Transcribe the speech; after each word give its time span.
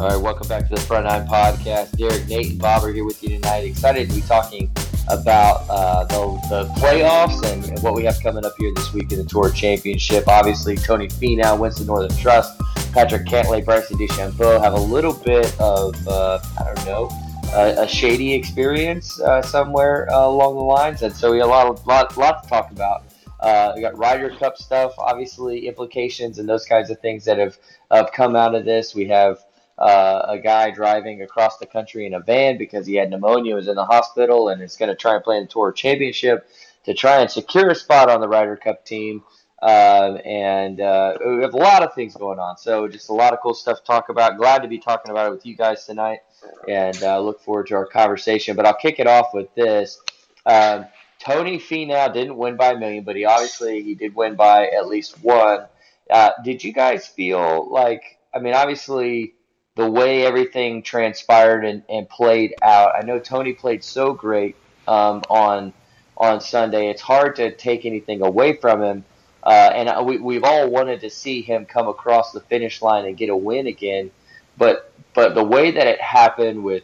All 0.00 0.06
right, 0.06 0.16
welcome 0.16 0.46
back 0.46 0.68
to 0.68 0.76
the 0.76 0.80
Front 0.80 1.06
Nine 1.06 1.26
Podcast. 1.26 1.96
Derek, 1.96 2.28
Nate, 2.28 2.50
and 2.50 2.58
Bob 2.60 2.84
are 2.84 2.92
here 2.92 3.04
with 3.04 3.20
you 3.20 3.30
tonight. 3.30 3.64
Excited 3.64 4.08
to 4.08 4.14
be 4.14 4.20
talking 4.20 4.70
about 5.10 5.66
uh, 5.68 6.04
the, 6.04 6.48
the 6.48 6.64
playoffs 6.74 7.44
and, 7.52 7.64
and, 7.64 7.82
what 7.82 7.94
we 7.94 8.04
have 8.04 8.16
coming 8.22 8.44
up 8.44 8.52
here 8.60 8.72
this 8.76 8.92
week 8.92 9.10
in 9.10 9.18
the 9.18 9.24
Tour 9.24 9.50
Championship. 9.50 10.28
Obviously, 10.28 10.76
Tony 10.76 11.08
Finau 11.08 11.58
wins 11.58 11.78
the 11.78 11.84
Northern 11.84 12.16
Trust. 12.16 12.60
Patrick 12.92 13.26
Cantlay, 13.26 13.64
Bryson 13.64 13.98
DeChambeau 13.98 14.62
have 14.62 14.74
a 14.74 14.80
little 14.80 15.14
bit 15.14 15.52
of, 15.58 15.96
uh, 16.06 16.38
I 16.60 16.72
don't 16.72 16.86
know, 16.86 17.10
a, 17.54 17.82
a 17.82 17.88
shady 17.88 18.34
experience 18.34 19.20
uh, 19.20 19.42
somewhere 19.42 20.08
uh, 20.12 20.28
along 20.28 20.54
the 20.54 20.62
lines. 20.62 21.02
And 21.02 21.12
so 21.12 21.32
we 21.32 21.38
have 21.38 21.48
a 21.48 21.50
lot, 21.50 21.86
lot, 21.88 22.16
lot 22.16 22.44
to 22.44 22.48
talk 22.48 22.70
about. 22.70 23.02
Uh, 23.40 23.72
we 23.74 23.80
got 23.80 23.98
Ryder 23.98 24.30
Cup 24.30 24.58
stuff, 24.58 24.94
obviously 24.96 25.66
implications 25.66 26.38
and 26.38 26.48
those 26.48 26.66
kinds 26.66 26.88
of 26.88 27.00
things 27.00 27.24
that 27.24 27.38
have, 27.38 27.58
have 27.90 28.12
come 28.12 28.36
out 28.36 28.54
of 28.54 28.64
this. 28.64 28.94
We 28.94 29.06
have 29.06 29.38
uh, 29.78 30.26
a 30.28 30.38
guy 30.38 30.70
driving 30.70 31.22
across 31.22 31.58
the 31.58 31.66
country 31.66 32.06
in 32.06 32.14
a 32.14 32.20
van 32.20 32.58
because 32.58 32.86
he 32.86 32.94
had 32.94 33.10
pneumonia, 33.10 33.54
was 33.54 33.68
in 33.68 33.76
the 33.76 33.84
hospital, 33.84 34.48
and 34.48 34.60
is 34.60 34.76
going 34.76 34.88
to 34.88 34.96
try 34.96 35.14
and 35.14 35.22
play 35.22 35.36
in 35.36 35.44
the 35.44 35.48
Tour 35.48 35.72
Championship 35.72 36.48
to 36.84 36.94
try 36.94 37.20
and 37.20 37.30
secure 37.30 37.70
a 37.70 37.74
spot 37.74 38.10
on 38.10 38.20
the 38.20 38.28
Ryder 38.28 38.56
Cup 38.56 38.84
team. 38.84 39.22
Uh, 39.60 40.18
and 40.24 40.80
uh, 40.80 41.16
we 41.24 41.42
have 41.42 41.54
a 41.54 41.58
lot 41.58 41.82
of 41.82 41.92
things 41.94 42.14
going 42.14 42.38
on. 42.38 42.56
So 42.56 42.88
just 42.88 43.08
a 43.08 43.12
lot 43.12 43.32
of 43.32 43.40
cool 43.40 43.54
stuff 43.54 43.78
to 43.78 43.84
talk 43.84 44.08
about. 44.08 44.36
Glad 44.36 44.62
to 44.62 44.68
be 44.68 44.78
talking 44.78 45.10
about 45.10 45.28
it 45.28 45.30
with 45.30 45.46
you 45.46 45.56
guys 45.56 45.84
tonight, 45.84 46.20
and 46.68 47.00
uh, 47.02 47.20
look 47.20 47.40
forward 47.40 47.68
to 47.68 47.74
our 47.74 47.86
conversation. 47.86 48.56
But 48.56 48.66
I'll 48.66 48.76
kick 48.76 48.98
it 48.98 49.06
off 49.06 49.34
with 49.34 49.52
this. 49.54 50.00
Um, 50.46 50.86
Tony 51.20 51.58
Finau 51.58 52.12
didn't 52.12 52.36
win 52.36 52.56
by 52.56 52.72
a 52.72 52.78
million, 52.78 53.04
but 53.04 53.16
he 53.16 53.24
obviously 53.24 53.82
he 53.82 53.94
did 53.94 54.14
win 54.14 54.34
by 54.36 54.68
at 54.68 54.86
least 54.86 55.22
one. 55.22 55.66
Uh, 56.08 56.30
did 56.44 56.62
you 56.64 56.72
guys 56.72 57.06
feel 57.06 57.68
like? 57.70 58.18
I 58.32 58.38
mean, 58.38 58.54
obviously 58.54 59.34
the 59.78 59.88
way 59.88 60.26
everything 60.26 60.82
transpired 60.82 61.64
and, 61.64 61.84
and 61.88 62.08
played 62.08 62.52
out. 62.62 62.96
I 62.96 63.02
know 63.02 63.20
Tony 63.20 63.52
played 63.52 63.84
so 63.84 64.12
great 64.12 64.56
um, 64.88 65.22
on 65.30 65.72
on 66.16 66.40
Sunday. 66.40 66.90
It's 66.90 67.00
hard 67.00 67.36
to 67.36 67.54
take 67.54 67.86
anything 67.86 68.20
away 68.20 68.56
from 68.56 68.82
him. 68.82 69.04
Uh, 69.44 69.70
and 69.72 70.04
we, 70.04 70.18
we've 70.18 70.42
all 70.42 70.68
wanted 70.68 71.02
to 71.02 71.10
see 71.10 71.42
him 71.42 71.64
come 71.64 71.86
across 71.86 72.32
the 72.32 72.40
finish 72.40 72.82
line 72.82 73.06
and 73.06 73.16
get 73.16 73.30
a 73.30 73.36
win 73.36 73.68
again. 73.68 74.10
But 74.56 74.92
but 75.14 75.36
the 75.36 75.44
way 75.44 75.70
that 75.70 75.86
it 75.86 76.00
happened 76.00 76.64
with 76.64 76.82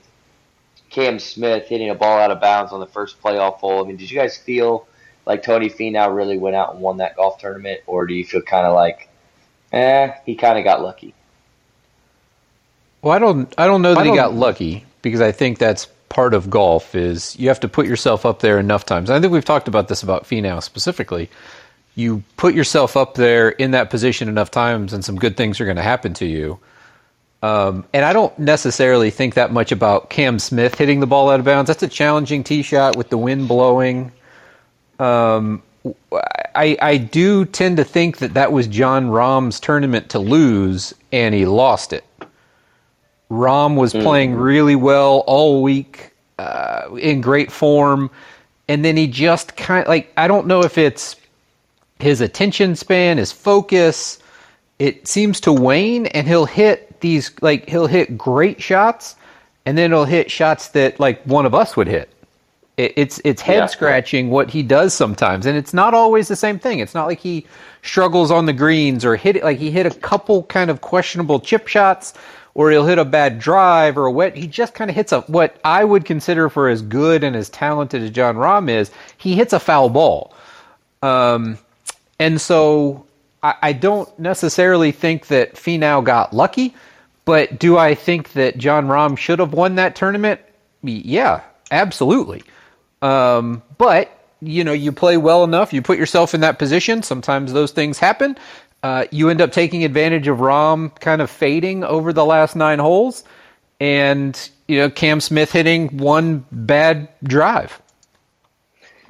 Cam 0.89 1.19
Smith 1.19 1.67
hitting 1.67 1.91
a 1.91 1.97
ball 1.97 2.21
out 2.21 2.31
of 2.31 2.41
bounds 2.41 2.73
on 2.73 2.79
the 2.79 2.87
first 2.87 3.21
playoff 3.21 3.57
hole, 3.57 3.85
I 3.85 3.89
mean, 3.89 3.97
did 3.97 4.09
you 4.09 4.17
guys 4.17 4.39
feel 4.39 4.87
like 5.27 5.43
Tony 5.43 5.69
Finau 5.69 6.15
really 6.15 6.39
went 6.39 6.55
out 6.55 6.75
and 6.75 6.81
won 6.81 6.99
that 6.99 7.17
golf 7.17 7.41
tournament, 7.41 7.81
or 7.89 8.07
do 8.07 8.15
you 8.15 8.25
feel 8.25 8.43
kind 8.43 8.69
of 8.69 8.73
like, 8.73 9.09
eh, 9.73 10.13
he 10.25 10.37
kind 10.37 10.59
of 10.59 10.65
got 10.65 10.81
lucky? 10.81 11.13
Well, 13.05 13.13
I 13.13 13.19
don't. 13.19 13.55
I 13.59 13.67
don't 13.67 13.83
know 13.83 13.95
that 13.95 14.03
don't, 14.03 14.15
he 14.15 14.17
got 14.17 14.33
lucky 14.33 14.87
because 15.03 15.21
I 15.21 15.31
think 15.31 15.59
that's 15.59 15.87
part 16.09 16.33
of 16.33 16.49
golf. 16.49 16.95
Is 16.95 17.39
you 17.39 17.49
have 17.49 17.61
to 17.61 17.69
put 17.69 17.87
yourself 17.87 18.25
up 18.25 18.41
there 18.41 18.59
enough 18.59 18.87
times. 18.87 19.11
I 19.11 19.21
think 19.21 19.31
we've 19.31 19.45
talked 19.45 19.69
about 19.69 19.89
this 19.89 20.03
about 20.03 20.25
Finau 20.25 20.63
specifically. 20.63 21.29
You 21.97 22.23
put 22.39 22.55
yourself 22.55 22.97
up 22.97 23.15
there 23.15 23.51
in 23.51 23.73
that 23.73 23.91
position 23.91 24.27
enough 24.31 24.51
times, 24.51 24.95
and 24.95 25.05
some 25.05 25.17
good 25.17 25.37
things 25.37 25.61
are 25.61 25.67
going 25.67 25.77
to 25.77 25.83
happen 25.83 26.15
to 26.15 26.27
you. 26.27 26.59
Um, 27.43 27.85
and 27.93 28.07
I 28.07 28.15
don't 28.15 28.37
necessarily 28.39 29.11
think 29.11 29.35
that 29.35 29.53
much 29.53 29.71
about 29.71 30.09
Cam 30.09 30.39
Smith 30.39 30.75
hitting 30.75 31.01
the 31.01 31.07
ball 31.07 31.29
out 31.29 31.41
of 31.41 31.45
bounds. 31.45 31.69
That's 31.69 31.83
a 31.83 31.89
challenging 31.89 32.43
tee 32.43 32.63
shot 32.63 32.97
with 32.97 33.11
the 33.11 33.19
wind 33.19 33.49
blowing. 33.49 34.13
Um, 34.99 35.63
I, 36.55 36.79
I 36.81 36.97
do 36.97 37.45
tend 37.45 37.77
to 37.77 37.85
think 37.85 38.19
that 38.19 38.33
that 38.33 38.51
was 38.51 38.67
Jon 38.67 39.11
Rahm's 39.11 39.61
tournament 39.61 40.09
to 40.11 40.19
lose, 40.19 40.95
and 41.13 41.35
he 41.35 41.45
lost 41.45 41.93
it. 41.93 42.03
Rahm 43.35 43.77
was 43.77 43.93
mm-hmm. 43.93 44.05
playing 44.05 44.35
really 44.35 44.77
well 44.77 45.25
all 45.27 45.63
week, 45.63 46.13
uh, 46.39 46.89
in 47.01 47.21
great 47.21 47.51
form, 47.51 48.11
and 48.69 48.85
then 48.85 48.97
he 48.97 49.07
just 49.07 49.57
kind 49.57 49.83
of 49.83 49.89
like 49.89 50.13
I 50.17 50.29
don't 50.29 50.47
know 50.47 50.61
if 50.61 50.79
it's 50.79 51.17
his 51.99 52.21
attention 52.21 52.77
span, 52.77 53.19
his 53.19 53.33
focus. 53.33 54.19
It 54.79 55.07
seems 55.07 55.41
to 55.41 55.53
wane, 55.53 56.07
and 56.07 56.27
he'll 56.27 56.47
hit 56.47 57.01
these 57.01 57.31
like 57.41 57.69
he'll 57.69 57.87
hit 57.87 58.19
great 58.19 58.63
shots, 58.63 59.17
and 59.67 59.77
then 59.79 59.91
he'll 59.91 60.05
hit 60.05 60.31
shots 60.31 60.69
that 60.69 60.99
like 60.99 61.23
one 61.25 61.47
of 61.47 61.55
us 61.55 61.77
would 61.77 61.89
hit. 61.89 62.11
It, 62.77 62.93
it's 62.97 63.21
it's 63.25 63.43
head 63.43 63.59
yeah. 63.59 63.67
scratching 63.67 64.31
what 64.31 64.51
he 64.51 64.63
does 64.63 64.95
sometimes, 64.95 65.47
and 65.47 65.57
it's 65.57 65.75
not 65.75 65.95
always 65.95 66.29
the 66.29 66.37
same 66.37 66.59
thing. 66.59 66.81
It's 66.81 66.95
not 66.95 67.07
like 67.07 67.21
he 67.21 67.47
struggles 67.83 68.31
on 68.31 68.47
the 68.47 68.53
greens 68.53 69.05
or 69.05 69.15
hit 69.15 69.37
it 69.37 69.45
like 69.45 69.59
he 69.59 69.71
hit 69.71 69.87
a 69.87 69.91
couple 69.91 70.43
kind 70.45 70.71
of 70.71 70.81
questionable 70.81 71.39
chip 71.39 71.69
shots 71.69 72.15
or 72.55 72.71
he'll 72.71 72.87
hit 72.87 72.99
a 72.99 73.05
bad 73.05 73.39
drive 73.39 73.99
or 73.99 74.07
a 74.07 74.13
wet. 74.13 74.37
He 74.37 74.47
just 74.47 74.75
kind 74.75 74.91
of 74.91 74.97
hits 74.97 75.13
a 75.13 75.21
what 75.23 75.57
I 75.65 75.85
would 75.85 76.05
consider 76.05 76.49
for 76.49 76.69
as 76.69 76.83
good 76.83 77.25
and 77.25 77.37
as 77.37 77.51
talented 77.51 78.03
as 78.03 78.11
Jon 78.11 78.37
Rahm 78.37 78.71
is. 78.71 78.91
He 79.19 79.35
hits 79.35 79.53
a 79.53 79.61
foul 79.61 79.89
ball, 79.89 80.35
um, 81.03 81.59
and 82.19 82.41
so 82.41 83.07
I, 83.43 83.55
I 83.63 83.73
don't 83.73 84.17
necessarily 84.19 84.93
think 84.93 85.27
that 85.29 85.55
Finau 85.55 86.03
got 86.03 86.33
lucky. 86.33 86.75
But 87.25 87.59
do 87.59 87.79
I 87.79 87.95
think 87.95 88.33
that 88.33 88.59
Jon 88.59 88.87
Rahm 88.87 89.17
should 89.17 89.39
have 89.39 89.55
won 89.55 89.77
that 89.77 89.97
tournament? 89.97 90.41
Yeah, 90.83 91.41
absolutely. 91.71 92.43
Um, 93.01 93.63
but 93.79 94.11
you 94.41 94.63
know, 94.63 94.73
you 94.73 94.93
play 94.93 95.17
well 95.17 95.45
enough, 95.45 95.73
you 95.73 95.83
put 95.83 95.99
yourself 95.99 96.35
in 96.35 96.43
that 96.43 96.59
position. 96.59 97.03
Sometimes 97.03 97.53
those 97.53 97.73
things 97.73 97.99
happen. 97.99 98.37
Uh, 98.85 99.07
you 99.11 99.31
end 99.31 99.41
up 99.41 99.51
taking 99.51 99.83
advantage 99.83 100.29
of 100.29 100.41
Rahm 100.41 100.95
kind 101.01 101.23
of 101.23 101.31
fading 101.31 101.85
over 101.85 102.13
the 102.13 102.23
last 102.23 102.55
nine 102.55 102.79
holes, 102.79 103.25
and 103.81 104.51
you 104.69 104.77
know 104.77 104.91
Cam 104.91 105.23
Smith 105.23 105.51
hitting 105.51 105.97
one 105.97 106.45
bad 106.53 107.09
drive. 107.23 107.81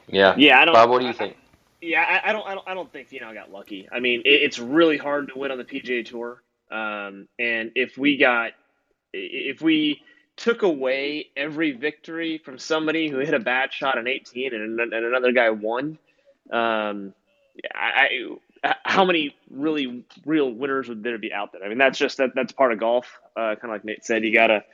Yeah, 0.07 0.37
yeah. 0.39 0.61
I 0.61 0.65
don't. 0.65 0.75
Bob, 0.75 0.91
what 0.91 1.01
do 1.01 1.09
you 1.09 1.13
think? 1.13 1.37
Yeah, 1.81 2.05
I, 2.09 2.31
I 2.31 2.33
don't. 2.33 2.47
I 2.47 2.55
don't. 2.55 2.69
I 2.69 2.75
don't 2.75 2.93
think 2.93 3.11
you 3.11 3.19
know 3.19 3.27
I 3.27 3.35
got 3.35 3.51
lucky. 3.51 3.89
I 3.91 3.99
mean, 3.99 4.21
it, 4.21 4.43
it's 4.43 4.61
really 4.61 4.97
hard 4.97 5.27
to 5.31 5.39
win 5.41 5.51
on 5.51 5.59
the 5.59 5.65
PGA 5.65 6.07
Tour, 6.07 6.41
um, 6.71 7.27
and 7.41 7.73
if 7.75 7.99
we 7.99 8.17
got, 8.17 8.53
if 9.13 9.61
we 9.61 10.03
took 10.37 10.63
away 10.63 11.31
every 11.37 11.73
victory 11.73 12.39
from 12.39 12.61
somebody 12.61 13.09
who 13.09 13.19
hit 13.19 13.35
a 13.35 13.41
bad 13.41 13.73
shot 13.73 13.99
in 13.99 14.07
18 14.07 14.55
and, 14.55 14.79
and 14.79 14.93
another 14.93 15.33
guy 15.33 15.51
won, 15.51 15.99
um, 16.53 17.13
I, 17.75 18.37
how 18.85 19.05
many 19.05 19.37
really 19.51 20.05
real 20.25 20.51
winners 20.51 20.89
would 20.89 21.03
there 21.03 21.19
be 21.19 21.33
out 21.33 21.53
there? 21.53 21.65
I 21.65 21.69
mean, 21.69 21.79
that's 21.79 21.99
just 21.99 22.19
that 22.19 22.31
that's 22.35 22.53
part 22.53 22.73
of 22.73 22.81
golf. 22.81 23.07
Uh, 23.37 23.55
kind 23.57 23.65
of 23.65 23.71
like 23.71 23.85
Nate 23.85 24.05
said, 24.05 24.25
you 24.25 24.33
gotta 24.33 24.65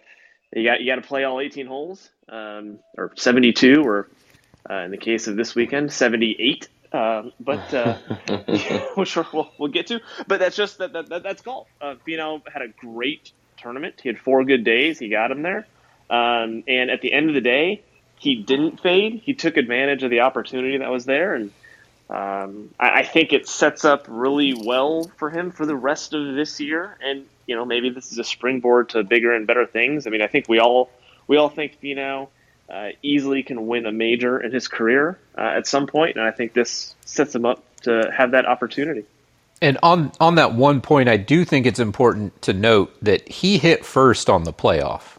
you 0.54 0.64
got 0.64 0.80
you 0.80 0.86
got 0.86 0.96
to 0.96 1.06
play 1.06 1.24
all 1.24 1.40
18 1.40 1.66
holes, 1.66 2.08
um, 2.28 2.78
or 2.96 3.12
72, 3.16 3.82
or 3.82 4.08
uh, 4.68 4.74
in 4.74 4.90
the 4.90 4.96
case 4.96 5.26
of 5.28 5.36
this 5.36 5.54
weekend, 5.54 5.92
78. 5.92 6.68
Um, 6.92 7.32
but 7.38 7.72
uh, 7.72 7.98
which 8.96 9.16
we'll, 9.16 9.50
we'll 9.58 9.70
get 9.70 9.88
to. 9.88 10.00
But 10.26 10.40
that's 10.40 10.56
just 10.56 10.78
that, 10.78 10.92
that, 10.92 11.08
that 11.08 11.22
that's 11.22 11.42
golf. 11.42 11.68
Uh, 11.80 11.94
Finau 12.06 12.42
had 12.52 12.62
a 12.62 12.68
great 12.68 13.32
tournament. 13.58 14.00
He 14.02 14.08
had 14.08 14.18
four 14.18 14.44
good 14.44 14.64
days. 14.64 14.98
He 14.98 15.08
got 15.08 15.30
him 15.30 15.42
there. 15.42 15.66
Um, 16.08 16.64
and 16.66 16.90
at 16.90 17.00
the 17.00 17.12
end 17.12 17.28
of 17.28 17.34
the 17.34 17.40
day, 17.40 17.84
he 18.16 18.42
didn't 18.42 18.80
fade. 18.80 19.22
He 19.24 19.34
took 19.34 19.56
advantage 19.56 20.02
of 20.02 20.10
the 20.10 20.20
opportunity 20.20 20.78
that 20.78 20.90
was 20.90 21.04
there, 21.04 21.34
and 21.34 21.52
um, 22.10 22.70
I, 22.80 23.00
I, 23.00 23.02
think 23.04 23.32
it 23.32 23.46
sets 23.46 23.84
up 23.84 24.06
really 24.08 24.52
well 24.52 25.04
for 25.16 25.30
him 25.30 25.52
for 25.52 25.64
the 25.64 25.76
rest 25.76 26.12
of 26.12 26.34
this 26.34 26.58
year, 26.58 26.98
and 27.00 27.24
you 27.46 27.54
know 27.54 27.64
maybe 27.64 27.88
this 27.88 28.10
is 28.10 28.18
a 28.18 28.24
springboard 28.24 28.88
to 28.90 29.04
bigger 29.04 29.32
and 29.32 29.46
better 29.46 29.64
things. 29.64 30.08
I 30.08 30.10
mean, 30.10 30.20
I 30.20 30.26
think 30.26 30.48
we 30.48 30.58
all 30.58 30.90
we 31.28 31.36
all 31.36 31.48
think 31.48 31.78
Finau 31.80 32.26
uh, 32.68 32.88
easily 33.04 33.44
can 33.44 33.68
win 33.68 33.86
a 33.86 33.92
major 33.92 34.40
in 34.40 34.50
his 34.50 34.66
career 34.66 35.20
uh, 35.38 35.42
at 35.42 35.68
some 35.68 35.86
point, 35.86 36.16
and 36.16 36.24
I 36.24 36.32
think 36.32 36.52
this 36.52 36.96
sets 37.04 37.32
him 37.32 37.46
up 37.46 37.62
to 37.82 38.10
have 38.12 38.32
that 38.32 38.44
opportunity. 38.44 39.04
And 39.62 39.78
on 39.80 40.10
on 40.18 40.34
that 40.34 40.54
one 40.54 40.80
point, 40.80 41.08
I 41.08 41.16
do 41.16 41.44
think 41.44 41.64
it's 41.64 41.78
important 41.78 42.42
to 42.42 42.52
note 42.52 42.92
that 43.02 43.28
he 43.28 43.58
hit 43.58 43.84
first 43.84 44.28
on 44.28 44.42
the 44.42 44.52
playoff, 44.52 45.18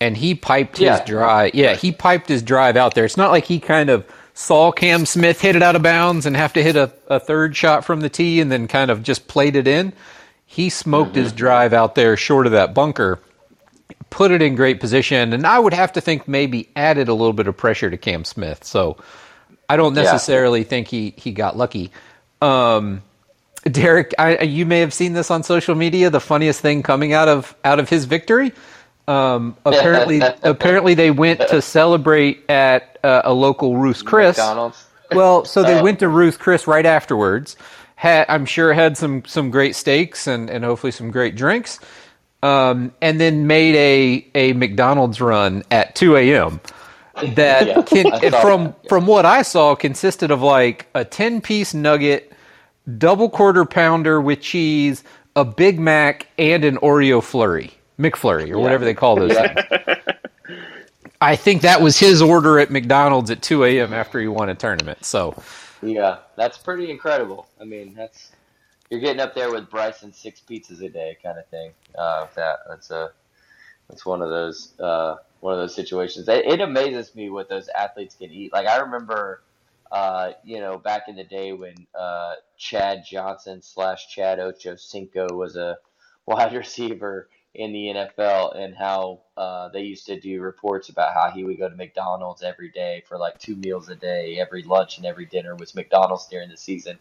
and 0.00 0.16
he 0.16 0.34
piped 0.34 0.78
yeah. 0.78 0.96
his 0.96 1.06
drive. 1.06 1.54
Yeah, 1.54 1.74
he 1.74 1.92
piped 1.92 2.30
his 2.30 2.42
drive 2.42 2.78
out 2.78 2.94
there. 2.94 3.04
It's 3.04 3.18
not 3.18 3.30
like 3.30 3.44
he 3.44 3.60
kind 3.60 3.90
of 3.90 4.06
saw 4.36 4.70
Cam 4.70 5.06
Smith 5.06 5.40
hit 5.40 5.56
it 5.56 5.62
out 5.62 5.76
of 5.76 5.82
bounds 5.82 6.26
and 6.26 6.36
have 6.36 6.52
to 6.52 6.62
hit 6.62 6.76
a, 6.76 6.92
a 7.08 7.18
third 7.18 7.56
shot 7.56 7.86
from 7.86 8.00
the 8.00 8.10
tee 8.10 8.38
and 8.42 8.52
then 8.52 8.68
kind 8.68 8.90
of 8.90 9.02
just 9.02 9.26
played 9.26 9.56
it 9.56 9.66
in. 9.66 9.94
He 10.44 10.68
smoked 10.68 11.12
mm-hmm. 11.12 11.22
his 11.22 11.32
drive 11.32 11.72
out 11.72 11.94
there 11.94 12.18
short 12.18 12.44
of 12.44 12.52
that 12.52 12.74
bunker, 12.74 13.18
put 14.10 14.30
it 14.30 14.42
in 14.42 14.54
great 14.54 14.78
position, 14.78 15.32
and 15.32 15.46
I 15.46 15.58
would 15.58 15.72
have 15.72 15.94
to 15.94 16.02
think 16.02 16.28
maybe 16.28 16.68
added 16.76 17.08
a 17.08 17.14
little 17.14 17.32
bit 17.32 17.48
of 17.48 17.56
pressure 17.56 17.90
to 17.90 17.96
Cam 17.96 18.26
Smith. 18.26 18.62
So 18.62 18.98
I 19.70 19.78
don't 19.78 19.94
necessarily 19.94 20.60
yeah. 20.60 20.66
think 20.66 20.88
he, 20.88 21.14
he 21.16 21.32
got 21.32 21.56
lucky. 21.56 21.90
Um, 22.42 23.02
Derek, 23.64 24.12
I, 24.18 24.42
you 24.42 24.66
may 24.66 24.80
have 24.80 24.92
seen 24.92 25.14
this 25.14 25.30
on 25.30 25.44
social 25.44 25.74
media. 25.74 26.10
The 26.10 26.20
funniest 26.20 26.60
thing 26.60 26.82
coming 26.82 27.14
out 27.14 27.28
of 27.28 27.56
out 27.64 27.80
of 27.80 27.88
his 27.88 28.04
victory 28.04 28.52
um, 29.08 29.56
apparently, 29.66 30.20
apparently 30.42 30.94
they 30.94 31.10
went 31.12 31.40
to 31.48 31.62
celebrate 31.62 32.44
at 32.50 32.98
uh, 33.04 33.22
a 33.24 33.34
local 33.34 33.76
Ruth's 33.78 34.02
Chris. 34.02 34.36
McDonald's. 34.38 34.86
Well, 35.12 35.44
so 35.44 35.64
they 35.64 35.74
oh. 35.80 35.82
went 35.82 36.00
to 36.00 36.08
Ruth's 36.08 36.38
Chris 36.38 36.66
right 36.66 36.86
afterwards. 36.86 37.56
Had, 37.96 38.26
I'm 38.28 38.46
sure 38.46 38.72
had 38.74 38.96
some 38.98 39.24
some 39.26 39.50
great 39.50 39.76
steaks 39.76 40.26
and, 40.26 40.50
and 40.50 40.64
hopefully 40.64 40.92
some 40.92 41.10
great 41.10 41.36
drinks. 41.36 41.80
um, 42.42 42.92
and 43.02 43.20
then 43.20 43.46
made 43.48 43.76
a 43.76 44.28
a 44.36 44.54
McDonald's 44.54 45.20
run 45.20 45.64
at 45.72 45.94
2 45.96 46.16
a.m. 46.16 46.60
That 47.22 47.66
Yeah, 47.66 47.82
can, 47.82 48.12
from 48.32 48.64
that, 48.64 48.76
yeah. 48.84 48.88
from 48.88 49.06
what 49.06 49.26
I 49.26 49.42
saw 49.42 49.76
consisted 49.76 50.32
of 50.32 50.42
like 50.42 50.88
a 50.94 51.04
10 51.04 51.42
piece 51.42 51.74
nugget, 51.74 52.32
double 52.98 53.30
quarter 53.30 53.66
pounder 53.66 54.20
with 54.20 54.42
cheese, 54.42 55.04
a 55.36 55.44
Big 55.44 55.80
Mac, 55.80 56.28
and 56.38 56.64
an 56.64 56.78
Oreo 56.78 57.22
flurry, 57.22 57.75
McFlurry, 57.98 58.50
or 58.50 58.60
whatever 58.60 58.84
they 58.84 58.94
call 58.94 59.18
those 59.18 59.36
Yeah. 59.36 59.38
things. 59.38 59.64
I 61.20 61.36
think 61.36 61.62
that 61.62 61.80
was 61.82 61.98
his 61.98 62.22
order 62.22 62.58
at 62.60 62.70
McDonald's 62.70 63.30
at 63.30 63.42
2 63.42 63.64
a.m. 63.64 63.92
after 63.94 64.20
he 64.20 64.28
won 64.28 64.48
a 64.50 64.54
tournament. 64.54 65.04
So 65.04 65.36
Yeah, 65.82 66.18
that's 66.36 66.58
pretty 66.58 66.90
incredible. 66.90 67.48
I 67.60 67.64
mean, 67.64 67.94
that's 67.94 68.32
you're 68.90 69.00
getting 69.00 69.20
up 69.20 69.34
there 69.34 69.50
with 69.52 69.70
Bryson 69.70 70.12
six 70.12 70.40
pizzas 70.48 70.82
a 70.84 70.88
day 70.88 71.18
kind 71.22 71.38
of 71.38 71.46
thing. 71.48 71.72
Uh, 71.98 72.26
that 72.36 72.58
that's 72.68 72.90
a 72.90 73.10
that's 73.88 74.06
one 74.06 74.22
of 74.22 74.30
those 74.30 74.74
uh, 74.80 75.16
one 75.40 75.54
of 75.54 75.60
those 75.60 75.74
situations. 75.74 76.28
It, 76.28 76.46
it 76.46 76.60
amazes 76.60 77.14
me 77.14 77.30
what 77.30 77.48
those 77.48 77.68
athletes 77.68 78.16
can 78.16 78.30
eat. 78.32 78.52
Like 78.52 78.66
I 78.68 78.78
remember, 78.78 79.42
uh, 79.92 80.32
you 80.44 80.60
know, 80.60 80.78
back 80.78 81.04
in 81.08 81.16
the 81.16 81.24
day 81.24 81.52
when 81.52 81.74
uh, 81.98 82.34
Chad 82.58 83.04
Johnson 83.08 83.62
slash 83.62 84.08
Chad 84.08 84.40
Ocho 84.40 84.76
Cinco 84.76 85.28
was 85.34 85.56
a 85.56 85.78
wide 86.26 86.54
receiver 86.56 87.28
in 87.56 87.72
the 87.72 87.86
NFL 87.86 88.54
and 88.54 88.76
how 88.76 89.20
uh, 89.38 89.68
they 89.70 89.80
used 89.80 90.04
to 90.06 90.20
do 90.20 90.42
reports 90.42 90.90
about 90.90 91.14
how 91.14 91.30
he 91.30 91.42
would 91.42 91.58
go 91.58 91.68
to 91.68 91.74
McDonald's 91.74 92.42
every 92.42 92.68
day 92.68 93.02
for 93.08 93.16
like 93.16 93.38
two 93.38 93.56
meals 93.56 93.88
a 93.88 93.96
day. 93.96 94.38
Every 94.38 94.62
lunch 94.62 94.98
and 94.98 95.06
every 95.06 95.24
dinner 95.24 95.56
was 95.56 95.74
McDonald's 95.74 96.26
during 96.26 96.50
the 96.50 96.56
season. 96.56 96.98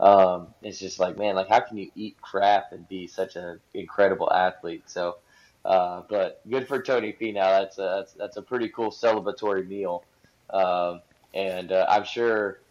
Um, 0.00 0.48
it's 0.62 0.78
just 0.78 0.98
like, 0.98 1.18
man, 1.18 1.34
like 1.34 1.50
how 1.50 1.60
can 1.60 1.76
you 1.76 1.90
eat 1.94 2.16
crap 2.22 2.72
and 2.72 2.88
be 2.88 3.06
such 3.06 3.36
an 3.36 3.60
incredible 3.74 4.32
athlete? 4.32 4.84
So, 4.86 5.18
uh, 5.66 6.02
but 6.08 6.40
good 6.48 6.66
for 6.66 6.82
Tony 6.82 7.12
Finau. 7.12 7.60
That's 7.60 7.78
a, 7.78 7.96
that's, 7.98 8.12
that's 8.14 8.36
a 8.38 8.42
pretty 8.42 8.70
cool 8.70 8.90
celebratory 8.90 9.68
meal. 9.68 10.04
Um, 10.48 11.02
and 11.34 11.70
uh, 11.70 11.86
I'm 11.88 12.04
sure 12.04 12.61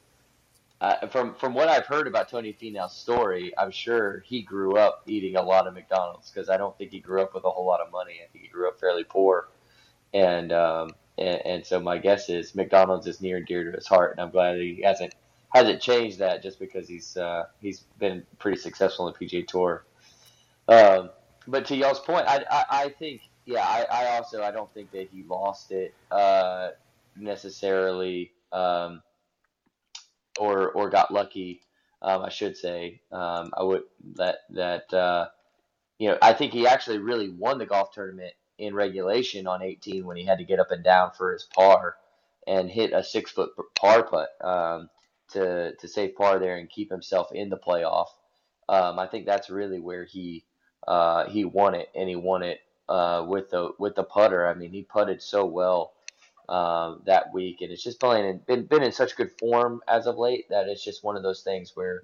uh, 0.81 1.07
from 1.07 1.36
from 1.36 1.54
what 1.54 1.69
I've 1.69 1.86
heard 1.86 2.07
about 2.07 2.28
Tony 2.28 2.57
Finau's 2.60 2.94
story, 2.94 3.54
I'm 3.56 3.69
sure 3.69 4.24
he 4.25 4.42
grew 4.42 4.78
up 4.78 5.04
eating 5.06 5.36
a 5.36 5.42
lot 5.44 5.68
of 5.68 5.75
McDonald's 5.75 6.31
because 6.31 6.50
I 6.50 6.57
don't 6.57 6.75
think 6.75 6.92
he 6.92 7.00
grew 7.00 7.22
up 7.22 7.36
with 7.36 7.44
a 7.44 7.51
whole 7.51 7.68
lot 7.68 7.81
of 7.81 7.92
money. 7.92 8.16
I 8.24 8.28
think 8.31 8.45
he 8.45 8.50
grew 8.50 8.68
up 8.68 8.80
fairly 8.80 9.04
poor, 9.04 9.48
and 10.12 10.51
um, 10.51 10.89
and, 11.19 11.45
and 11.45 11.66
so 11.66 11.80
my 11.80 12.00
guess 12.00 12.30
is 12.30 12.56
McDonald's 12.56 13.06
is 13.06 13.22
near 13.22 13.38
and 13.38 13.45
dear 13.45 13.63
to 13.63 13.72
his 13.78 13.86
heart, 13.86 14.13
and 14.13 14.22
I'm 14.22 14.31
glad 14.31 14.54
that 14.54 14.62
he 14.63 14.81
hasn't 14.81 15.13
hasn't 15.50 15.81
changed 15.81 16.18
that 16.18 16.42
just 16.42 16.57
because 16.57 16.88
he's 16.88 17.16
uh, 17.16 17.45
he's 17.62 17.81
been 18.00 18.25
pretty 18.39 18.57
successful 18.57 19.07
in 19.07 19.13
the 19.18 19.25
PGA 19.25 19.48
Tour. 19.48 19.86
Um, 20.68 21.12
but 21.48 21.66
to 21.68 21.75
y'all's 21.75 22.00
point, 22.00 22.25
I, 22.27 22.44
I, 22.50 22.66
I 22.69 22.89
think 22.89 23.22
yeah, 23.45 23.63
I, 23.63 23.86
I 23.92 24.18
also 24.18 24.42
I 24.42 24.50
don't 24.50 24.74
think 24.74 24.89
that 24.94 25.10
he 25.12 25.22
lost 25.30 25.72
it 25.72 25.94
uh, 26.10 26.69
necessarily. 27.16 28.31
Um, 28.51 29.04
or 30.39 30.72
or 30.72 30.89
got 30.89 31.13
lucky. 31.13 31.62
Um, 32.01 32.24
I 32.24 32.30
should 32.30 32.57
say. 32.57 33.01
Um, 33.12 33.51
I 33.56 33.63
would 33.63 33.83
that 34.16 34.38
that 34.51 34.94
uh, 34.94 35.28
you 36.00 36.10
know 36.10 36.18
I 36.22 36.33
think 36.33 36.54
he 36.54 36.68
actually 36.68 37.00
really 37.00 37.30
won 37.30 37.57
the 37.57 37.66
golf 37.66 37.92
tournament 37.94 38.33
in 38.57 38.75
regulation 38.75 39.48
on 39.48 39.63
18 39.63 40.06
when 40.06 40.18
he 40.18 40.25
had 40.25 40.38
to 40.38 40.44
get 40.45 40.60
up 40.60 40.72
and 40.72 40.83
down 40.83 41.12
for 41.18 41.33
his 41.33 41.44
par 41.56 41.95
and 42.48 42.69
hit 42.69 42.94
a 42.94 43.04
six 43.04 43.31
foot 43.31 43.51
par 43.75 44.04
putt 44.04 44.30
um, 44.44 44.89
to 45.31 45.74
to 45.75 45.88
save 45.88 46.16
par 46.16 46.39
there 46.39 46.57
and 46.57 46.69
keep 46.69 46.92
himself 46.92 47.31
in 47.31 47.50
the 47.50 47.57
playoff. 47.57 48.07
Um, 48.69 49.00
I 49.00 49.07
think 49.07 49.25
that's 49.25 49.50
really 49.50 49.80
where 49.80 50.06
he 50.06 50.45
uh, 50.88 51.27
he 51.30 51.45
won 51.45 51.75
it 51.75 51.89
and 51.95 52.10
he 52.10 52.16
won 52.16 52.44
it 52.44 52.60
uh, 52.89 53.25
with 53.27 53.50
the 53.50 53.72
with 53.80 53.95
the 53.95 54.04
putter. 54.04 54.48
I 54.48 54.54
mean 54.54 54.72
he 54.72 54.84
putted 54.84 55.22
so 55.22 55.45
well 55.45 55.94
um, 56.51 57.01
that 57.06 57.33
week, 57.33 57.62
and 57.62 57.71
it's 57.71 57.81
just 57.81 58.00
playing 58.00 58.25
and 58.25 58.45
been 58.45 58.65
been 58.65 58.83
in 58.83 58.92
such 58.92 59.15
good 59.15 59.31
form 59.39 59.81
as 59.88 60.06
of 60.06 60.18
late 60.18 60.50
that 60.50 60.68
it's 60.68 60.83
just 60.83 61.03
one 61.03 61.15
of 61.15 61.24
those 61.24 61.44
things 61.44 61.71
where 61.75 62.03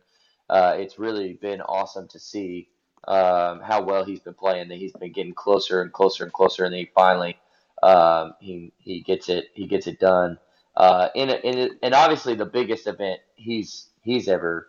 uh, 0.49 0.73
it's 0.77 0.97
really 0.97 1.33
been 1.33 1.59
awesome 1.61 2.07
to 2.07 2.17
see 2.17 2.69
um, 3.09 3.59
how 3.59 3.81
well 3.83 4.05
he's 4.05 4.21
been 4.21 4.33
playing. 4.33 4.69
That 4.69 4.77
he's 4.77 4.93
been 4.93 5.11
getting 5.11 5.33
closer 5.33 5.81
and 5.81 5.91
closer 5.91 6.23
and 6.23 6.31
closer, 6.31 6.63
and 6.63 6.73
then 6.73 6.79
he 6.79 6.89
finally 6.95 7.37
um, 7.83 8.35
he 8.39 8.71
he 8.77 9.01
gets 9.01 9.27
it 9.27 9.49
he 9.53 9.67
gets 9.67 9.85
it 9.85 9.99
done. 9.99 10.39
Uh, 10.77 11.09
in 11.13 11.29
in 11.29 11.77
and 11.83 11.93
obviously 11.93 12.33
the 12.33 12.45
biggest 12.45 12.87
event 12.87 13.19
he's 13.35 13.89
he's 14.01 14.29
ever 14.29 14.67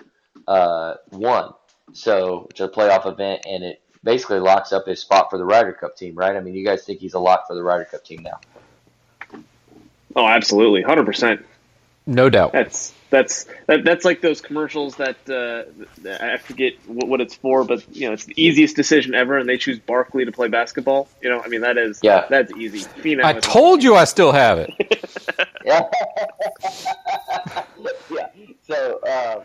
uh, 0.48 0.94
won. 1.12 1.52
So 1.92 2.48
it's 2.50 2.60
a 2.60 2.68
playoff 2.68 3.06
event, 3.06 3.46
and 3.46 3.62
it 3.62 3.80
basically 4.02 4.40
locks 4.40 4.72
up 4.72 4.88
his 4.88 5.00
spot 5.00 5.30
for 5.30 5.38
the 5.38 5.44
Ryder 5.44 5.72
Cup 5.72 5.96
team, 5.96 6.16
right? 6.16 6.34
I 6.34 6.40
mean, 6.40 6.54
you 6.54 6.64
guys 6.64 6.84
think 6.84 6.98
he's 6.98 7.14
a 7.14 7.20
lock 7.20 7.46
for 7.46 7.54
the 7.54 7.62
Ryder 7.62 7.84
Cup 7.84 8.04
team 8.04 8.24
now? 8.24 8.40
Oh, 10.16 10.26
absolutely, 10.26 10.82
hundred 10.82 11.06
percent. 11.06 11.44
no 12.06 12.28
doubt. 12.30 12.52
That's 12.52 12.92
that's 13.10 13.46
that, 13.66 13.84
that's 13.84 14.04
like 14.04 14.20
those 14.20 14.40
commercials 14.40 14.96
that 14.96 15.16
uh, 15.28 15.64
I 16.22 16.36
forget 16.38 16.74
what, 16.86 17.08
what 17.08 17.20
it's 17.20 17.34
for, 17.34 17.64
but 17.64 17.84
you 17.96 18.06
know 18.06 18.12
it's 18.12 18.24
the 18.24 18.34
easiest 18.42 18.76
decision 18.76 19.14
ever, 19.14 19.38
and 19.38 19.48
they 19.48 19.56
choose 19.58 19.78
Barkley 19.78 20.24
to 20.24 20.32
play 20.32 20.48
basketball. 20.48 21.08
You 21.22 21.30
know, 21.30 21.40
I 21.40 21.48
mean 21.48 21.62
that 21.62 21.78
is 21.78 22.00
Yeah. 22.02 22.26
that's 22.28 22.52
easy. 22.52 22.80
Finau 22.80 23.24
I 23.24 23.34
told 23.40 23.82
you 23.82 23.94
I 23.94 24.04
still 24.04 24.32
have 24.32 24.58
it. 24.58 24.70
Yeah. 25.64 25.88
yeah. 28.10 28.26
So, 28.66 29.00
um, 29.06 29.42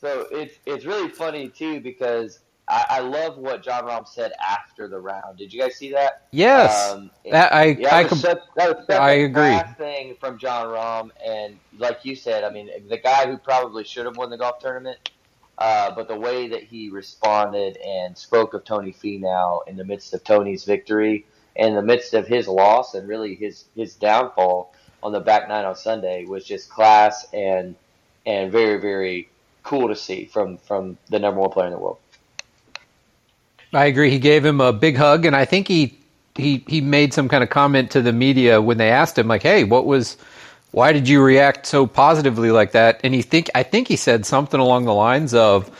so 0.00 0.26
it's 0.30 0.54
it's 0.66 0.84
really 0.84 1.08
funny 1.08 1.48
too 1.48 1.80
because 1.80 2.40
I, 2.72 2.86
I 2.88 3.00
love 3.00 3.36
what 3.36 3.62
Jon 3.62 3.84
Rahm 3.84 4.08
said 4.08 4.32
after 4.40 4.88
the 4.88 4.98
round. 4.98 5.36
Did 5.36 5.52
you 5.52 5.60
guys 5.60 5.76
see 5.76 5.92
that? 5.92 6.22
Yes, 6.30 6.90
Um, 6.90 7.10
that, 7.30 7.52
I 7.52 7.64
yeah, 7.66 7.94
I 7.94 8.04
com- 8.04 8.18
such, 8.18 8.40
that 8.56 8.76
was 8.76 8.86
such 8.86 8.98
I 8.98 9.12
agree. 9.12 9.58
thing 9.76 10.16
from 10.18 10.38
Jon 10.38 10.66
Rahm, 10.68 11.10
and 11.24 11.58
like 11.78 12.04
you 12.04 12.16
said, 12.16 12.44
I 12.44 12.50
mean, 12.50 12.70
the 12.88 12.96
guy 12.96 13.26
who 13.26 13.36
probably 13.36 13.84
should 13.84 14.06
have 14.06 14.16
won 14.16 14.30
the 14.30 14.38
golf 14.38 14.58
tournament, 14.58 15.10
uh, 15.58 15.94
but 15.94 16.08
the 16.08 16.16
way 16.16 16.48
that 16.48 16.62
he 16.62 16.88
responded 16.88 17.76
and 17.76 18.16
spoke 18.16 18.54
of 18.54 18.64
Tony 18.64 18.92
Finau 18.92 19.60
in 19.68 19.76
the 19.76 19.84
midst 19.84 20.14
of 20.14 20.24
Tony's 20.24 20.64
victory, 20.64 21.26
in 21.54 21.74
the 21.74 21.82
midst 21.82 22.14
of 22.14 22.26
his 22.26 22.48
loss, 22.48 22.94
and 22.94 23.06
really 23.06 23.34
his 23.34 23.64
his 23.76 23.94
downfall 23.96 24.72
on 25.02 25.12
the 25.12 25.20
back 25.20 25.46
nine 25.46 25.66
on 25.66 25.76
Sunday 25.76 26.24
was 26.24 26.46
just 26.46 26.70
class 26.70 27.26
and 27.34 27.76
and 28.24 28.50
very 28.50 28.80
very 28.80 29.28
cool 29.62 29.88
to 29.88 29.96
see 29.96 30.24
from 30.24 30.56
from 30.56 30.96
the 31.10 31.18
number 31.18 31.38
one 31.38 31.50
player 31.50 31.66
in 31.66 31.72
the 31.72 31.78
world. 31.78 31.98
I 33.72 33.86
agree. 33.86 34.10
He 34.10 34.18
gave 34.18 34.44
him 34.44 34.60
a 34.60 34.72
big 34.72 34.96
hug, 34.96 35.24
and 35.24 35.34
I 35.34 35.44
think 35.44 35.68
he 35.68 35.98
he 36.34 36.62
he 36.66 36.80
made 36.80 37.12
some 37.14 37.28
kind 37.28 37.42
of 37.42 37.50
comment 37.50 37.90
to 37.92 38.02
the 38.02 38.12
media 38.12 38.60
when 38.60 38.78
they 38.78 38.90
asked 38.90 39.18
him, 39.18 39.28
like, 39.28 39.42
"Hey, 39.42 39.64
what 39.64 39.86
was? 39.86 40.16
Why 40.72 40.92
did 40.92 41.08
you 41.08 41.22
react 41.22 41.66
so 41.66 41.86
positively 41.86 42.50
like 42.50 42.72
that?" 42.72 43.00
And 43.04 43.14
he 43.14 43.22
think 43.22 43.50
I 43.54 43.62
think 43.62 43.88
he 43.88 43.96
said 43.96 44.26
something 44.26 44.60
along 44.60 44.84
the 44.84 44.94
lines 44.94 45.32
of, 45.34 45.70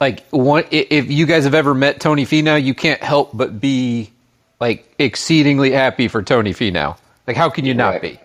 like, 0.00 0.24
one, 0.30 0.64
if 0.70 1.10
you 1.10 1.26
guys 1.26 1.44
have 1.44 1.54
ever 1.54 1.74
met 1.74 2.00
Tony 2.00 2.24
Finau, 2.24 2.62
you 2.62 2.74
can't 2.74 3.02
help 3.02 3.30
but 3.34 3.60
be 3.60 4.10
like 4.60 4.92
exceedingly 4.98 5.72
happy 5.72 6.08
for 6.08 6.22
Tony 6.22 6.52
Finau. 6.54 6.96
Like, 7.26 7.36
how 7.36 7.48
can 7.50 7.64
you 7.64 7.74
not 7.74 7.94
Right. 7.94 8.02
be? 8.02 8.20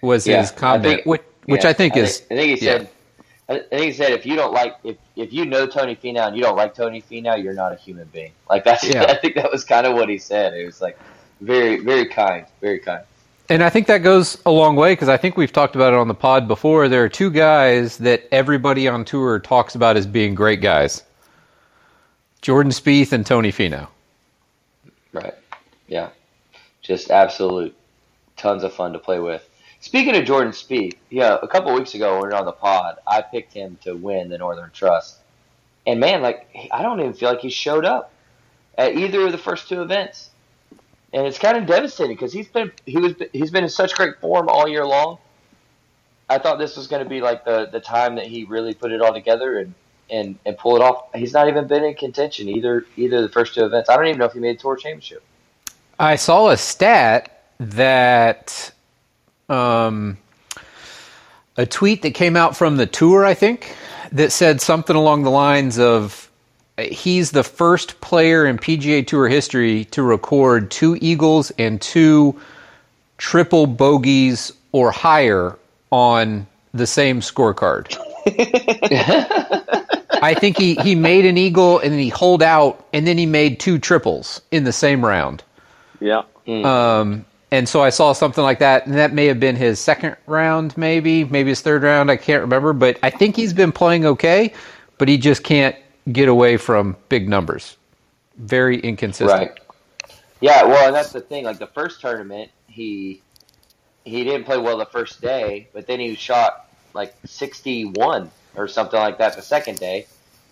Was 0.00 0.26
Yeah, 0.26 0.42
his 0.42 0.50
comment, 0.52 0.84
think- 0.84 1.06
which 1.06 1.22
which 1.46 1.64
Yeah, 1.64 1.70
I 1.70 1.72
think 1.72 1.96
is 1.96 2.22
I 2.30 2.34
think 2.34 2.50
he 2.60 2.64
said. 2.64 2.82
I 2.82 2.86
I 3.48 3.60
think 3.60 3.82
he 3.82 3.92
said 3.92 4.12
if 4.12 4.26
you 4.26 4.36
don't 4.36 4.52
like 4.52 4.76
if 4.84 4.96
if 5.16 5.32
you 5.32 5.46
know 5.46 5.66
Tony 5.66 5.96
Finau 5.96 6.26
and 6.28 6.36
you 6.36 6.42
don't 6.42 6.56
like 6.56 6.74
Tony 6.74 7.00
Finau, 7.00 7.42
you're 7.42 7.54
not 7.54 7.72
a 7.72 7.76
human 7.76 8.06
being. 8.08 8.32
Like 8.48 8.64
that's 8.64 8.84
Yeah. 8.84 9.04
I 9.08 9.16
think 9.16 9.36
that 9.36 9.50
was 9.50 9.64
kind 9.64 9.86
of 9.86 9.94
what 9.94 10.08
he 10.08 10.18
said. 10.18 10.54
It 10.54 10.66
was 10.66 10.80
like 10.80 10.98
very 11.40 11.78
very 11.78 12.06
kind, 12.06 12.46
very 12.60 12.78
kind. 12.78 13.04
And 13.50 13.64
I 13.64 13.70
think 13.70 13.86
that 13.86 13.98
goes 13.98 14.36
a 14.44 14.50
long 14.50 14.76
way 14.76 14.92
because 14.92 15.08
I 15.08 15.16
think 15.16 15.38
we've 15.38 15.52
talked 15.52 15.74
about 15.74 15.94
it 15.94 15.98
on 15.98 16.08
the 16.08 16.14
pod 16.14 16.46
before. 16.46 16.88
There 16.88 17.02
are 17.02 17.08
two 17.08 17.30
guys 17.30 17.96
that 17.98 18.28
everybody 18.30 18.86
on 18.86 19.06
tour 19.06 19.38
talks 19.38 19.74
about 19.74 19.96
as 19.96 20.06
being 20.06 20.34
great 20.34 20.60
guys 20.60 21.02
Jordan 22.42 22.70
Spieth 22.72 23.12
and 23.12 23.24
Tony 23.24 23.50
Finau. 23.50 23.88
Right. 25.12 25.34
Yeah. 25.86 26.10
Just 26.82 27.10
absolute 27.10 27.74
tons 28.36 28.62
of 28.62 28.72
fun 28.72 28.92
to 28.92 28.98
play 28.98 29.18
with. 29.18 29.47
Speaking 29.88 30.16
of 30.16 30.26
Jordan 30.26 30.52
Spieth, 30.52 30.98
yeah, 31.08 31.38
a 31.40 31.48
couple 31.48 31.72
weeks 31.72 31.94
ago 31.94 32.12
when 32.12 32.24
we 32.24 32.28
were 32.28 32.34
on 32.34 32.44
the 32.44 32.52
pod, 32.52 32.98
I 33.06 33.22
picked 33.22 33.54
him 33.54 33.78
to 33.84 33.94
win 33.94 34.28
the 34.28 34.36
Northern 34.36 34.70
Trust. 34.70 35.16
And 35.86 35.98
man, 35.98 36.20
like 36.20 36.46
I 36.70 36.82
don't 36.82 37.00
even 37.00 37.14
feel 37.14 37.30
like 37.30 37.40
he 37.40 37.48
showed 37.48 37.86
up 37.86 38.12
at 38.76 38.94
either 38.96 39.24
of 39.24 39.32
the 39.32 39.38
first 39.38 39.66
two 39.66 39.80
events. 39.80 40.28
And 41.14 41.26
it's 41.26 41.38
kind 41.38 41.56
of 41.56 41.64
devastating 41.64 42.14
because 42.14 42.34
he's 42.34 42.48
been 42.48 42.70
he 42.84 42.98
was 42.98 43.14
he's 43.32 43.50
been 43.50 43.64
in 43.64 43.70
such 43.70 43.94
great 43.94 44.20
form 44.20 44.50
all 44.50 44.68
year 44.68 44.84
long. 44.84 45.16
I 46.28 46.36
thought 46.36 46.58
this 46.58 46.76
was 46.76 46.86
going 46.86 47.02
to 47.02 47.08
be 47.08 47.22
like 47.22 47.46
the 47.46 47.70
the 47.72 47.80
time 47.80 48.16
that 48.16 48.26
he 48.26 48.44
really 48.44 48.74
put 48.74 48.92
it 48.92 49.00
all 49.00 49.14
together 49.14 49.58
and 49.58 49.72
and 50.10 50.38
and 50.44 50.58
pull 50.58 50.76
it 50.76 50.82
off. 50.82 51.06
He's 51.14 51.32
not 51.32 51.48
even 51.48 51.66
been 51.66 51.84
in 51.84 51.94
contention 51.94 52.50
either 52.50 52.84
either 52.98 53.22
the 53.22 53.30
first 53.30 53.54
two 53.54 53.64
events. 53.64 53.88
I 53.88 53.96
don't 53.96 54.08
even 54.08 54.18
know 54.18 54.26
if 54.26 54.34
he 54.34 54.40
made 54.40 54.56
a 54.56 54.58
tour 54.58 54.76
championship. 54.76 55.22
I 55.98 56.16
saw 56.16 56.50
a 56.50 56.58
stat 56.58 57.54
that 57.58 58.72
um, 59.48 60.18
a 61.56 61.66
tweet 61.66 62.02
that 62.02 62.14
came 62.14 62.36
out 62.36 62.56
from 62.56 62.76
the 62.76 62.86
tour, 62.86 63.24
I 63.24 63.34
think, 63.34 63.76
that 64.12 64.32
said 64.32 64.60
something 64.60 64.96
along 64.96 65.24
the 65.24 65.30
lines 65.30 65.78
of 65.78 66.28
he's 66.78 67.32
the 67.32 67.42
first 67.42 68.00
player 68.00 68.46
in 68.46 68.58
PGA 68.58 69.06
Tour 69.06 69.28
history 69.28 69.84
to 69.86 70.02
record 70.02 70.70
two 70.70 70.96
eagles 71.00 71.50
and 71.58 71.80
two 71.80 72.40
triple 73.16 73.66
bogeys 73.66 74.52
or 74.72 74.90
higher 74.90 75.56
on 75.90 76.46
the 76.72 76.86
same 76.86 77.20
scorecard. 77.20 77.96
I 80.20 80.34
think 80.34 80.58
he, 80.58 80.74
he 80.76 80.94
made 80.94 81.24
an 81.24 81.38
eagle 81.38 81.78
and 81.78 81.92
then 81.92 81.98
he 81.98 82.08
holed 82.08 82.42
out 82.42 82.86
and 82.92 83.06
then 83.06 83.18
he 83.18 83.26
made 83.26 83.60
two 83.60 83.78
triples 83.78 84.40
in 84.50 84.64
the 84.64 84.72
same 84.72 85.04
round. 85.04 85.42
Yeah. 86.00 86.22
Mm. 86.46 86.64
Um, 86.64 87.24
and 87.50 87.68
so 87.68 87.82
I 87.82 87.90
saw 87.90 88.12
something 88.12 88.44
like 88.44 88.58
that, 88.58 88.86
and 88.86 88.94
that 88.96 89.12
may 89.12 89.26
have 89.26 89.40
been 89.40 89.56
his 89.56 89.78
second 89.78 90.16
round, 90.26 90.76
maybe, 90.76 91.24
maybe 91.24 91.50
his 91.50 91.62
third 91.62 91.82
round. 91.82 92.10
I 92.10 92.16
can't 92.16 92.42
remember, 92.42 92.72
but 92.72 92.98
I 93.02 93.10
think 93.10 93.36
he's 93.36 93.54
been 93.54 93.72
playing 93.72 94.04
okay, 94.04 94.52
but 94.98 95.08
he 95.08 95.16
just 95.16 95.42
can't 95.44 95.74
get 96.12 96.28
away 96.28 96.56
from 96.58 96.96
big 97.08 97.28
numbers. 97.28 97.76
Very 98.36 98.78
inconsistent. 98.80 99.50
Right. 99.50 99.60
Yeah, 100.40 100.64
well, 100.64 100.86
and 100.86 100.94
that's 100.94 101.12
the 101.12 101.20
thing. 101.20 101.44
Like 101.44 101.58
the 101.58 101.66
first 101.66 102.00
tournament, 102.00 102.50
he 102.66 103.22
he 104.04 104.24
didn't 104.24 104.44
play 104.44 104.58
well 104.58 104.78
the 104.78 104.86
first 104.86 105.20
day, 105.20 105.68
but 105.72 105.86
then 105.86 106.00
he 106.00 106.14
shot 106.14 106.68
like 106.94 107.14
sixty 107.24 107.84
one 107.84 108.30
or 108.54 108.68
something 108.68 109.00
like 109.00 109.18
that 109.18 109.36
the 109.36 109.42
second 109.42 109.78
day, 109.78 110.06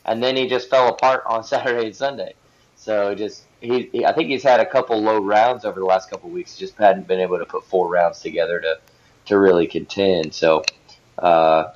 and 0.06 0.22
then 0.22 0.36
he 0.36 0.48
just 0.48 0.70
fell 0.70 0.88
apart 0.88 1.22
on 1.26 1.44
Saturday 1.44 1.86
and 1.86 1.96
Sunday. 1.96 2.34
So 2.76 3.14
just 3.14 3.45
he, 3.60 4.04
I 4.04 4.12
think 4.12 4.28
he's 4.28 4.42
had 4.42 4.60
a 4.60 4.66
couple 4.66 5.00
low 5.00 5.18
rounds 5.18 5.64
over 5.64 5.80
the 5.80 5.86
last 5.86 6.10
couple 6.10 6.30
weeks. 6.30 6.56
Just 6.56 6.76
hadn't 6.76 7.06
been 7.06 7.20
able 7.20 7.38
to 7.38 7.46
put 7.46 7.64
four 7.64 7.88
rounds 7.88 8.20
together 8.20 8.60
to 8.60 8.78
to 9.26 9.38
really 9.38 9.66
contend. 9.66 10.34
So, 10.34 10.62
uh, 11.18 11.72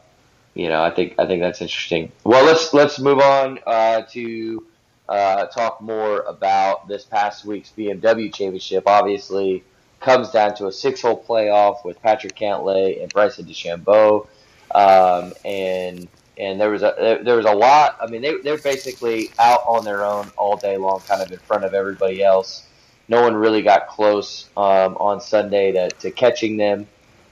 you 0.54 0.68
know, 0.68 0.82
I 0.82 0.90
think 0.90 1.14
I 1.18 1.26
think 1.26 1.42
that's 1.42 1.60
interesting. 1.60 2.12
Well, 2.25 2.44
let's 2.44 2.72
let's 2.75 2.99
move 2.99 3.18
on 3.18 3.58
uh, 3.66 4.02
to 4.10 4.66
uh, 5.08 5.46
talk 5.46 5.80
more 5.80 6.20
about 6.20 6.88
this 6.88 7.04
past 7.04 7.44
week's 7.44 7.72
BMW 7.76 8.32
Championship. 8.32 8.84
Obviously, 8.87 9.64
comes 10.00 10.30
down 10.30 10.54
to 10.56 10.66
a 10.66 10.72
six-hole 10.72 11.25
playoff 11.26 11.84
with 11.84 12.00
Patrick 12.02 12.37
Cantlay 12.37 13.02
and 13.02 13.12
Bryson 13.12 13.44
DeChambeau, 13.44 14.26
um, 14.75 15.32
and 15.44 16.08
and 16.40 16.59
there 16.59 16.70
was 16.70 16.82
a 16.82 17.20
there 17.23 17.37
was 17.37 17.44
a 17.44 17.52
lot. 17.52 17.99
I 18.00 18.06
mean, 18.06 18.23
they 18.23 18.38
they're 18.38 18.59
basically 18.59 19.30
out 19.38 19.61
on 19.66 19.85
their 19.85 20.04
own 20.04 20.30
all 20.38 20.56
day 20.56 20.78
long, 20.78 21.00
kind 21.00 21.20
of 21.20 21.30
in 21.30 21.38
front 21.38 21.64
of 21.64 21.75
everybody 21.75 22.23
else. 22.23 22.66
No 23.09 23.20
one 23.20 23.35
really 23.35 23.61
got 23.61 23.88
close 23.88 24.49
um, 24.56 24.97
on 24.99 25.20
Sunday 25.20 25.73
to, 25.73 25.90
to 25.90 26.11
catching 26.11 26.56
them. 26.56 26.87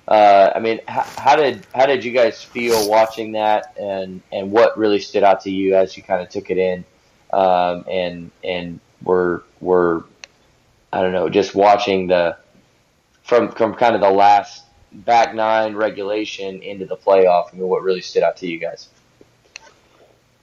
Uh, 0.07 0.50
I 0.55 0.59
mean, 0.59 0.81
how, 0.88 1.03
how, 1.17 1.37
did 1.37 1.67
how 1.75 1.87
did 1.87 2.05
you 2.05 2.12
guys 2.12 2.43
feel 2.43 2.88
watching 2.88 3.33
that, 3.33 3.75
and 3.81 4.21
and 4.31 4.50
what 4.53 4.77
really 4.77 5.00
stood 5.00 5.23
out 5.23 5.41
to 5.43 5.50
you 5.50 5.75
as 5.75 5.97
you 5.97 6.03
kind 6.03 6.23
of 6.23 6.29
took 6.29 6.50
it 6.50 6.59
in, 6.59 6.85
um, 7.33 7.85
and 7.91 8.31
and 8.45 8.79
were 9.03 9.43
were 9.61 10.05
I 10.93 11.00
don't 11.00 11.12
know, 11.12 11.31
just 11.31 11.55
watching 11.55 12.09
the 12.09 12.37
from 13.23 13.53
from 13.53 13.75
kind 13.75 13.95
of 13.95 14.03
the 14.03 14.11
last 14.11 14.65
back 14.93 15.35
nine 15.35 15.75
regulation 15.77 16.62
into 16.62 16.85
the 16.85 16.97
playoff. 16.97 17.55
I 17.55 17.57
mean, 17.57 17.69
what 17.69 17.83
really 17.83 18.03
stood 18.03 18.23
out 18.23 18.37
to 18.38 18.47
you 18.47 18.59
guys? 18.59 18.88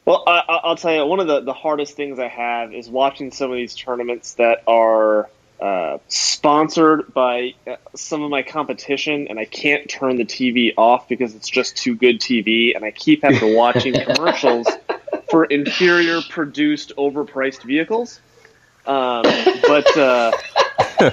Well, 0.05 0.23
I, 0.27 0.61
will 0.63 0.75
tell 0.75 0.93
you, 0.93 1.05
one 1.05 1.19
of 1.19 1.25
the, 1.25 1.41
the 1.41 1.53
hardest 1.53 1.95
things 1.95 2.19
I 2.19 2.27
have 2.27 2.73
is 2.73 2.87
watching 2.87 3.31
some 3.31 3.49
of 3.49 3.57
these 3.57 3.73
tournaments 3.73 4.35
that 4.35 4.61
are 4.67 5.27
uh, 5.59 5.97
sponsored 6.09 7.11
by 7.11 7.55
uh, 7.65 7.77
some 7.95 8.21
of 8.21 8.29
my 8.29 8.43
competition, 8.43 9.27
and 9.29 9.39
I 9.39 9.45
can't 9.45 9.89
turn 9.89 10.17
the 10.17 10.25
TV 10.25 10.73
off 10.77 11.09
because 11.09 11.33
it's 11.33 11.49
just 11.49 11.77
too 11.77 11.95
good 11.95 12.19
TV, 12.19 12.75
and 12.75 12.85
I 12.85 12.91
keep 12.91 13.23
having 13.23 13.39
to 13.39 13.55
watching 13.55 13.93
commercials 14.05 14.67
for 15.31 15.45
inferior 15.45 16.21
produced, 16.21 16.93
overpriced 16.97 17.63
vehicles. 17.63 18.21
Um, 18.85 19.23
but 19.67 19.97
uh, 19.97 20.31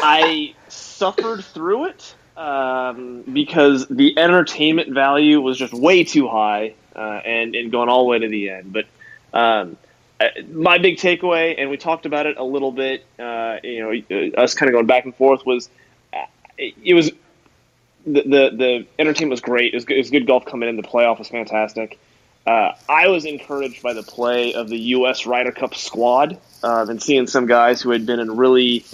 I 0.00 0.54
suffered 0.68 1.44
through 1.44 1.86
it 1.86 2.14
um, 2.36 3.22
because 3.22 3.88
the 3.88 4.16
entertainment 4.16 4.94
value 4.94 5.40
was 5.40 5.58
just 5.58 5.72
way 5.72 6.04
too 6.04 6.28
high 6.28 6.74
uh, 6.98 7.22
and 7.24 7.54
and 7.54 7.70
going 7.70 7.88
all 7.88 8.04
the 8.04 8.08
way 8.08 8.18
to 8.18 8.28
the 8.28 8.50
end. 8.50 8.72
But 8.72 8.86
um, 9.32 9.76
uh, 10.20 10.26
my 10.50 10.78
big 10.78 10.96
takeaway, 10.96 11.54
and 11.56 11.70
we 11.70 11.76
talked 11.76 12.06
about 12.06 12.26
it 12.26 12.36
a 12.36 12.44
little 12.44 12.72
bit, 12.72 13.04
uh, 13.18 13.58
you 13.62 13.80
know, 13.80 14.16
uh, 14.16 14.40
us 14.42 14.54
kind 14.54 14.68
of 14.68 14.74
going 14.74 14.86
back 14.86 15.04
and 15.04 15.14
forth 15.14 15.46
was 15.46 15.70
uh, 16.12 16.24
it 16.56 16.94
was 16.94 17.12
the, 18.04 18.22
the, 18.22 18.50
the 18.56 18.86
entertainment 18.98 19.30
was 19.30 19.40
great. 19.40 19.72
It 19.72 19.76
was, 19.76 19.84
good, 19.84 19.96
it 19.96 20.00
was 20.00 20.10
good 20.10 20.26
golf 20.26 20.44
coming 20.44 20.68
in. 20.68 20.76
The 20.76 20.82
playoff 20.82 21.18
was 21.18 21.28
fantastic. 21.28 21.98
Uh, 22.46 22.72
I 22.88 23.08
was 23.08 23.26
encouraged 23.26 23.82
by 23.82 23.92
the 23.92 24.02
play 24.02 24.54
of 24.54 24.68
the 24.68 24.78
U.S. 24.78 25.26
Ryder 25.26 25.52
Cup 25.52 25.74
squad 25.74 26.38
uh, 26.62 26.86
and 26.88 27.02
seeing 27.02 27.26
some 27.26 27.46
guys 27.46 27.82
who 27.82 27.90
had 27.90 28.06
been 28.06 28.20
in 28.20 28.36
really 28.36 28.84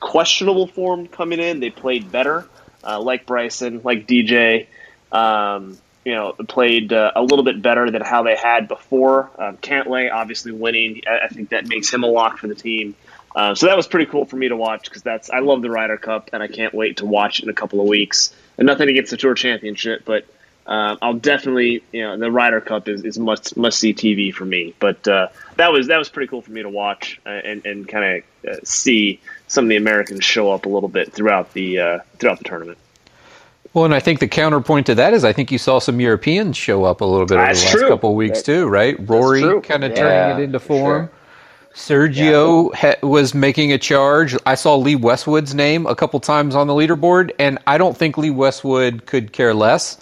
questionable 0.00 0.66
form 0.66 1.06
coming 1.06 1.38
in. 1.38 1.60
They 1.60 1.70
played 1.70 2.10
better, 2.10 2.48
uh, 2.82 3.00
like 3.00 3.26
Bryson, 3.26 3.82
like 3.84 4.08
DJ. 4.08 4.66
Um, 5.12 5.78
you 6.04 6.14
know, 6.14 6.32
played 6.32 6.92
uh, 6.92 7.12
a 7.14 7.22
little 7.22 7.44
bit 7.44 7.60
better 7.60 7.90
than 7.90 8.02
how 8.02 8.22
they 8.22 8.36
had 8.36 8.68
before. 8.68 9.30
Um, 9.38 9.56
Cantlay 9.58 10.10
obviously 10.10 10.52
winning, 10.52 11.02
I, 11.06 11.28
think 11.28 11.50
that 11.50 11.68
makes 11.68 11.92
him 11.92 12.04
a 12.04 12.06
lock 12.06 12.38
for 12.38 12.46
the 12.46 12.54
team. 12.54 12.94
Uh, 13.34 13.54
so 13.54 13.66
that 13.66 13.76
was 13.76 13.86
pretty 13.86 14.10
cool 14.10 14.24
for 14.24 14.36
me 14.36 14.48
to 14.48 14.56
watch 14.56 14.84
because 14.84 15.02
that's 15.02 15.30
I 15.30 15.38
love 15.38 15.62
the 15.62 15.70
Ryder 15.70 15.98
Cup 15.98 16.30
and 16.32 16.42
I 16.42 16.48
can't 16.48 16.74
wait 16.74 16.96
to 16.98 17.06
watch 17.06 17.40
it 17.40 17.44
in 17.44 17.50
a 17.50 17.54
couple 17.54 17.80
of 17.80 17.86
weeks. 17.86 18.34
And 18.58 18.66
nothing 18.66 18.88
against 18.88 19.10
the 19.10 19.16
Tour 19.16 19.34
Championship, 19.34 20.04
but 20.04 20.26
uh, 20.66 20.96
I'll 21.00 21.14
definitely 21.14 21.82
you 21.92 22.02
know 22.02 22.18
the 22.18 22.30
Ryder 22.30 22.60
Cup 22.60 22.88
is, 22.88 23.04
is 23.04 23.18
must 23.18 23.56
must 23.56 23.78
see 23.78 23.94
TV 23.94 24.34
for 24.34 24.44
me. 24.44 24.74
But 24.80 25.06
uh, 25.06 25.28
that 25.56 25.70
was 25.70 25.86
that 25.88 25.98
was 25.98 26.08
pretty 26.08 26.28
cool 26.28 26.42
for 26.42 26.50
me 26.50 26.62
to 26.62 26.68
watch 26.68 27.20
uh, 27.24 27.28
and 27.28 27.64
and 27.64 27.88
kind 27.88 28.24
of 28.44 28.50
uh, 28.50 28.56
see 28.64 29.20
some 29.46 29.66
of 29.66 29.68
the 29.68 29.76
Americans 29.76 30.24
show 30.24 30.50
up 30.50 30.66
a 30.66 30.68
little 30.68 30.88
bit 30.88 31.12
throughout 31.12 31.52
the 31.52 32.00
throughout 32.18 32.38
the 32.38 32.44
tournament. 32.44 32.78
Well, 33.72 33.84
and 33.84 33.94
I 33.94 34.00
think 34.00 34.18
the 34.18 34.28
counterpoint 34.28 34.86
to 34.86 34.96
that 34.96 35.14
is 35.14 35.24
I 35.24 35.32
think 35.32 35.52
you 35.52 35.58
saw 35.58 35.78
some 35.78 36.00
Europeans 36.00 36.56
show 36.56 36.84
up 36.84 37.00
a 37.00 37.04
little 37.04 37.26
bit 37.26 37.36
That's 37.36 37.60
over 37.60 37.70
the 37.70 37.76
last 37.76 37.80
true. 37.80 37.88
couple 37.88 38.10
of 38.10 38.16
weeks 38.16 38.42
too, 38.42 38.66
right? 38.66 38.96
Rory 39.08 39.60
kind 39.60 39.84
of 39.84 39.92
yeah, 39.92 39.96
turning 39.96 40.40
it 40.40 40.44
into 40.44 40.58
form. 40.58 41.06
Sure. 41.06 41.16
Sergio 41.72 42.70
yeah. 42.72 42.94
ha- 42.94 43.06
was 43.06 43.32
making 43.32 43.72
a 43.72 43.78
charge. 43.78 44.36
I 44.44 44.56
saw 44.56 44.74
Lee 44.74 44.96
Westwood's 44.96 45.54
name 45.54 45.86
a 45.86 45.94
couple 45.94 46.18
times 46.18 46.56
on 46.56 46.66
the 46.66 46.72
leaderboard, 46.72 47.30
and 47.38 47.60
I 47.66 47.78
don't 47.78 47.96
think 47.96 48.18
Lee 48.18 48.30
Westwood 48.30 49.06
could 49.06 49.32
care 49.32 49.54
less 49.54 49.96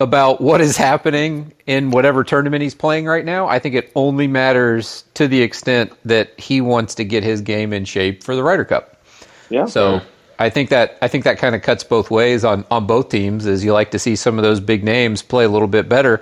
about 0.00 0.40
what 0.40 0.60
is 0.60 0.76
happening 0.76 1.52
in 1.66 1.90
whatever 1.90 2.24
tournament 2.24 2.62
he's 2.62 2.74
playing 2.74 3.06
right 3.06 3.24
now. 3.24 3.48
I 3.48 3.58
think 3.58 3.74
it 3.74 3.90
only 3.94 4.26
matters 4.26 5.04
to 5.14 5.26
the 5.26 5.42
extent 5.42 5.92
that 6.04 6.38
he 6.38 6.60
wants 6.60 6.94
to 6.96 7.04
get 7.04 7.24
his 7.24 7.40
game 7.40 7.72
in 7.72 7.84
shape 7.84 8.22
for 8.22 8.36
the 8.36 8.42
Ryder 8.42 8.66
Cup. 8.66 9.02
Yeah. 9.48 9.64
So 9.64 10.02
I 10.38 10.50
think 10.50 10.70
that 10.70 10.98
I 11.02 11.08
think 11.08 11.24
that 11.24 11.38
kind 11.38 11.54
of 11.54 11.62
cuts 11.62 11.82
both 11.84 12.10
ways 12.10 12.44
on 12.44 12.64
on 12.70 12.86
both 12.86 13.08
teams. 13.08 13.46
Is 13.46 13.64
you 13.64 13.72
like 13.72 13.90
to 13.92 13.98
see 13.98 14.16
some 14.16 14.38
of 14.38 14.44
those 14.44 14.60
big 14.60 14.84
names 14.84 15.22
play 15.22 15.44
a 15.44 15.48
little 15.48 15.68
bit 15.68 15.88
better 15.88 16.20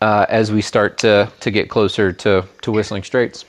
uh, 0.00 0.26
as 0.28 0.50
we 0.50 0.62
start 0.62 0.98
to 0.98 1.30
to 1.40 1.50
get 1.50 1.68
closer 1.68 2.12
to 2.12 2.44
to 2.62 2.72
Whistling 2.72 3.04
Straits. 3.04 3.44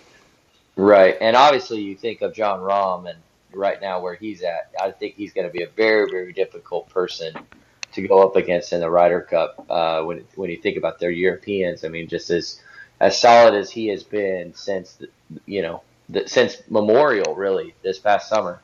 Right, 0.76 1.16
and 1.22 1.36
obviously 1.36 1.82
you 1.82 1.96
think 1.96 2.22
of 2.22 2.34
Jon 2.34 2.60
Rahm 2.60 3.10
and 3.10 3.20
right 3.54 3.80
now 3.82 4.02
where 4.02 4.16
he's 4.16 4.42
at. 4.42 4.72
I 4.82 4.92
think 4.92 5.16
he's 5.16 5.34
going 5.34 5.48
to 5.48 5.54
be 5.54 5.64
a 5.64 5.70
very 5.70 6.10
very 6.12 6.34
difficult 6.34 6.90
person 6.90 7.34
to 7.94 8.08
go 8.08 8.28
up 8.28 8.36
against 8.36 8.74
in 8.74 8.82
the 8.82 8.90
Ryder 8.90 9.22
Cup. 9.22 9.66
Uh, 9.70 10.04
when 10.04 10.26
when 10.36 10.50
you 10.50 10.58
think 10.58 10.78
about 10.78 11.00
their 11.00 11.12
Europeans, 11.12 11.86
I 11.86 11.88
mean, 11.88 12.08
just 12.08 12.30
as 12.30 12.62
as 13.00 13.20
solid 13.20 13.54
as 13.54 13.72
he 13.72 13.88
has 13.88 14.04
been 14.04 14.54
since 14.54 14.94
the, 14.94 15.10
you 15.46 15.62
know 15.62 15.82
the, 16.10 16.28
since 16.28 16.62
Memorial 16.70 17.36
really 17.36 17.74
this 17.84 18.00
past 18.00 18.30
summer. 18.30 18.60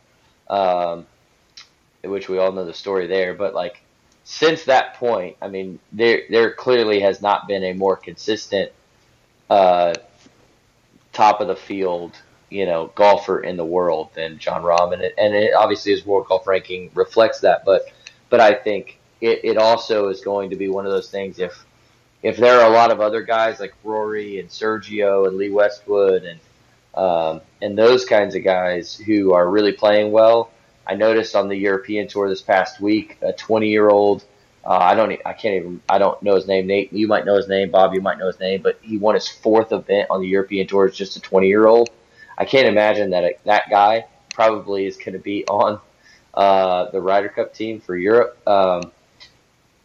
Um, 0.49 1.05
which 2.03 2.29
we 2.29 2.37
all 2.37 2.51
know 2.51 2.65
the 2.65 2.73
story 2.73 3.07
there. 3.07 3.33
But 3.33 3.53
like 3.53 3.81
since 4.23 4.65
that 4.65 4.95
point, 4.95 5.37
I 5.41 5.47
mean, 5.47 5.79
there 5.91 6.21
there 6.29 6.51
clearly 6.53 6.99
has 7.01 7.21
not 7.21 7.47
been 7.47 7.63
a 7.63 7.73
more 7.73 7.95
consistent 7.95 8.71
uh, 9.49 9.95
top 11.13 11.41
of 11.41 11.47
the 11.47 11.55
field, 11.55 12.15
you 12.49 12.65
know, 12.65 12.91
golfer 12.95 13.41
in 13.41 13.57
the 13.57 13.65
world 13.65 14.09
than 14.13 14.37
Jon 14.37 14.61
Rahm, 14.61 14.93
and 14.93 15.01
it, 15.01 15.13
and 15.17 15.33
it 15.33 15.53
obviously 15.53 15.91
his 15.91 16.05
world 16.05 16.27
golf 16.27 16.47
ranking 16.47 16.91
reflects 16.93 17.39
that. 17.41 17.65
But 17.65 17.91
but 18.29 18.39
I 18.39 18.53
think 18.53 18.99
it, 19.21 19.41
it 19.43 19.57
also 19.57 20.09
is 20.09 20.21
going 20.21 20.51
to 20.51 20.55
be 20.55 20.69
one 20.69 20.85
of 20.85 20.91
those 20.91 21.09
things 21.09 21.39
if 21.39 21.65
if 22.21 22.37
there 22.37 22.59
are 22.59 22.69
a 22.69 22.73
lot 22.73 22.91
of 22.91 23.01
other 23.01 23.23
guys 23.23 23.59
like 23.59 23.73
Rory 23.83 24.39
and 24.39 24.49
Sergio 24.49 25.27
and 25.27 25.37
Lee 25.37 25.49
Westwood 25.49 26.23
and 26.23 26.39
um, 26.95 27.41
and 27.61 27.77
those 27.77 28.05
kinds 28.05 28.35
of 28.35 28.43
guys 28.43 28.95
who 28.95 29.33
are 29.33 29.49
really 29.49 29.71
playing 29.71 30.11
well 30.11 30.51
I 30.89 30.95
noticed 30.95 31.35
on 31.35 31.47
the 31.47 31.55
European 31.55 32.07
tour 32.07 32.27
this 32.27 32.41
past 32.41 32.81
week, 32.81 33.19
a 33.21 33.31
20 33.31 33.69
year 33.69 33.89
old. 33.89 34.25
Uh, 34.65 34.77
I 34.77 34.95
don't. 34.95 35.11
I 35.23 35.33
can't 35.33 35.55
even. 35.55 35.81
I 35.87 35.99
don't 35.99 36.21
know 36.23 36.35
his 36.35 36.47
name. 36.47 36.65
Nate, 36.65 36.91
you 36.91 37.07
might 37.07 37.25
know 37.25 37.35
his 37.35 37.47
name. 37.47 37.69
Bob, 37.69 37.93
you 37.93 38.01
might 38.01 38.17
know 38.17 38.25
his 38.25 38.39
name. 38.39 38.61
But 38.63 38.79
he 38.81 38.97
won 38.97 39.13
his 39.13 39.27
fourth 39.27 39.71
event 39.71 40.07
on 40.09 40.19
the 40.19 40.27
European 40.27 40.67
tour 40.67 40.85
as 40.85 40.95
just 40.95 41.15
a 41.15 41.21
20 41.21 41.47
year 41.47 41.67
old. 41.67 41.91
I 42.37 42.45
can't 42.45 42.67
imagine 42.67 43.11
that 43.11 43.39
that 43.45 43.69
guy 43.69 44.05
probably 44.33 44.87
is 44.87 44.97
going 44.97 45.13
to 45.13 45.19
be 45.19 45.45
on 45.45 45.79
uh, 46.33 46.89
the 46.89 46.99
Ryder 46.99 47.29
Cup 47.29 47.53
team 47.53 47.79
for 47.79 47.95
Europe. 47.95 48.37
Um, 48.47 48.91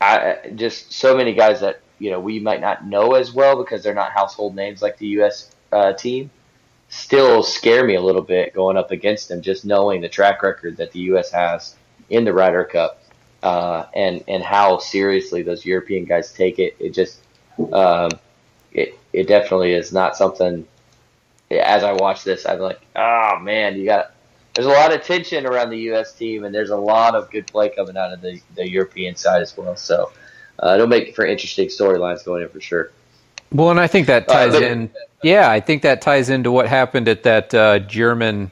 I 0.00 0.52
just 0.54 0.92
so 0.92 1.14
many 1.16 1.34
guys 1.34 1.60
that 1.60 1.82
you 1.98 2.10
know 2.10 2.20
we 2.20 2.40
might 2.40 2.62
not 2.62 2.86
know 2.86 3.14
as 3.14 3.32
well 3.32 3.58
because 3.58 3.82
they're 3.82 3.94
not 3.94 4.12
household 4.12 4.56
names 4.56 4.80
like 4.80 4.96
the 4.96 5.08
U.S. 5.08 5.54
uh, 5.70 5.92
team 5.92 6.30
still 6.88 7.42
scare 7.42 7.84
me 7.84 7.94
a 7.94 8.00
little 8.00 8.22
bit 8.22 8.54
going 8.54 8.76
up 8.76 8.90
against 8.90 9.28
them, 9.28 9.42
just 9.42 9.64
knowing 9.64 10.00
the 10.00 10.08
track 10.08 10.42
record 10.42 10.76
that 10.76 10.92
the 10.92 11.00
U.S. 11.00 11.30
has 11.32 11.74
in 12.10 12.24
the 12.24 12.32
Ryder 12.32 12.64
Cup 12.64 13.00
uh, 13.44 13.86
and 13.94 14.24
and 14.26 14.42
how 14.42 14.78
seriously 14.78 15.42
those 15.42 15.64
European 15.64 16.06
guys 16.06 16.32
take 16.32 16.58
it. 16.58 16.76
It 16.80 16.94
just 16.94 17.20
um, 17.72 18.10
it 18.72 18.98
it 19.12 19.28
definitely 19.28 19.74
is 19.74 19.92
not 19.92 20.16
something. 20.16 20.66
As 21.50 21.84
I 21.84 21.92
watch 21.92 22.24
this, 22.24 22.46
I'm 22.46 22.58
like, 22.58 22.80
oh 22.96 23.38
man, 23.40 23.78
you 23.78 23.84
got. 23.84 24.12
There's 24.54 24.66
a 24.66 24.70
lot 24.70 24.94
of 24.94 25.02
tension 25.02 25.46
around 25.46 25.70
the 25.70 25.78
U.S. 25.90 26.12
team, 26.12 26.44
and 26.44 26.54
there's 26.54 26.70
a 26.70 26.76
lot 26.76 27.14
of 27.14 27.30
good 27.30 27.46
play 27.48 27.70
coming 27.70 27.96
out 27.96 28.12
of 28.12 28.20
the, 28.20 28.40
the 28.54 28.68
European 28.68 29.16
side 29.16 29.42
as 29.42 29.56
well. 29.56 29.74
So 29.76 30.12
uh, 30.60 30.74
it'll 30.74 30.86
make 30.86 31.14
for 31.16 31.26
interesting 31.26 31.68
storylines 31.68 32.24
going 32.24 32.42
in 32.44 32.48
for 32.48 32.60
sure. 32.60 32.92
Well, 33.54 33.70
and 33.70 33.78
I 33.78 33.86
think 33.86 34.08
that 34.08 34.28
uh, 34.28 34.32
ties 34.32 34.54
uh, 34.54 34.60
in. 34.60 34.90
Yeah, 35.22 35.48
I 35.48 35.60
think 35.60 35.82
that 35.82 36.02
ties 36.02 36.28
into 36.28 36.50
what 36.50 36.68
happened 36.68 37.08
at 37.08 37.22
that 37.22 37.54
uh, 37.54 37.78
German 37.78 38.50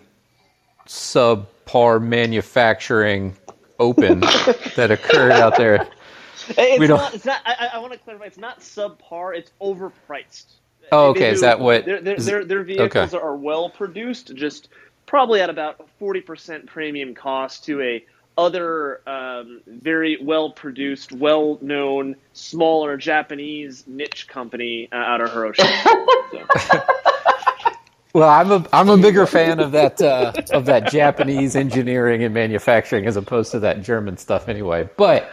subpar 0.86 2.00
manufacturing 2.00 3.36
open 3.80 4.20
that 4.76 4.90
occurred 4.90 5.32
out 5.32 5.56
there. 5.56 5.88
It's 6.48 6.80
we 6.80 6.86
don't... 6.86 6.98
not. 6.98 7.14
It's 7.14 7.24
not. 7.24 7.40
I, 7.44 7.70
I 7.74 7.78
want 7.78 7.92
to 7.92 7.98
clarify. 7.98 8.26
It's 8.26 8.38
not 8.38 8.60
subpar. 8.60 9.36
It's 9.36 9.50
overpriced. 9.60 10.44
Oh, 10.92 11.08
okay. 11.10 11.30
Is 11.30 11.40
that 11.40 11.58
what? 11.58 11.84
Their 11.84 12.00
their, 12.00 12.16
their, 12.16 12.44
their 12.44 12.62
vehicles 12.62 13.14
okay. 13.14 13.22
are 13.22 13.36
well 13.36 13.70
produced, 13.70 14.34
just 14.36 14.68
probably 15.06 15.40
at 15.40 15.50
about 15.50 15.88
forty 15.98 16.20
percent 16.20 16.66
premium 16.66 17.12
cost 17.12 17.64
to 17.64 17.80
a 17.82 18.04
other 18.36 19.00
um, 19.08 19.60
very 19.66 20.18
well 20.22 20.50
produced, 20.50 21.12
well 21.12 21.58
known, 21.60 22.16
smaller 22.32 22.96
Japanese 22.96 23.84
niche 23.86 24.26
company 24.28 24.88
uh, 24.92 24.96
out 24.96 25.20
of 25.20 25.32
Hiroshima. 25.32 26.06
So. 26.58 26.82
Well, 28.14 28.28
I'm 28.28 28.50
a 28.50 28.66
I'm 28.74 28.90
a 28.90 28.98
bigger 28.98 29.26
fan 29.26 29.58
of 29.58 29.72
that 29.72 30.00
uh, 30.02 30.32
of 30.50 30.66
that 30.66 30.90
Japanese 30.90 31.56
engineering 31.56 32.22
and 32.22 32.34
manufacturing 32.34 33.06
as 33.06 33.16
opposed 33.16 33.52
to 33.52 33.60
that 33.60 33.82
German 33.82 34.18
stuff 34.18 34.50
anyway. 34.50 34.86
But 34.98 35.32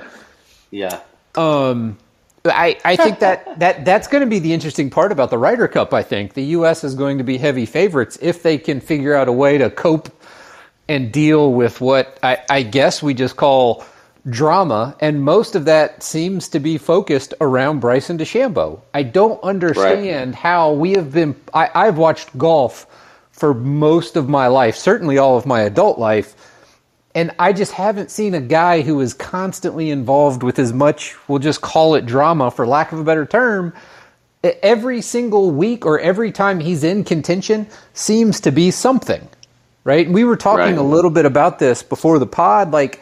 yeah, 0.71 1.01
um, 1.35 1.97
I 2.45 2.77
I 2.85 2.95
think 2.95 3.19
that 3.19 3.59
that 3.59 3.83
that's 3.83 4.07
going 4.07 4.21
to 4.21 4.29
be 4.29 4.39
the 4.39 4.53
interesting 4.53 4.89
part 4.89 5.11
about 5.11 5.29
the 5.29 5.37
Ryder 5.37 5.67
Cup. 5.67 5.93
I 5.93 6.03
think 6.03 6.35
the 6.35 6.43
U.S. 6.45 6.85
is 6.85 6.95
going 6.95 7.17
to 7.17 7.23
be 7.25 7.37
heavy 7.37 7.65
favorites 7.65 8.17
if 8.21 8.43
they 8.43 8.57
can 8.57 8.79
figure 8.79 9.13
out 9.13 9.27
a 9.27 9.33
way 9.33 9.57
to 9.57 9.69
cope 9.69 10.09
and 10.89 11.11
deal 11.11 11.53
with 11.53 11.79
what 11.79 12.19
I, 12.21 12.39
I 12.49 12.63
guess 12.63 13.01
we 13.01 13.13
just 13.13 13.37
call 13.37 13.85
drama, 14.29 14.95
and 14.99 15.23
most 15.23 15.55
of 15.55 15.65
that 15.65 16.03
seems 16.03 16.49
to 16.49 16.59
be 16.59 16.77
focused 16.77 17.33
around 17.39 17.79
Bryson 17.79 18.17
DeChambeau. 18.17 18.81
I 18.93 19.03
don't 19.03 19.41
understand 19.43 20.31
right. 20.31 20.35
how 20.35 20.73
we 20.73 20.91
have 20.93 21.13
been. 21.13 21.35
I, 21.53 21.69
I've 21.73 21.97
watched 21.97 22.37
golf 22.37 22.85
for 23.31 23.53
most 23.53 24.17
of 24.17 24.27
my 24.27 24.47
life, 24.47 24.75
certainly 24.75 25.17
all 25.17 25.37
of 25.37 25.45
my 25.45 25.61
adult 25.61 25.97
life, 25.97 26.35
and 27.15 27.31
I 27.39 27.53
just 27.53 27.71
haven't 27.71 28.11
seen 28.11 28.33
a 28.33 28.41
guy 28.41 28.81
who 28.81 28.99
is 28.99 29.13
constantly 29.13 29.89
involved 29.89 30.43
with 30.43 30.59
as 30.59 30.73
much, 30.73 31.15
we'll 31.27 31.39
just 31.39 31.61
call 31.61 31.95
it 31.95 32.05
drama 32.05 32.51
for 32.51 32.67
lack 32.67 32.91
of 32.91 32.99
a 32.99 33.03
better 33.03 33.25
term. 33.25 33.73
Every 34.43 35.01
single 35.01 35.51
week 35.51 35.85
or 35.85 35.99
every 35.99 36.31
time 36.31 36.59
he's 36.59 36.83
in 36.83 37.03
contention 37.03 37.67
seems 37.93 38.39
to 38.41 38.51
be 38.51 38.71
something, 38.71 39.27
right? 39.89 40.05
And 40.05 40.13
we 40.13 40.23
were 40.23 40.37
talking 40.37 40.75
right. 40.75 40.77
a 40.77 40.83
little 40.83 41.09
bit 41.09 41.25
about 41.25 41.57
this 41.57 41.81
before 41.81 42.19
the 42.19 42.27
pod. 42.27 42.69
Like, 42.71 43.01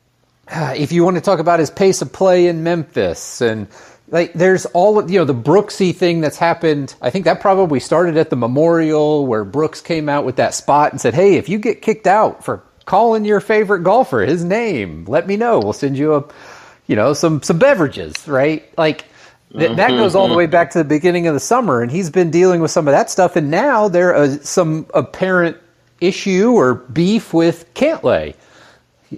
if 0.52 0.92
you 0.92 1.02
want 1.02 1.16
to 1.16 1.22
talk 1.22 1.38
about 1.38 1.58
his 1.58 1.70
pace 1.70 2.02
of 2.02 2.12
play 2.12 2.46
in 2.46 2.62
Memphis 2.62 3.40
and 3.40 3.68
like 4.08 4.34
there's 4.34 4.66
all 4.66 4.98
of 4.98 5.10
you 5.10 5.18
know 5.18 5.24
the 5.24 5.34
Brooksy 5.34 5.96
thing 5.96 6.20
that's 6.20 6.36
happened. 6.36 6.94
I 7.00 7.08
think 7.08 7.24
that 7.24 7.40
probably 7.40 7.80
started 7.80 8.18
at 8.18 8.28
the 8.28 8.36
Memorial 8.36 9.26
where 9.26 9.44
Brooks 9.44 9.80
came 9.80 10.10
out 10.10 10.26
with 10.26 10.36
that 10.36 10.52
spot 10.52 10.92
and 10.92 11.00
said, 11.00 11.14
"Hey, 11.14 11.36
if 11.36 11.48
you 11.48 11.58
get 11.58 11.80
kicked 11.80 12.06
out 12.06 12.44
for 12.44 12.62
calling 12.84 13.24
your 13.24 13.40
favorite 13.40 13.80
golfer 13.80 14.20
his 14.20 14.44
name, 14.44 15.06
let 15.06 15.26
me 15.26 15.38
know. 15.38 15.58
We'll 15.58 15.72
send 15.72 15.96
you 15.96 16.16
a 16.16 16.24
you 16.86 16.96
know 16.96 17.14
some 17.14 17.42
some 17.42 17.58
beverages, 17.58 18.28
right? 18.28 18.62
Like 18.76 19.06
th- 19.58 19.76
that 19.76 19.88
mm-hmm, 19.88 19.98
goes 19.98 20.14
all 20.14 20.28
the 20.28 20.34
way 20.34 20.44
mm-hmm. 20.44 20.52
back 20.52 20.72
to 20.72 20.78
the 20.78 20.84
beginning 20.84 21.26
of 21.26 21.34
the 21.34 21.40
summer 21.40 21.80
and 21.80 21.90
he's 21.90 22.10
been 22.10 22.30
dealing 22.30 22.60
with 22.60 22.70
some 22.70 22.86
of 22.86 22.92
that 22.92 23.10
stuff 23.10 23.36
and 23.36 23.50
now 23.50 23.88
there 23.88 24.14
are 24.14 24.28
some 24.38 24.86
apparent 24.94 25.56
issue 26.00 26.52
or 26.52 26.74
beef 26.74 27.32
with 27.32 27.72
Cantlay 27.74 28.34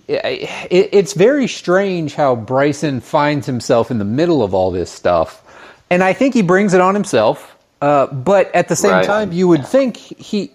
it's 0.09 1.13
very 1.13 1.49
strange 1.49 2.15
how 2.15 2.37
Bryson 2.37 3.01
finds 3.01 3.47
himself 3.47 3.91
in 3.91 3.99
the 3.99 4.05
middle 4.05 4.43
of 4.43 4.55
all 4.55 4.71
this 4.71 4.91
stuff, 4.91 5.43
and 5.91 6.03
I 6.03 6.13
think 6.13 6.35
he 6.35 6.43
brings 6.43 6.75
it 6.75 6.81
on 6.81 6.95
himself. 6.95 7.53
Uh, 7.81 8.07
but 8.07 8.55
at 8.55 8.69
the 8.69 8.77
same 8.77 8.93
right. 8.93 9.05
time, 9.05 9.33
you 9.33 9.49
would 9.49 9.67
think 9.67 9.97
he. 9.97 10.51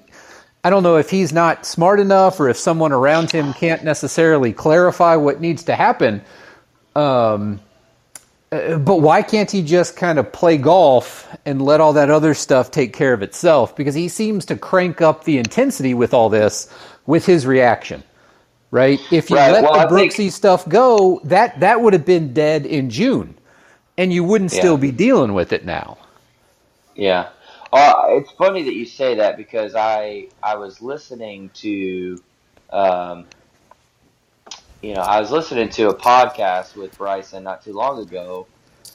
I 0.63 0.69
don't 0.69 0.83
know 0.83 0.97
if 0.97 1.09
he's 1.09 1.33
not 1.33 1.65
smart 1.65 1.99
enough 1.99 2.39
or 2.39 2.47
if 2.47 2.57
someone 2.57 2.91
around 2.91 3.31
him 3.31 3.53
can't 3.53 3.83
necessarily 3.83 4.53
clarify 4.53 5.15
what 5.15 5.41
needs 5.41 5.63
to 5.63 5.75
happen. 5.75 6.21
Um, 6.95 7.59
uh, 8.51 8.77
but 8.77 9.01
why 9.01 9.21
can't 9.21 9.49
he 9.49 9.61
just 9.61 9.95
kind 9.95 10.19
of 10.19 10.31
play 10.31 10.57
golf 10.57 11.27
and 11.45 11.61
let 11.61 11.81
all 11.81 11.93
that 11.93 12.09
other 12.09 12.33
stuff 12.33 12.71
take 12.71 12.93
care 12.93 13.13
of 13.13 13.21
itself? 13.21 13.75
Because 13.75 13.95
he 13.95 14.07
seems 14.07 14.45
to 14.45 14.55
crank 14.55 15.01
up 15.01 15.23
the 15.23 15.37
intensity 15.37 15.93
with 15.93 16.13
all 16.13 16.29
this 16.29 16.73
with 17.05 17.25
his 17.25 17.45
reaction 17.45 18.03
right? 18.71 18.99
If 19.11 19.29
you 19.29 19.35
right. 19.35 19.51
let 19.51 19.63
well, 19.63 19.87
the 19.87 19.93
Brooksy 19.93 20.15
think... 20.15 20.31
stuff 20.31 20.67
go, 20.67 21.21
that 21.25 21.59
that 21.59 21.81
would 21.81 21.93
have 21.93 22.05
been 22.05 22.33
dead 22.33 22.65
in 22.65 22.89
June, 22.89 23.35
and 23.97 24.11
you 24.11 24.23
wouldn't 24.23 24.51
yeah. 24.53 24.59
still 24.59 24.77
be 24.77 24.91
dealing 24.91 25.33
with 25.33 25.53
it 25.53 25.65
now. 25.65 25.97
Yeah, 26.95 27.29
uh, 27.71 28.05
it's 28.09 28.31
funny 28.31 28.63
that 28.63 28.73
you 28.73 28.85
say 28.85 29.15
that 29.15 29.37
because 29.37 29.75
I 29.75 30.29
I 30.41 30.55
was 30.55 30.81
listening 30.81 31.51
to, 31.55 32.23
um, 32.71 33.25
you 34.81 34.93
know, 34.93 35.01
I 35.01 35.19
was 35.19 35.31
listening 35.31 35.69
to 35.69 35.89
a 35.89 35.95
podcast 35.95 36.75
with 36.75 36.97
Bryson 36.97 37.43
not 37.43 37.63
too 37.63 37.73
long 37.73 37.99
ago. 38.01 38.47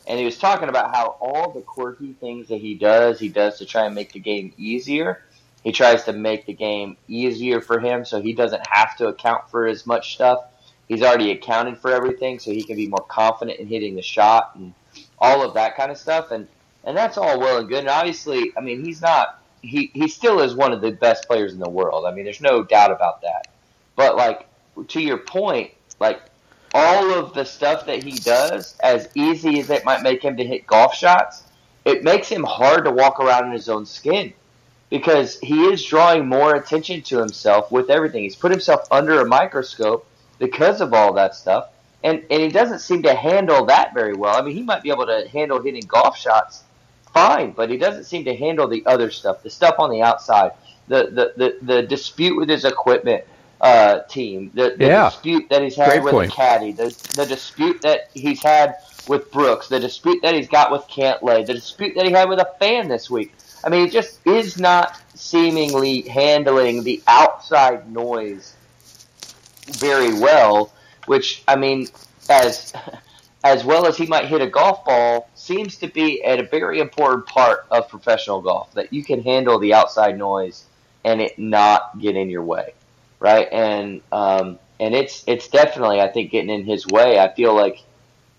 And 0.08 0.18
he 0.18 0.24
was 0.24 0.38
talking 0.38 0.68
about 0.68 0.94
how 0.94 1.16
all 1.20 1.50
the 1.50 1.62
quirky 1.62 2.12
things 2.12 2.48
that 2.48 2.60
he 2.60 2.74
does, 2.74 3.18
he 3.18 3.28
does 3.28 3.58
to 3.58 3.66
try 3.66 3.86
and 3.86 3.94
make 3.94 4.12
the 4.12 4.20
game 4.20 4.52
easier 4.56 5.24
he 5.66 5.72
tries 5.72 6.04
to 6.04 6.12
make 6.12 6.46
the 6.46 6.52
game 6.52 6.96
easier 7.08 7.60
for 7.60 7.80
him 7.80 8.04
so 8.04 8.22
he 8.22 8.34
doesn't 8.34 8.64
have 8.70 8.96
to 8.98 9.08
account 9.08 9.50
for 9.50 9.66
as 9.66 9.84
much 9.84 10.14
stuff. 10.14 10.44
He's 10.86 11.02
already 11.02 11.32
accounted 11.32 11.78
for 11.78 11.90
everything 11.90 12.38
so 12.38 12.52
he 12.52 12.62
can 12.62 12.76
be 12.76 12.86
more 12.86 13.04
confident 13.08 13.58
in 13.58 13.66
hitting 13.66 13.96
the 13.96 14.02
shot 14.02 14.52
and 14.54 14.74
all 15.18 15.44
of 15.44 15.54
that 15.54 15.76
kind 15.76 15.90
of 15.90 15.98
stuff. 15.98 16.30
And, 16.30 16.46
and 16.84 16.96
that's 16.96 17.18
all 17.18 17.40
well 17.40 17.58
and 17.58 17.68
good. 17.68 17.80
And 17.80 17.88
obviously, 17.88 18.52
I 18.56 18.60
mean, 18.60 18.84
he's 18.84 19.02
not, 19.02 19.42
he, 19.60 19.90
he 19.92 20.06
still 20.06 20.38
is 20.38 20.54
one 20.54 20.72
of 20.72 20.80
the 20.80 20.92
best 20.92 21.26
players 21.26 21.52
in 21.52 21.58
the 21.58 21.68
world. 21.68 22.06
I 22.06 22.14
mean, 22.14 22.26
there's 22.26 22.40
no 22.40 22.62
doubt 22.62 22.92
about 22.92 23.22
that. 23.22 23.48
But 23.96 24.14
like, 24.14 24.46
to 24.86 25.00
your 25.00 25.18
point, 25.18 25.72
like, 26.00 26.20
all 26.74 27.14
of 27.14 27.32
the 27.32 27.44
stuff 27.44 27.86
that 27.86 28.02
he 28.02 28.12
does, 28.18 28.76
as 28.80 29.08
easy 29.14 29.60
as 29.60 29.70
it 29.70 29.84
might 29.84 30.02
make 30.02 30.22
him 30.22 30.36
to 30.36 30.44
hit 30.44 30.66
golf 30.66 30.94
shots, 30.94 31.44
it 31.84 32.04
makes 32.04 32.28
him 32.28 32.44
hard 32.44 32.84
to 32.84 32.90
walk 32.90 33.20
around 33.20 33.46
in 33.46 33.52
his 33.52 33.68
own 33.68 33.86
skin 33.86 34.32
because 34.90 35.38
he 35.40 35.64
is 35.66 35.84
drawing 35.84 36.26
more 36.28 36.54
attention 36.54 37.02
to 37.02 37.18
himself 37.18 37.72
with 37.72 37.90
everything. 37.90 38.24
He's 38.24 38.36
put 38.36 38.50
himself 38.50 38.86
under 38.90 39.20
a 39.20 39.26
microscope 39.26 40.06
because 40.38 40.80
of 40.80 40.92
all 40.92 41.14
that 41.14 41.34
stuff. 41.34 41.70
And, 42.04 42.24
and 42.30 42.42
he 42.42 42.48
doesn't 42.48 42.80
seem 42.80 43.02
to 43.04 43.14
handle 43.14 43.64
that 43.66 43.94
very 43.94 44.14
well. 44.14 44.36
I 44.36 44.42
mean, 44.42 44.54
he 44.54 44.62
might 44.62 44.82
be 44.82 44.90
able 44.90 45.06
to 45.06 45.26
handle 45.28 45.62
hitting 45.62 45.84
golf 45.86 46.18
shots 46.18 46.62
fine, 47.14 47.52
but 47.52 47.70
he 47.70 47.78
doesn't 47.78 48.04
seem 48.04 48.26
to 48.26 48.36
handle 48.36 48.68
the 48.68 48.84
other 48.84 49.10
stuff, 49.10 49.42
the 49.42 49.50
stuff 49.50 49.76
on 49.78 49.90
the 49.90 50.02
outside, 50.02 50.52
the, 50.88 51.06
the, 51.06 51.32
the, 51.36 51.58
the 51.62 51.82
dispute 51.82 52.36
with 52.36 52.48
his 52.48 52.64
equipment 52.64 53.24
uh, 53.66 54.02
team, 54.02 54.50
the, 54.54 54.74
the 54.78 54.86
yeah. 54.86 55.10
dispute 55.10 55.48
that 55.50 55.62
he's 55.62 55.76
had 55.76 55.90
Great 55.90 56.04
with 56.04 56.12
point. 56.12 56.30
the 56.30 56.36
caddy, 56.36 56.72
the, 56.72 57.12
the 57.14 57.26
dispute 57.26 57.82
that 57.82 58.10
he's 58.14 58.42
had 58.42 58.76
with 59.08 59.30
Brooks, 59.30 59.68
the 59.68 59.80
dispute 59.80 60.20
that 60.22 60.34
he's 60.34 60.48
got 60.48 60.70
with 60.70 60.82
Cantlay, 60.82 61.44
the 61.44 61.54
dispute 61.54 61.94
that 61.96 62.06
he 62.06 62.12
had 62.12 62.28
with 62.28 62.38
a 62.38 62.50
fan 62.58 62.88
this 62.88 63.10
week. 63.10 63.34
I 63.64 63.68
mean, 63.68 63.86
it 63.86 63.90
just 63.90 64.24
is 64.26 64.58
not 64.58 65.00
seemingly 65.14 66.02
handling 66.02 66.84
the 66.84 67.02
outside 67.08 67.90
noise 67.90 68.54
very 69.66 70.12
well, 70.14 70.72
which 71.06 71.42
I 71.48 71.56
mean, 71.56 71.88
as 72.30 72.72
as 73.42 73.64
well 73.64 73.86
as 73.86 73.96
he 73.96 74.06
might 74.06 74.26
hit 74.26 74.42
a 74.42 74.46
golf 74.46 74.84
ball, 74.84 75.28
seems 75.34 75.76
to 75.78 75.88
be 75.88 76.22
at 76.24 76.38
a 76.38 76.44
very 76.44 76.80
important 76.80 77.26
part 77.26 77.66
of 77.70 77.88
professional 77.88 78.40
golf 78.40 78.72
that 78.74 78.92
you 78.92 79.04
can 79.04 79.22
handle 79.22 79.58
the 79.58 79.74
outside 79.74 80.18
noise 80.18 80.64
and 81.04 81.20
it 81.20 81.38
not 81.38 81.98
get 82.00 82.16
in 82.16 82.28
your 82.28 82.42
way, 82.42 82.74
right? 83.20 83.48
And 83.50 84.00
um, 84.12 84.58
and 84.78 84.94
it's 84.94 85.24
it's 85.26 85.48
definitely 85.48 86.00
I 86.00 86.08
think 86.08 86.30
getting 86.30 86.50
in 86.50 86.64
his 86.64 86.86
way. 86.86 87.18
I 87.18 87.32
feel 87.32 87.54
like 87.54 87.82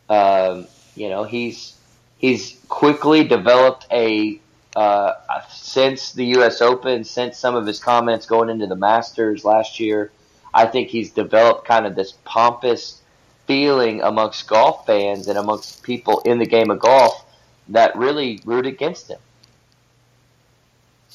um, 0.10 0.68
you 0.96 1.10
know 1.10 1.24
he's 1.24 1.76
he's 2.18 2.60
quickly 2.68 3.24
developed 3.24 3.88
a 3.92 4.40
uh, 4.76 5.14
since 5.50 6.12
the 6.12 6.26
U.S. 6.38 6.62
Open, 6.62 7.04
since 7.04 7.38
some 7.38 7.56
of 7.56 7.66
his 7.66 7.80
comments 7.80 8.28
going 8.28 8.50
into 8.50 8.68
the 8.68 8.76
Masters 8.76 9.44
last 9.44 9.80
year, 9.80 10.12
I 10.54 10.68
think 10.68 10.90
he's 10.90 11.12
developed 11.12 11.66
kind 11.66 11.88
of 11.88 11.96
this 11.96 12.14
pompous 12.26 13.02
feeling 13.48 14.02
amongst 14.02 14.48
golf 14.48 14.86
fans 14.86 15.28
and 15.28 15.38
amongst 15.38 15.82
people 15.82 16.20
in 16.26 16.38
the 16.38 16.46
game 16.46 16.70
of 16.70 16.80
golf 16.80 17.26
that 17.70 17.96
really 17.96 18.40
root 18.46 18.66
against 18.66 19.10
him. 19.10 19.20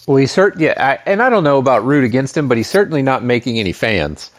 Well, 0.07 0.17
he's 0.17 0.33
certainly, 0.33 0.67
yeah, 0.67 0.75
I, 0.77 1.11
and 1.11 1.23
I 1.23 1.31
don't 1.31 1.45
know 1.45 1.59
about 1.59 1.85
root 1.85 2.05
against 2.05 2.37
him, 2.37 2.49
but 2.49 2.57
he's 2.57 2.69
certainly 2.69 3.03
not 3.03 3.23
making 3.23 3.59
any 3.59 3.73
fans. 3.73 4.31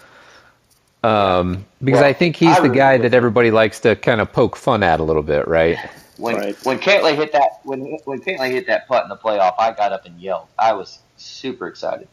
Um, 1.03 1.65
because 1.83 2.01
well, 2.01 2.09
I 2.09 2.13
think 2.13 2.35
he's 2.35 2.57
I 2.57 2.61
the 2.61 2.69
guy 2.69 2.97
that 2.97 3.13
everybody 3.13 3.51
likes 3.51 3.79
to 3.81 3.95
kind 3.95 4.21
of 4.21 4.31
poke 4.31 4.55
fun 4.55 4.83
at 4.83 4.99
a 4.99 5.03
little 5.03 5.23
bit, 5.23 5.47
right? 5.47 5.77
When 6.17 6.35
right. 6.35 6.55
when 6.63 6.77
Cantlay 6.77 7.15
hit 7.15 7.31
that 7.31 7.59
when 7.63 7.97
when 8.05 8.21
Cantlay 8.21 8.51
hit 8.51 8.67
that 8.67 8.87
putt 8.87 9.01
in 9.01 9.09
the 9.09 9.17
playoff, 9.17 9.55
I 9.57 9.71
got 9.71 9.91
up 9.91 10.05
and 10.05 10.17
yelled. 10.21 10.45
I 10.59 10.71
was 10.71 10.99
super 11.17 11.67
excited. 11.67 12.07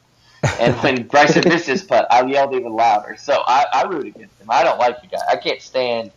And 0.58 0.74
when 0.76 1.06
Bryson 1.06 1.46
missed 1.46 1.66
his 1.66 1.84
putt, 1.84 2.06
I 2.10 2.24
yelled 2.24 2.54
even 2.54 2.72
louder. 2.72 3.16
So 3.18 3.42
I, 3.46 3.66
I 3.74 3.82
root 3.82 4.06
against 4.06 4.40
him. 4.40 4.46
I 4.48 4.64
don't 4.64 4.78
like 4.78 5.02
the 5.02 5.06
guy. 5.06 5.18
I 5.30 5.36
can't 5.36 5.60
stand 5.60 6.10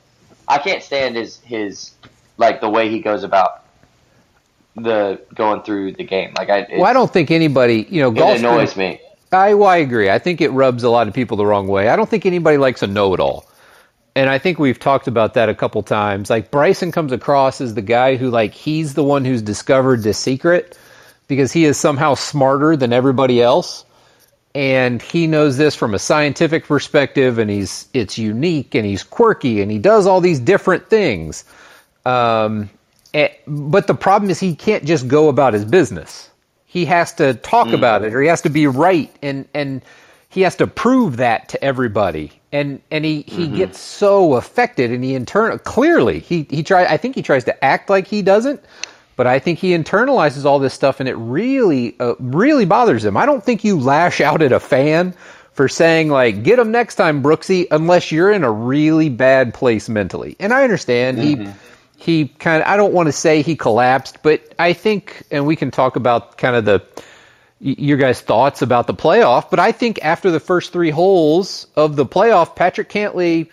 I 0.48 0.58
can't 0.60 0.84
stand 0.84 1.16
his 1.16 1.40
his 1.42 1.92
like 2.38 2.62
the 2.62 2.70
way 2.70 2.90
he 2.90 3.00
goes 3.00 3.24
about 3.24 3.63
the 4.76 5.22
going 5.34 5.62
through 5.64 5.94
the 5.94 6.04
game. 6.04 6.34
Like 6.38 6.50
I, 6.50 6.68
well, 6.72 6.86
I 6.86 6.94
don't 6.94 7.12
think 7.12 7.32
anybody, 7.32 7.88
you 7.90 8.02
know, 8.02 8.12
golf 8.12 8.40
annoys 8.40 8.76
me. 8.76 9.00
I, 9.32 9.54
well, 9.56 9.70
I 9.70 9.78
agree. 9.78 10.10
I 10.10 10.20
think 10.20 10.42
it 10.42 10.50
rubs 10.50 10.84
a 10.84 10.90
lot 10.90 11.08
of 11.08 11.14
people 11.14 11.38
the 11.38 11.46
wrong 11.46 11.68
way. 11.68 11.90
I 11.90 11.96
don't 11.96 12.10
think 12.10 12.26
anybody 12.26 12.58
likes 12.58 12.84
a 12.84 12.88
know-it-all, 12.88 13.46
and 14.16 14.30
I 14.30 14.38
think 14.38 14.60
we've 14.60 14.80
talked 14.80 15.08
about 15.08 15.34
that 15.34 15.50
a 15.50 15.56
couple 15.56 15.82
times. 15.82 16.30
Like 16.30 16.52
Bryson 16.52 16.92
comes 16.92 17.12
across 17.12 17.60
as 17.60 17.74
the 17.74 17.82
guy 17.82 18.16
who, 18.16 18.30
like, 18.30 18.54
he's 18.54 18.94
the 18.94 19.04
one 19.04 19.26
who's 19.26 19.42
discovered 19.42 20.04
the 20.04 20.14
secret 20.14 20.78
because 21.28 21.52
he 21.52 21.66
is 21.66 21.80
somehow 21.80 22.14
smarter 22.14 22.76
than 22.76 22.94
everybody 22.94 23.42
else, 23.42 23.86
and 24.54 25.02
he 25.02 25.26
knows 25.26 25.58
this 25.58 25.74
from 25.74 25.96
a 25.96 26.00
scientific 26.00 26.66
perspective, 26.66 27.40
and 27.40 27.50
he's 27.50 27.88
it's 27.94 28.20
unique 28.20 28.76
and 28.76 28.86
he's 28.86 29.02
quirky 29.02 29.62
and 29.64 29.72
he 29.72 29.80
does 29.80 30.06
all 30.06 30.22
these 30.22 30.40
different 30.40 30.90
things. 30.92 31.44
Um, 32.06 32.70
but 33.48 33.88
the 33.88 33.94
problem 33.94 34.30
is 34.30 34.40
he 34.40 34.56
can't 34.56 34.86
just 34.86 35.08
go 35.08 35.30
about 35.30 35.54
his 35.54 35.66
business. 35.66 36.30
He 36.66 36.86
has 36.86 37.14
to 37.16 37.36
talk 37.36 37.68
mm. 37.68 37.76
about 37.76 38.04
it, 38.04 38.14
or 38.14 38.22
he 38.22 38.28
has 38.28 38.42
to 38.42 38.50
be 38.50 38.66
right, 38.68 39.14
and 39.22 39.48
and 39.54 39.84
he 40.30 40.42
has 40.42 40.56
to 40.56 40.66
prove 40.66 41.18
that 41.18 41.50
to 41.50 41.64
everybody. 41.64 42.32
And 42.52 42.82
and 42.90 43.06
he, 43.06 43.22
he 43.28 43.46
mm-hmm. 43.46 43.58
gets 43.58 43.80
so 43.80 44.34
affected, 44.34 44.92
and 44.92 45.04
he 45.04 45.14
internal 45.14 45.60
clearly 45.60 46.20
he 46.20 46.48
he 46.50 46.64
try. 46.64 46.86
I 46.86 46.98
think 46.98 47.16
he 47.16 47.22
tries 47.22 47.44
to 47.46 47.64
act 47.64 47.90
like 47.90 48.08
he 48.08 48.24
doesn't, 48.24 48.64
but 49.16 49.28
I 49.28 49.38
think 49.38 49.60
he 49.60 49.72
internalizes 49.78 50.46
all 50.46 50.58
this 50.58 50.74
stuff, 50.74 51.00
and 51.00 51.08
it 51.08 51.16
really 51.16 51.96
uh, 52.00 52.16
really 52.20 52.66
bothers 52.66 53.06
him. 53.06 53.18
I 53.18 53.28
don't 53.28 53.44
think 53.44 53.64
you 53.64 53.80
lash 53.80 54.22
out 54.22 54.42
at 54.42 54.52
a 54.52 54.60
fan 54.60 55.14
for 55.52 55.68
saying 55.68 56.10
like 56.10 56.42
get 56.42 56.58
him 56.58 56.72
next 56.72 56.96
time, 56.96 57.22
Brooksy, 57.22 57.68
unless 57.70 58.12
you're 58.12 58.32
in 58.32 58.44
a 58.44 58.52
really 58.52 59.10
bad 59.10 59.54
place 59.54 59.88
mentally. 59.88 60.36
And 60.40 60.52
I 60.52 60.64
understand 60.64 61.20
mm-hmm. 61.20 61.44
he 61.44 61.52
he 62.04 62.28
kind 62.28 62.62
of, 62.62 62.68
I 62.68 62.76
don't 62.76 62.94
want 62.94 63.08
to 63.08 63.14
say 63.14 63.42
he 63.42 63.56
collapsed, 63.56 64.24
but 64.24 64.54
I 64.60 64.74
think, 64.74 65.24
and 65.32 65.46
we 65.46 65.56
can 65.56 65.72
talk 65.72 65.96
about 65.96 66.38
kind 66.38 66.56
of 66.56 66.66
the, 66.66 66.84
your 67.60 67.98
guys' 67.98 68.20
thoughts 68.20 68.62
about 68.62 68.88
the 68.88 68.94
playoff, 68.94 69.50
but 69.50 69.58
I 69.58 69.72
think 69.72 70.04
after 70.04 70.30
the 70.30 70.42
first 70.42 70.74
three 70.74 70.90
holes 70.90 71.66
of 71.78 71.96
the 71.96 72.06
playoff, 72.06 72.58
Patrick 72.58 72.90
Cantlay, 72.90 73.50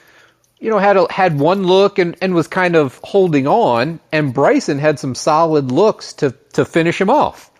you 0.58 0.68
know, 0.68 0.78
had 0.78 0.96
a, 0.96 1.10
had 1.12 1.38
one 1.38 1.62
look 1.62 2.00
and, 2.00 2.16
and 2.20 2.34
was 2.34 2.48
kind 2.48 2.74
of 2.74 2.98
holding 3.04 3.46
on, 3.46 4.00
and 4.10 4.34
Bryson 4.34 4.80
had 4.80 4.98
some 4.98 5.14
solid 5.14 5.70
looks 5.70 6.12
to 6.14 6.32
to 6.54 6.64
finish 6.64 7.00
him 7.00 7.08
off. 7.08 7.52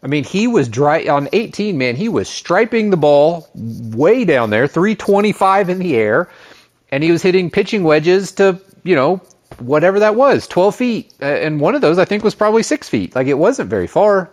I 0.00 0.06
mean, 0.06 0.22
he 0.22 0.46
was 0.46 0.68
dry 0.68 1.08
on 1.08 1.28
18, 1.32 1.76
man. 1.76 1.96
He 1.96 2.08
was 2.08 2.28
striping 2.28 2.90
the 2.90 2.96
ball 2.96 3.48
way 3.54 4.24
down 4.24 4.50
there, 4.50 4.68
325 4.68 5.68
in 5.68 5.80
the 5.80 5.96
air, 5.96 6.30
and 6.92 7.02
he 7.02 7.10
was 7.10 7.22
hitting 7.22 7.50
pitching 7.50 7.82
wedges 7.82 8.30
to 8.32 8.60
you 8.84 8.94
know 8.94 9.20
whatever 9.60 9.98
that 10.00 10.14
was, 10.14 10.46
12 10.48 10.76
feet. 10.76 11.14
Uh, 11.20 11.26
and 11.26 11.60
one 11.60 11.74
of 11.74 11.80
those, 11.80 11.98
I 11.98 12.04
think, 12.04 12.24
was 12.24 12.34
probably 12.34 12.62
six 12.62 12.88
feet. 12.88 13.14
Like 13.14 13.26
it 13.26 13.38
wasn't 13.38 13.70
very 13.70 13.86
far. 13.86 14.30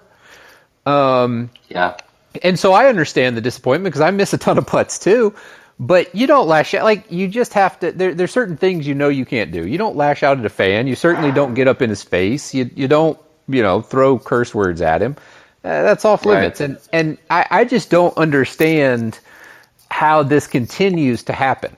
Um, 0.86 1.50
yeah. 1.70 1.98
And 2.42 2.58
so 2.58 2.74
I 2.74 2.88
understand 2.88 3.38
the 3.38 3.42
disappointment 3.42 3.94
because 3.94 4.02
I 4.02 4.12
miss 4.12 4.34
a 4.34 4.38
ton 4.38 4.58
of 4.58 4.66
putts 4.66 4.98
too. 4.98 5.34
But 5.80 6.14
you 6.14 6.28
don't 6.28 6.48
lash 6.48 6.74
out. 6.74 6.84
Like 6.84 7.12
you 7.12 7.28
just 7.28 7.54
have 7.54 7.80
to. 7.80 7.92
There, 7.92 8.14
there's 8.14 8.32
certain 8.32 8.58
things 8.58 8.88
you 8.88 8.94
know 8.94 9.10
you 9.10 9.26
can't 9.26 9.52
do. 9.52 9.68
You 9.68 9.78
don't 9.78 9.96
lash 9.96 10.24
out 10.24 10.40
at 10.40 10.46
a 10.46 10.50
fan. 10.50 10.88
You 10.88 10.96
certainly 10.96 11.32
don't 11.32 11.56
get 11.56 11.68
up 11.68 11.82
in 11.82 11.90
his 11.90 12.04
face. 12.04 12.54
You 12.54 12.70
you 12.76 12.88
don't 12.88 13.18
you 13.48 13.62
know 13.62 13.82
throw 13.82 14.20
curse 14.20 14.54
words 14.54 14.82
at 14.82 15.02
him. 15.02 15.16
Uh, 15.64 15.82
that's 15.82 16.06
off 16.06 16.26
limits. 16.26 16.60
Right. 16.60 16.70
And 16.70 16.80
and 16.94 17.18
I, 17.32 17.48
I 17.50 17.66
just 17.66 17.90
don't 17.90 18.16
understand 18.18 19.20
how 19.90 20.24
this 20.24 20.48
continues 20.48 21.24
to 21.24 21.34
happen. 21.34 21.76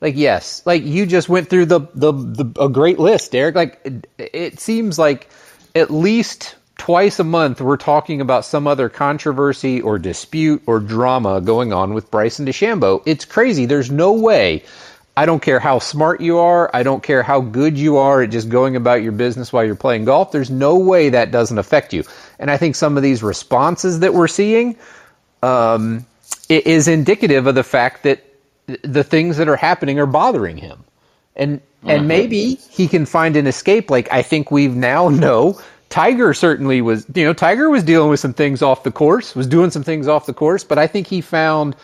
Like 0.00 0.16
yes, 0.16 0.62
like 0.64 0.84
you 0.84 1.06
just 1.06 1.28
went 1.28 1.50
through 1.50 1.66
the 1.66 1.80
the, 1.94 2.12
the 2.12 2.62
a 2.62 2.68
great 2.68 2.98
list, 2.98 3.32
Derek. 3.32 3.54
Like 3.54 3.80
it, 3.84 4.06
it 4.18 4.60
seems 4.60 4.98
like 4.98 5.28
at 5.74 5.90
least 5.90 6.54
twice 6.76 7.18
a 7.18 7.24
month 7.24 7.60
we're 7.60 7.76
talking 7.76 8.20
about 8.20 8.44
some 8.44 8.66
other 8.66 8.88
controversy 8.88 9.80
or 9.80 9.98
dispute 9.98 10.62
or 10.66 10.78
drama 10.78 11.40
going 11.40 11.72
on 11.72 11.94
with 11.94 12.10
Bryson 12.10 12.46
DeChambeau. 12.46 13.02
It's 13.04 13.24
crazy. 13.24 13.66
There's 13.66 13.90
no 13.90 14.12
way. 14.12 14.62
I 15.16 15.26
don't 15.26 15.42
care 15.42 15.58
how 15.58 15.80
smart 15.80 16.20
you 16.20 16.38
are. 16.38 16.70
I 16.72 16.84
don't 16.84 17.02
care 17.02 17.24
how 17.24 17.40
good 17.40 17.76
you 17.76 17.96
are 17.96 18.22
at 18.22 18.30
just 18.30 18.48
going 18.48 18.76
about 18.76 19.02
your 19.02 19.10
business 19.10 19.52
while 19.52 19.64
you're 19.64 19.74
playing 19.74 20.04
golf. 20.04 20.30
There's 20.30 20.48
no 20.48 20.78
way 20.78 21.08
that 21.08 21.32
doesn't 21.32 21.58
affect 21.58 21.92
you. 21.92 22.04
And 22.38 22.52
I 22.52 22.56
think 22.56 22.76
some 22.76 22.96
of 22.96 23.02
these 23.02 23.20
responses 23.20 23.98
that 23.98 24.14
we're 24.14 24.28
seeing 24.28 24.76
um, 25.42 26.06
is 26.48 26.86
indicative 26.86 27.48
of 27.48 27.56
the 27.56 27.64
fact 27.64 28.04
that 28.04 28.22
the 28.82 29.04
things 29.04 29.36
that 29.36 29.48
are 29.48 29.56
happening 29.56 29.98
are 29.98 30.06
bothering 30.06 30.56
him. 30.56 30.84
And 31.36 31.60
and 31.82 32.00
mm-hmm. 32.00 32.08
maybe 32.08 32.54
he 32.70 32.88
can 32.88 33.06
find 33.06 33.36
an 33.36 33.46
escape. 33.46 33.90
Like 33.90 34.10
I 34.12 34.22
think 34.22 34.50
we 34.50 34.68
now 34.68 35.08
know 35.24 35.60
Tiger 35.88 36.34
certainly 36.34 36.82
was, 36.82 37.06
you 37.14 37.24
know, 37.24 37.32
Tiger 37.32 37.70
was 37.70 37.82
dealing 37.82 38.10
with 38.10 38.20
some 38.20 38.34
things 38.34 38.62
off 38.62 38.82
the 38.82 38.90
course, 38.90 39.34
was 39.34 39.46
doing 39.46 39.70
some 39.70 39.82
things 39.82 40.06
off 40.06 40.26
the 40.26 40.34
course, 40.34 40.64
but 40.64 40.78
I 40.78 40.86
think 40.86 41.06
he 41.06 41.20
found 41.20 41.76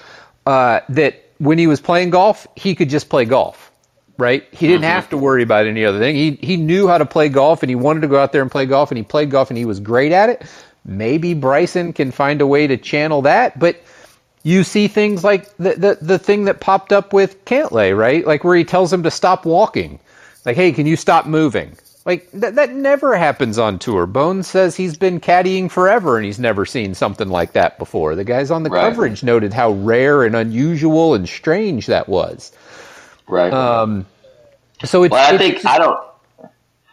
uh, 0.46 0.80
that 0.90 1.24
when 1.38 1.58
he 1.58 1.66
was 1.66 1.80
playing 1.80 2.10
golf, 2.10 2.46
he 2.54 2.74
could 2.74 2.90
just 2.90 3.08
play 3.08 3.24
golf, 3.24 3.72
right? 4.18 4.46
He 4.52 4.66
didn't 4.66 4.82
mm-hmm. 4.82 4.90
have 4.90 5.08
to 5.10 5.16
worry 5.16 5.42
about 5.42 5.66
any 5.66 5.84
other 5.84 5.98
thing. 5.98 6.14
He 6.14 6.32
he 6.42 6.56
knew 6.56 6.86
how 6.86 6.98
to 6.98 7.06
play 7.06 7.28
golf, 7.28 7.62
and 7.62 7.70
he 7.70 7.76
wanted 7.76 8.00
to 8.00 8.08
go 8.08 8.18
out 8.18 8.32
there 8.32 8.42
and 8.42 8.50
play 8.50 8.66
golf, 8.66 8.90
and 8.90 8.98
he 8.98 9.04
played 9.04 9.30
golf, 9.30 9.50
and 9.50 9.56
he 9.56 9.64
was 9.64 9.80
great 9.80 10.12
at 10.12 10.28
it. 10.28 10.44
Maybe 10.84 11.32
Bryson 11.32 11.94
can 11.94 12.10
find 12.10 12.42
a 12.42 12.46
way 12.46 12.66
to 12.66 12.76
channel 12.76 13.22
that, 13.22 13.58
but 13.58 13.80
you 14.44 14.62
see 14.62 14.87
things 14.88 15.24
like 15.24 15.57
the, 15.57 15.74
the, 15.74 15.98
the 16.00 16.18
thing 16.18 16.44
that 16.44 16.61
popped 16.61 16.92
up 16.92 17.12
with 17.12 17.44
Cantlay, 17.46 17.96
right? 17.96 18.24
Like 18.24 18.44
where 18.44 18.57
he 18.57 18.62
tells 18.64 18.92
him 18.92 19.02
to 19.02 19.11
stop 19.11 19.44
walking. 19.44 19.98
Like, 20.44 20.57
hey, 20.57 20.70
can 20.70 20.87
you 20.87 20.96
stop 20.96 21.26
moving? 21.26 21.76
Like 22.04 22.30
that 22.33 22.57
that 22.57 22.70
never 22.70 23.16
happens 23.16 23.59
on 23.59 23.78
tour. 23.78 24.07
Bones 24.07 24.46
says 24.46 24.76
he's 24.76 24.94
been 24.94 25.20
caddying 25.20 25.70
forever 25.70 26.18
and 26.18 26.26
he's 26.26 26.38
never 26.38 26.66
seen 26.66 26.94
something 26.94 27.30
like 27.30 27.54
that 27.54 27.78
before. 27.78 28.14
The 28.14 28.24
guys 28.24 28.50
on 28.50 28.62
the 28.62 28.68
right. 28.68 28.83
coverage 28.83 29.22
noted 29.22 29.54
how 29.54 29.70
rare 29.72 30.22
and 30.22 30.37
unusual 30.37 31.14
and 31.14 31.26
strange 31.26 31.87
that 31.87 32.07
was. 32.07 32.52
Right. 33.26 33.54
Um, 33.54 34.04
so 34.85 35.04
it's, 35.04 35.12
well, 35.12 35.26
I 35.26 35.35
it's, 35.35 35.42
think 35.42 35.64
I 35.66 35.78
don't 35.78 35.98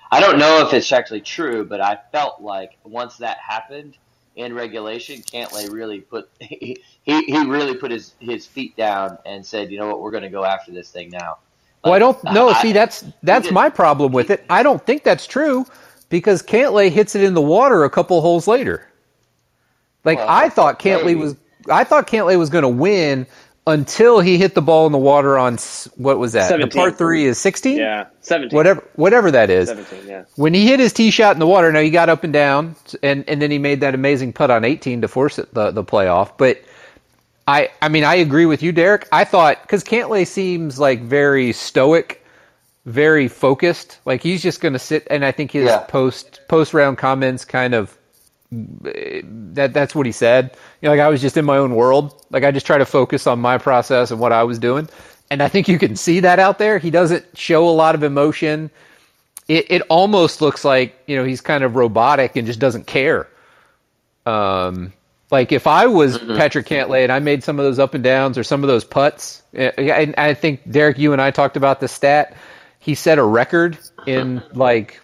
I 0.09 0.21
don't 0.21 0.39
know 0.39 0.65
if 0.65 0.73
it's 0.73 0.89
actually 0.93 1.21
true, 1.21 1.65
but 1.65 1.81
I 1.81 1.97
felt 2.13 2.41
like 2.41 2.77
once 2.85 3.17
that 3.17 3.37
happened, 3.37 3.97
in 4.35 4.53
regulation, 4.53 5.21
Cantlay 5.21 5.69
really 5.71 5.99
put 5.99 6.29
he, 6.39 6.81
he 7.03 7.23
he 7.23 7.45
really 7.45 7.75
put 7.75 7.91
his, 7.91 8.13
his 8.19 8.45
feet 8.45 8.75
down 8.75 9.17
and 9.25 9.45
said, 9.45 9.71
you 9.71 9.79
know 9.79 9.87
what, 9.87 10.01
we're 10.01 10.11
going 10.11 10.23
to 10.23 10.29
go 10.29 10.45
after 10.45 10.71
this 10.71 10.91
thing 10.91 11.09
now. 11.09 11.37
Well, 11.83 11.93
I 11.93 11.99
don't 11.99 12.23
know. 12.25 12.53
See, 12.61 12.73
that's 12.73 13.03
that's 13.23 13.51
my 13.51 13.69
problem 13.69 14.11
with 14.11 14.29
it. 14.29 14.45
I 14.49 14.61
don't 14.61 14.85
think 14.85 15.03
that's 15.03 15.25
true 15.25 15.65
because 16.09 16.43
Cantlay 16.43 16.91
hits 16.91 17.15
it 17.15 17.23
in 17.23 17.33
the 17.33 17.41
water 17.41 17.83
a 17.83 17.89
couple 17.89 18.21
holes 18.21 18.47
later. 18.47 18.87
Like 20.05 20.19
well, 20.19 20.27
I 20.29 20.49
thought 20.49 20.79
Cantlay 20.79 21.17
was, 21.17 21.35
I 21.69 21.83
thought 21.83 22.07
Cantlay 22.07 22.37
was 22.37 22.51
going 22.51 22.63
to 22.63 22.69
win 22.69 23.25
until 23.67 24.19
he 24.19 24.37
hit 24.37 24.55
the 24.55 24.61
ball 24.61 24.85
in 24.85 24.91
the 24.91 24.97
water 24.97 25.37
on 25.37 25.57
what 25.95 26.17
was 26.17 26.33
that? 26.33 26.49
17. 26.49 26.69
The 26.69 26.75
par 26.75 26.91
three 26.91 27.25
is 27.25 27.39
sixteen. 27.39 27.77
Yeah, 27.77 28.07
seventeen. 28.21 28.55
Whatever, 28.55 28.83
whatever 28.95 29.31
that 29.31 29.49
is. 29.49 29.69
Seventeen. 29.69 30.07
Yeah. 30.07 30.25
When 30.35 30.53
he 30.53 30.67
hit 30.67 30.79
his 30.79 30.93
tee 30.93 31.09
shot 31.11 31.35
in 31.35 31.39
the 31.39 31.47
water, 31.47 31.71
now 31.71 31.81
he 31.81 31.89
got 31.89 32.09
up 32.09 32.23
and 32.23 32.33
down, 32.33 32.75
and 33.01 33.27
and 33.27 33.41
then 33.41 33.49
he 33.49 33.57
made 33.57 33.81
that 33.81 33.95
amazing 33.95 34.33
putt 34.33 34.51
on 34.51 34.65
eighteen 34.65 35.01
to 35.01 35.07
force 35.07 35.39
it 35.39 35.51
the 35.53 35.71
the 35.71 35.83
playoff. 35.83 36.31
But 36.37 36.61
I 37.47 37.69
I 37.81 37.89
mean 37.89 38.03
I 38.03 38.15
agree 38.15 38.45
with 38.45 38.61
you, 38.63 38.71
Derek. 38.71 39.07
I 39.11 39.23
thought 39.23 39.61
because 39.61 39.83
Cantlay 39.83 40.27
seems 40.27 40.79
like 40.79 41.01
very 41.01 41.51
stoic, 41.53 42.23
very 42.85 43.27
focused. 43.27 43.99
Like 44.05 44.21
he's 44.21 44.41
just 44.41 44.61
going 44.61 44.73
to 44.73 44.79
sit, 44.79 45.07
and 45.09 45.25
I 45.25 45.31
think 45.31 45.51
his 45.51 45.65
yeah. 45.65 45.79
post 45.79 46.41
post 46.47 46.73
round 46.73 46.97
comments 46.97 47.45
kind 47.45 47.73
of 47.73 47.97
that 48.51 49.73
that's 49.73 49.95
what 49.95 50.05
he 50.05 50.11
said. 50.11 50.55
You 50.81 50.87
know, 50.87 50.91
like 50.91 50.99
I 50.99 51.07
was 51.07 51.21
just 51.21 51.37
in 51.37 51.45
my 51.45 51.57
own 51.57 51.75
world. 51.75 52.25
Like 52.31 52.43
I 52.43 52.51
just 52.51 52.65
try 52.65 52.77
to 52.77 52.85
focus 52.85 53.25
on 53.27 53.39
my 53.39 53.57
process 53.57 54.11
and 54.11 54.19
what 54.19 54.31
I 54.31 54.43
was 54.43 54.59
doing. 54.59 54.89
And 55.29 55.41
I 55.41 55.47
think 55.47 55.67
you 55.69 55.79
can 55.79 55.95
see 55.95 56.19
that 56.19 56.39
out 56.39 56.59
there. 56.59 56.77
He 56.77 56.91
doesn't 56.91 57.25
show 57.37 57.67
a 57.67 57.71
lot 57.71 57.95
of 57.95 58.03
emotion. 58.03 58.69
It 59.47 59.65
it 59.69 59.81
almost 59.89 60.41
looks 60.41 60.65
like, 60.65 60.95
you 61.07 61.15
know, 61.15 61.23
he's 61.23 61.41
kind 61.41 61.63
of 61.63 61.75
robotic 61.75 62.35
and 62.35 62.45
just 62.45 62.59
doesn't 62.59 62.87
care. 62.87 63.27
Um 64.25 64.93
like 65.31 65.51
if 65.51 65.65
I 65.65 65.87
was 65.87 66.17
mm-hmm. 66.17 66.35
Patrick 66.35 66.67
Cantlay 66.67 67.03
and 67.03 67.11
I 67.11 67.19
made 67.19 67.43
some 67.43 67.57
of 67.57 67.65
those 67.65 67.79
up 67.79 67.93
and 67.93 68.03
downs 68.03 68.37
or 68.37 68.43
some 68.43 68.63
of 68.63 68.67
those 68.67 68.83
putts, 68.83 69.41
and 69.53 70.13
I 70.17 70.33
think 70.33 70.69
Derek, 70.69 70.97
you 70.97 71.13
and 71.13 71.21
I 71.21 71.31
talked 71.31 71.57
about 71.57 71.79
the 71.79 71.87
stat. 71.87 72.35
He 72.79 72.95
set 72.95 73.17
a 73.17 73.23
record 73.23 73.77
in 74.05 74.43
like 74.53 74.99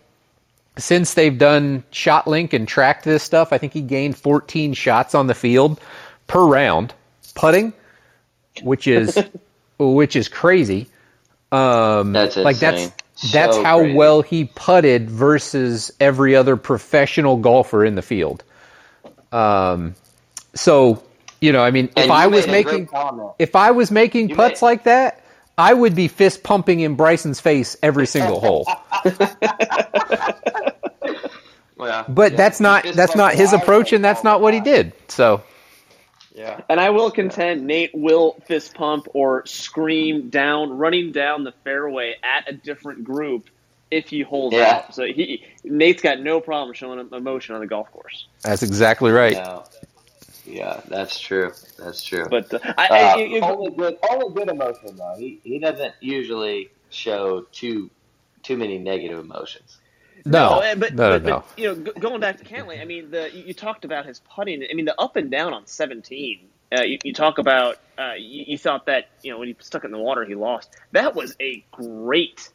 since 0.77 1.13
they've 1.13 1.37
done 1.37 1.83
ShotLink 1.91 2.53
and 2.53 2.67
tracked 2.67 3.03
this 3.03 3.23
stuff, 3.23 3.51
I 3.51 3.57
think 3.57 3.73
he 3.73 3.81
gained 3.81 4.17
14 4.17 4.73
shots 4.73 5.15
on 5.15 5.27
the 5.27 5.33
field 5.33 5.79
per 6.27 6.45
round 6.45 6.93
putting, 7.33 7.73
which 8.61 8.87
is 8.87 9.17
which 9.79 10.15
is 10.15 10.27
crazy. 10.27 10.87
Um, 11.51 12.11
that's 12.11 12.35
insane. 12.35 12.43
like 12.43 12.57
that's 12.59 12.91
so 13.55 13.63
how 13.63 13.79
crazy. 13.79 13.95
well 13.95 14.21
he 14.21 14.45
putted 14.45 15.09
versus 15.09 15.91
every 15.99 16.35
other 16.35 16.57
professional 16.57 17.37
golfer 17.37 17.85
in 17.85 17.95
the 17.95 18.01
field. 18.01 18.43
Um, 19.31 19.95
so 20.57 21.03
you 21.41 21.51
know, 21.51 21.61
I 21.61 21.71
mean, 21.71 21.89
and 21.95 22.05
if 22.05 22.11
I 22.11 22.27
was 22.27 22.47
making 22.47 22.89
if 23.39 23.55
I 23.55 23.71
was 23.71 23.91
making 23.91 24.29
you 24.29 24.35
putts 24.35 24.61
made, 24.61 24.65
like 24.65 24.83
that, 24.83 25.23
I 25.57 25.73
would 25.73 25.95
be 25.95 26.07
fist 26.07 26.43
pumping 26.43 26.79
in 26.81 26.95
Bryson's 26.95 27.39
face 27.39 27.75
every 27.81 28.07
single 28.07 28.39
hole. 28.39 28.67
well, 31.77 32.05
but 32.07 32.31
yeah, 32.31 32.37
that's 32.37 32.59
not 32.59 32.83
that's 32.93 33.15
not 33.15 33.33
his 33.33 33.53
approach, 33.53 33.93
and 33.93 34.03
that's 34.03 34.23
not 34.23 34.41
what 34.41 34.53
he 34.53 34.59
did. 34.59 34.93
So. 35.07 35.43
Yeah. 36.35 36.61
And 36.69 36.79
I 36.79 36.91
will 36.91 37.09
contend 37.09 37.65
Nate 37.65 37.89
will 37.95 38.33
fist 38.45 38.75
pump 38.75 39.07
or 39.15 39.43
scream 39.47 40.29
down, 40.29 40.69
running 40.69 41.11
down 41.11 41.43
the 41.43 41.51
fairway 41.63 42.13
at 42.21 42.47
a 42.47 42.53
different 42.53 43.03
group 43.03 43.49
if 43.89 44.09
he 44.09 44.21
holds 44.21 44.55
yeah. 44.55 44.83
out. 44.85 44.93
So 44.93 45.05
he 45.05 45.43
Nate's 45.63 46.03
got 46.03 46.19
no 46.19 46.39
problem 46.39 46.75
showing 46.75 47.09
emotion 47.11 47.55
on 47.55 47.61
the 47.61 47.67
golf 47.67 47.91
course. 47.91 48.27
That's 48.43 48.61
exactly 48.61 49.11
right. 49.11 49.33
Yeah, 49.33 49.63
yeah 50.47 50.81
that's 50.87 51.19
true. 51.19 51.51
That's 51.77 52.03
true. 52.03 52.25
But 52.29 52.53
uh, 52.53 52.59
I, 52.77 52.87
uh, 52.87 52.93
I, 52.93 53.39
only 53.51 53.71
good, 53.71 53.97
only 54.09 54.33
good 54.33 54.49
emotion 54.49 54.95
though. 54.95 55.15
He 55.17 55.39
he 55.43 55.59
doesn't 55.59 55.93
usually 55.99 56.69
show 56.89 57.45
too 57.51 57.89
too 58.43 58.57
many 58.57 58.77
negative 58.77 59.19
emotions. 59.19 59.77
No, 60.25 60.59
no, 60.59 60.75
but, 60.75 60.93
no, 60.93 61.09
but, 61.11 61.23
no. 61.23 61.39
But, 61.39 61.59
you 61.59 61.67
know, 61.67 61.75
going 61.75 62.19
back 62.19 62.37
to 62.37 62.45
Cantlay, 62.45 62.81
I 62.81 62.85
mean, 62.85 63.11
the 63.11 63.31
you, 63.33 63.53
talked 63.53 63.85
about 63.85 64.05
his 64.05 64.19
putting. 64.19 64.65
I 64.69 64.73
mean, 64.73 64.85
the 64.85 64.99
up 64.99 65.15
and 65.15 65.31
down 65.31 65.53
on 65.53 65.65
17. 65.65 66.47
Uh, 66.69 66.83
you, 66.83 66.97
you, 67.03 67.13
talk 67.13 67.37
about 67.37 67.77
uh, 67.97 68.13
you, 68.17 68.43
you, 68.47 68.57
thought 68.57 68.87
that 68.87 69.07
you 69.21 69.31
know 69.31 69.39
when 69.39 69.47
he 69.47 69.55
stuck 69.59 69.83
it 69.83 69.87
in 69.87 69.91
the 69.91 69.97
water 69.97 70.25
he 70.25 70.35
lost. 70.35 70.75
That 70.91 71.15
was 71.15 71.35
a 71.39 71.63
great, 71.71 72.49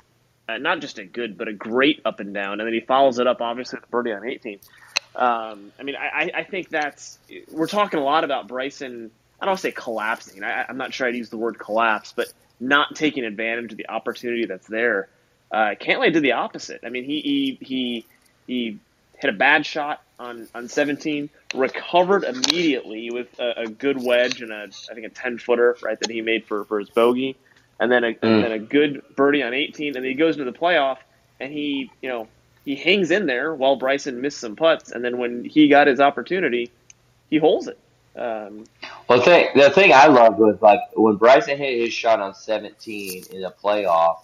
uh, 0.48 0.58
not 0.58 0.80
just 0.80 0.98
a 0.98 1.04
good, 1.04 1.38
but 1.38 1.48
a 1.48 1.52
great 1.54 2.02
up 2.04 2.20
and 2.20 2.34
down. 2.34 2.60
And 2.60 2.66
then 2.66 2.74
he 2.74 2.80
follows 2.80 3.18
it 3.18 3.26
up 3.26 3.40
obviously 3.40 3.78
with 3.80 3.90
birdie 3.90 4.12
on 4.12 4.26
18. 4.26 4.60
Um, 5.14 5.72
I 5.78 5.82
mean, 5.82 5.96
I, 5.96 6.30
I 6.34 6.42
think 6.44 6.70
that's 6.70 7.18
we're 7.50 7.66
talking 7.66 7.98
a 7.98 8.02
lot 8.02 8.24
about 8.24 8.48
Bryson. 8.48 9.10
I 9.40 9.44
don't 9.44 9.50
want 9.50 9.58
to 9.58 9.62
say 9.62 9.72
collapsing. 9.72 10.42
I, 10.42 10.64
I'm 10.68 10.76
not 10.76 10.94
sure 10.94 11.06
I'd 11.06 11.16
use 11.16 11.28
the 11.28 11.36
word 11.36 11.58
collapse, 11.58 12.12
but 12.14 12.32
not 12.60 12.94
taking 12.94 13.24
advantage 13.24 13.72
of 13.72 13.78
the 13.78 13.88
opportunity 13.88 14.46
that's 14.46 14.66
there. 14.66 15.08
Uh, 15.50 15.74
Cantlay 15.78 16.12
did 16.12 16.22
the 16.22 16.32
opposite. 16.32 16.80
I 16.84 16.88
mean, 16.88 17.04
he 17.04 17.20
he 17.20 17.58
he, 17.60 18.06
he 18.46 18.78
hit 19.18 19.28
a 19.28 19.36
bad 19.36 19.66
shot 19.66 20.02
on, 20.18 20.48
on 20.54 20.68
17, 20.68 21.28
recovered 21.54 22.24
immediately 22.24 23.10
with 23.10 23.38
a, 23.38 23.62
a, 23.62 23.68
good 23.68 24.02
wedge 24.02 24.40
and 24.40 24.50
a 24.52 24.68
I 24.90 24.94
think 24.94 25.06
a 25.06 25.10
10 25.10 25.38
footer 25.38 25.76
right 25.82 25.98
that 25.98 26.10
he 26.10 26.22
made 26.22 26.44
for, 26.46 26.64
for 26.64 26.78
his 26.78 26.90
bogey, 26.90 27.36
and 27.78 27.90
then 27.90 28.04
a, 28.04 28.14
mm. 28.14 28.18
and 28.22 28.44
then 28.44 28.52
a 28.52 28.58
good 28.58 29.02
birdie 29.14 29.42
on 29.42 29.52
18, 29.52 29.88
and 29.88 29.96
then 29.96 30.04
he 30.04 30.14
goes 30.14 30.38
into 30.38 30.50
the 30.50 30.56
playoff 30.56 30.98
and 31.40 31.52
he 31.52 31.90
you 32.00 32.08
know 32.08 32.28
he 32.64 32.76
hangs 32.76 33.10
in 33.10 33.26
there 33.26 33.54
while 33.54 33.76
Bryson 33.76 34.20
missed 34.20 34.38
some 34.38 34.56
putts, 34.56 34.92
and 34.92 35.04
then 35.04 35.18
when 35.18 35.44
he 35.44 35.68
got 35.68 35.86
his 35.86 36.00
opportunity, 36.00 36.70
he 37.30 37.38
holds 37.38 37.66
it. 37.66 37.78
Um, 38.14 38.64
well, 39.08 39.18
the 39.18 39.24
thing, 39.24 39.48
the 39.54 39.70
thing 39.70 39.92
I 39.92 40.06
loved 40.06 40.38
was 40.38 40.60
like 40.60 40.80
when 40.94 41.16
Bryson 41.16 41.56
hit 41.56 41.80
his 41.80 41.92
shot 41.92 42.20
on 42.20 42.34
17 42.34 43.24
in 43.30 43.40
the 43.40 43.50
playoff 43.50 44.18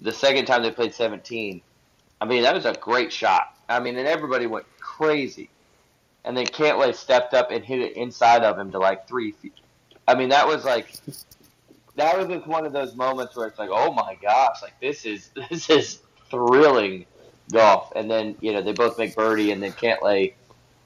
the 0.00 0.12
second 0.12 0.46
time 0.46 0.62
they 0.62 0.70
played 0.70 0.94
17, 0.94 1.60
I 2.20 2.24
mean, 2.24 2.42
that 2.42 2.54
was 2.54 2.64
a 2.64 2.72
great 2.74 3.12
shot. 3.12 3.54
I 3.68 3.80
mean, 3.80 3.96
and 3.96 4.08
everybody 4.08 4.46
went 4.46 4.66
crazy. 4.78 5.50
And 6.24 6.36
then 6.36 6.46
Cantlay 6.46 6.94
stepped 6.94 7.34
up 7.34 7.50
and 7.50 7.64
hit 7.64 7.80
it 7.80 7.96
inside 7.96 8.42
of 8.42 8.58
him 8.58 8.70
to 8.72 8.78
like 8.78 9.06
three 9.06 9.32
feet. 9.32 9.54
I 10.08 10.14
mean, 10.14 10.30
that 10.30 10.46
was 10.46 10.64
like, 10.64 10.92
that 11.96 12.18
was 12.18 12.28
just 12.28 12.46
one 12.46 12.66
of 12.66 12.72
those 12.72 12.94
moments 12.94 13.36
where 13.36 13.46
it's 13.46 13.58
like, 13.58 13.70
oh 13.72 13.92
my 13.92 14.16
gosh, 14.20 14.62
like 14.62 14.78
this 14.80 15.04
is, 15.04 15.30
this 15.50 15.70
is 15.70 16.00
thrilling 16.30 17.06
golf. 17.50 17.92
And 17.94 18.10
then, 18.10 18.36
you 18.40 18.52
know, 18.52 18.62
they 18.62 18.72
both 18.72 18.98
make 18.98 19.14
birdie 19.14 19.52
and 19.52 19.62
then 19.62 19.72
Cantlay, 19.72 20.34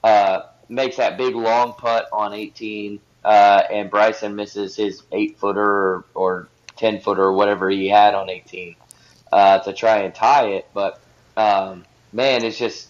uh, 0.03 0.43
makes 0.69 0.97
that 0.97 1.17
big 1.17 1.35
long 1.35 1.75
putt 1.75 2.09
on 2.13 2.33
18, 2.33 3.01
uh, 3.25 3.63
and 3.71 3.91
Bryson 3.91 4.35
misses 4.37 4.77
his 4.77 5.03
eight 5.13 5.39
footer 5.39 5.63
or, 5.63 6.05
or 6.15 6.49
10 6.77 7.01
footer 7.01 7.23
or 7.23 7.33
whatever 7.33 7.71
he 7.71 7.89
had 7.89 8.15
on 8.15 8.29
18 8.29 8.77
uh, 9.33 9.59
to 9.61 9.73
try 9.73 9.99
and 9.99 10.15
tie 10.15 10.47
it. 10.49 10.69
But 10.75 11.01
um, 11.37 11.85
man, 12.13 12.45
it's 12.45 12.59
just 12.59 12.89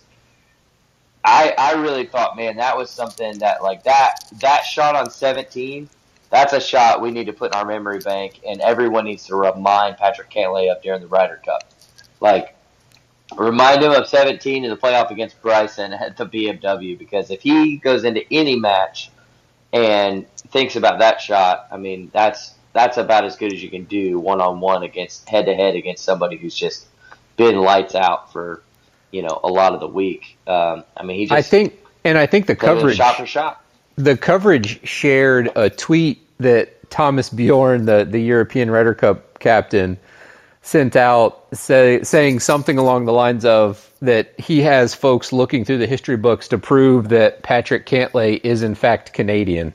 I 1.25 1.55
I 1.57 1.73
really 1.75 2.07
thought, 2.07 2.37
man, 2.37 2.57
that 2.57 2.77
was 2.77 2.91
something 2.91 3.39
that 3.39 3.63
like 3.63 3.85
that 3.85 4.21
that 4.41 4.63
shot 4.63 4.95
on 4.95 5.11
17. 5.11 5.89
That's 6.31 6.53
a 6.53 6.61
shot 6.61 7.01
we 7.01 7.11
need 7.11 7.27
to 7.27 7.33
put 7.33 7.55
in 7.55 7.59
our 7.59 7.65
memory 7.65 8.01
bank, 8.01 8.41
and 8.47 8.61
everyone 8.61 9.05
needs 9.05 9.27
to 9.27 9.37
remind 9.37 9.97
Patrick 9.97 10.31
Cantlay 10.31 10.71
up 10.71 10.83
during 10.83 11.01
the 11.01 11.07
Ryder 11.07 11.41
Cup. 11.45 11.73
Like, 12.21 12.54
remind 13.37 13.83
him 13.83 13.93
of 13.93 14.07
17 14.07 14.65
in 14.65 14.71
the 14.71 14.77
playoff 14.77 15.11
against 15.11 15.41
Bryson 15.43 15.93
at 15.93 16.17
the 16.17 16.27
BMW 16.27 16.99
because 16.99 17.31
if 17.31 17.43
he 17.43 17.77
goes 17.77 18.05
into 18.05 18.23
any 18.33 18.59
match 18.59 19.11
and 19.73 20.29
thinks 20.37 20.77
about 20.77 21.01
that 21.01 21.21
shot, 21.21 21.69
I 21.71 21.77
mean, 21.77 22.11
that's 22.13 22.55
that's 22.73 22.97
about 22.97 23.25
as 23.25 23.37
good 23.37 23.53
as 23.53 23.63
you 23.63 23.71
can 23.71 23.85
do 23.85 24.19
one 24.19 24.41
on 24.41 24.61
one 24.61 24.83
against 24.83 25.29
head 25.29 25.47
to 25.47 25.55
head 25.55 25.77
against 25.77 26.05
somebody 26.05 26.37
who's 26.37 26.55
just 26.55 26.87
been 27.37 27.57
lights 27.57 27.95
out 27.95 28.33
for 28.33 28.63
you 29.11 29.23
know 29.23 29.41
a 29.43 29.49
lot 29.49 29.73
of 29.73 29.81
the 29.81 29.89
week. 29.89 30.37
Um, 30.47 30.85
I 30.97 31.05
mean, 31.05 31.19
he. 31.19 31.27
Just 31.27 31.39
I 31.39 31.43
think, 31.43 31.79
and 32.05 32.19
I 32.19 32.27
think 32.27 32.47
the 32.47 32.57
coverage 32.57 32.97
shot 32.97 33.17
for 33.17 33.27
shot. 33.27 33.65
The 33.97 34.17
coverage 34.17 34.87
shared 34.87 35.51
a 35.55 35.71
tweet 35.71 36.21
that 36.39 36.91
Thomas 36.91 37.31
Bjorn, 37.31 37.87
the 37.87 38.05
the 38.05 38.19
European 38.19 38.71
Ryder 38.71 38.95
Cup 38.95 39.39
captain, 39.39 39.99
sent 40.65 40.97
out 40.97 41.45
say, 41.53 42.03
saying 42.03 42.41
something 42.41 42.79
along 42.79 43.05
the 43.05 43.13
lines 43.13 43.45
of 43.45 43.93
that 44.01 44.33
he 44.41 44.63
has 44.63 44.95
folks 44.95 45.31
looking 45.31 45.63
through 45.63 45.77
the 45.77 45.87
history 45.87 46.17
books 46.17 46.49
to 46.49 46.57
prove 46.57 47.11
that 47.11 47.43
Patrick 47.43 47.85
Cantlay 47.85 48.41
is 48.43 48.63
in 48.63 48.75
fact 48.75 49.13
Canadian. 49.13 49.75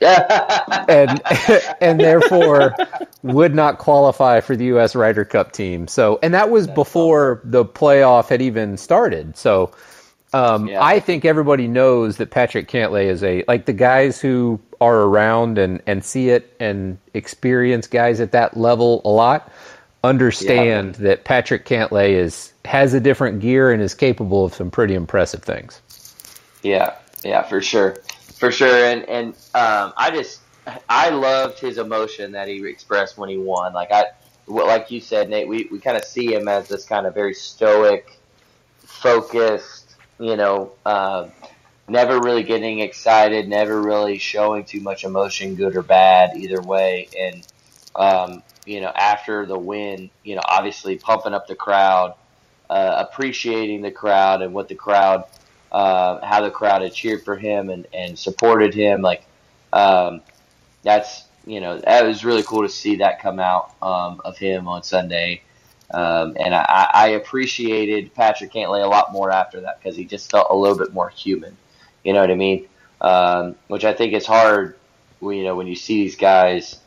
and 0.00 1.22
and 1.80 2.00
therefore 2.00 2.74
would 3.22 3.54
not 3.54 3.78
qualify 3.78 4.40
for 4.40 4.56
the 4.56 4.64
U.S. 4.66 4.96
Ryder 4.96 5.24
Cup 5.24 5.52
team. 5.52 5.86
So, 5.86 6.18
and 6.24 6.34
that 6.34 6.50
was 6.50 6.66
before 6.66 7.40
the 7.44 7.64
playoff 7.64 8.28
had 8.28 8.42
even 8.42 8.76
started. 8.76 9.36
So, 9.36 9.70
um, 10.32 10.66
yeah. 10.66 10.84
I 10.84 10.98
think 10.98 11.24
everybody 11.24 11.68
knows 11.68 12.16
that 12.16 12.32
Patrick 12.32 12.66
Cantlay 12.66 13.04
is 13.04 13.22
a 13.22 13.44
like 13.46 13.66
the 13.66 13.72
guys 13.72 14.20
who 14.20 14.60
are 14.80 15.02
around 15.02 15.56
and 15.56 15.80
and 15.86 16.04
see 16.04 16.30
it 16.30 16.52
and 16.58 16.98
experience 17.14 17.86
guys 17.86 18.18
at 18.18 18.32
that 18.32 18.56
level 18.56 19.00
a 19.04 19.08
lot 19.08 19.52
understand 20.04 20.96
yeah. 20.96 21.08
that 21.08 21.24
Patrick 21.24 21.66
Cantlay 21.66 22.10
is 22.10 22.52
has 22.64 22.94
a 22.94 23.00
different 23.00 23.40
gear 23.40 23.72
and 23.72 23.82
is 23.82 23.94
capable 23.94 24.44
of 24.44 24.54
some 24.54 24.70
pretty 24.70 24.94
impressive 24.94 25.42
things. 25.42 25.80
Yeah, 26.62 26.94
yeah, 27.22 27.42
for 27.42 27.60
sure 27.60 27.96
for 28.44 28.52
sure. 28.52 28.84
And 28.84 29.08
and 29.08 29.28
um, 29.54 29.92
I 29.96 30.10
just 30.10 30.40
I 30.88 31.10
loved 31.10 31.58
his 31.58 31.78
emotion 31.78 32.32
that 32.32 32.48
he 32.48 32.66
expressed 32.66 33.16
when 33.16 33.28
he 33.28 33.38
won. 33.38 33.72
Like 33.72 33.90
I, 33.90 34.06
like 34.46 34.90
you 34.90 35.00
said, 35.00 35.30
Nate, 35.30 35.48
we 35.48 35.68
we 35.70 35.80
kind 35.80 35.96
of 35.96 36.04
see 36.04 36.34
him 36.34 36.46
as 36.48 36.68
this 36.68 36.84
kind 36.84 37.06
of 37.06 37.14
very 37.14 37.34
stoic, 37.34 38.18
focused. 38.82 39.96
You 40.18 40.36
know, 40.36 40.72
uh, 40.84 41.28
never 41.88 42.20
really 42.20 42.42
getting 42.42 42.80
excited, 42.80 43.48
never 43.48 43.80
really 43.80 44.18
showing 44.18 44.64
too 44.64 44.80
much 44.80 45.04
emotion, 45.04 45.54
good 45.54 45.76
or 45.76 45.82
bad, 45.82 46.36
either 46.36 46.60
way. 46.60 47.08
And 47.18 47.46
um, 47.96 48.42
you 48.64 48.80
know, 48.80 48.92
after 48.94 49.46
the 49.46 49.58
win, 49.58 50.10
you 50.22 50.34
know, 50.34 50.42
obviously 50.46 50.96
pumping 50.96 51.34
up 51.34 51.46
the 51.46 51.54
crowd, 51.54 52.14
uh, 52.70 53.04
appreciating 53.08 53.82
the 53.82 53.90
crowd 53.90 54.42
and 54.42 54.54
what 54.54 54.68
the 54.68 54.74
crowd 54.74 55.24
uh, 55.74 56.24
how 56.24 56.40
the 56.40 56.52
crowd 56.52 56.82
had 56.82 56.94
cheered 56.94 57.24
for 57.24 57.36
him 57.36 57.68
and, 57.68 57.88
and 57.92 58.16
supported 58.16 58.72
him. 58.72 59.02
Like, 59.02 59.26
um, 59.72 60.22
that's, 60.84 61.24
you 61.44 61.60
know, 61.60 61.80
that 61.80 62.06
was 62.06 62.24
really 62.24 62.44
cool 62.44 62.62
to 62.62 62.68
see 62.68 62.96
that 62.96 63.20
come 63.20 63.40
out 63.40 63.74
um, 63.82 64.20
of 64.24 64.38
him 64.38 64.68
on 64.68 64.84
Sunday. 64.84 65.42
Um, 65.92 66.36
and 66.38 66.54
I, 66.54 66.88
I 66.94 67.08
appreciated 67.08 68.14
Patrick 68.14 68.52
Cantlay 68.52 68.84
a 68.84 68.86
lot 68.86 69.12
more 69.12 69.32
after 69.32 69.62
that 69.62 69.80
because 69.82 69.96
he 69.96 70.04
just 70.04 70.30
felt 70.30 70.46
a 70.48 70.56
little 70.56 70.78
bit 70.78 70.94
more 70.94 71.08
human. 71.08 71.56
You 72.04 72.12
know 72.12 72.20
what 72.20 72.30
I 72.30 72.36
mean? 72.36 72.68
Um, 73.00 73.56
which 73.66 73.84
I 73.84 73.94
think 73.94 74.12
is 74.12 74.24
hard, 74.24 74.76
you 75.20 75.42
know, 75.42 75.56
when 75.56 75.66
you 75.66 75.74
see 75.74 76.04
these 76.04 76.16
guys. 76.16 76.78